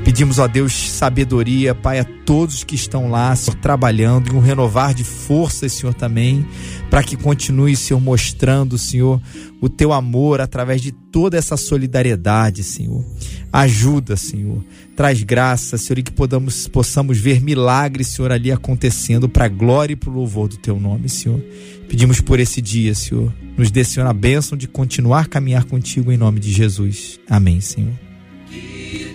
Pedimos, 0.09 0.39
ó 0.39 0.49
Deus, 0.49 0.73
sabedoria, 0.73 1.75
Pai, 1.75 1.99
a 1.99 2.05
todos 2.05 2.65
que 2.65 2.74
estão 2.74 3.11
lá, 3.11 3.37
Senhor, 3.37 3.59
trabalhando, 3.61 4.32
e 4.32 4.35
um 4.35 4.41
renovar 4.41 4.95
de 4.95 5.05
forças, 5.05 5.74
Senhor, 5.74 5.93
também, 5.93 6.47
para 6.89 7.03
que 7.03 7.15
continue, 7.15 7.77
Senhor, 7.77 8.01
mostrando, 8.01 8.78
Senhor, 8.78 9.20
o 9.61 9.69
teu 9.69 9.93
amor 9.93 10.41
através 10.41 10.81
de 10.81 10.93
toda 10.93 11.37
essa 11.37 11.59
solidariedade, 11.59 12.65
Senhor. 12.65 13.05
Ajuda, 13.53 14.16
Senhor. 14.16 14.65
Traz 14.97 15.23
graça, 15.23 15.77
Senhor, 15.77 15.99
e 15.99 16.03
que 16.03 16.12
podamos, 16.12 16.66
possamos 16.66 17.19
ver 17.19 17.43
milagres, 17.43 18.07
Senhor, 18.07 18.32
ali 18.32 18.51
acontecendo 18.51 19.28
para 19.28 19.45
a 19.45 19.49
glória 19.49 19.93
e 19.93 19.97
para 19.97 20.09
o 20.09 20.15
louvor 20.15 20.49
do 20.49 20.57
teu 20.57 20.81
nome, 20.81 21.11
Senhor. 21.11 21.39
Pedimos 21.87 22.19
por 22.19 22.41
esse 22.41 22.62
dia, 22.62 22.95
Senhor. 22.95 23.31
Nos 23.59 23.70
dê, 23.70 23.85
Senhor, 23.85 24.07
a 24.07 24.15
bênção 24.15 24.57
de 24.57 24.66
continuar 24.66 25.24
a 25.24 25.27
caminhar 25.27 25.65
contigo 25.65 26.11
em 26.11 26.16
nome 26.16 26.41
de 26.41 26.51
Jesus. 26.51 27.20
Amém, 27.28 27.61
Senhor. 27.61 28.07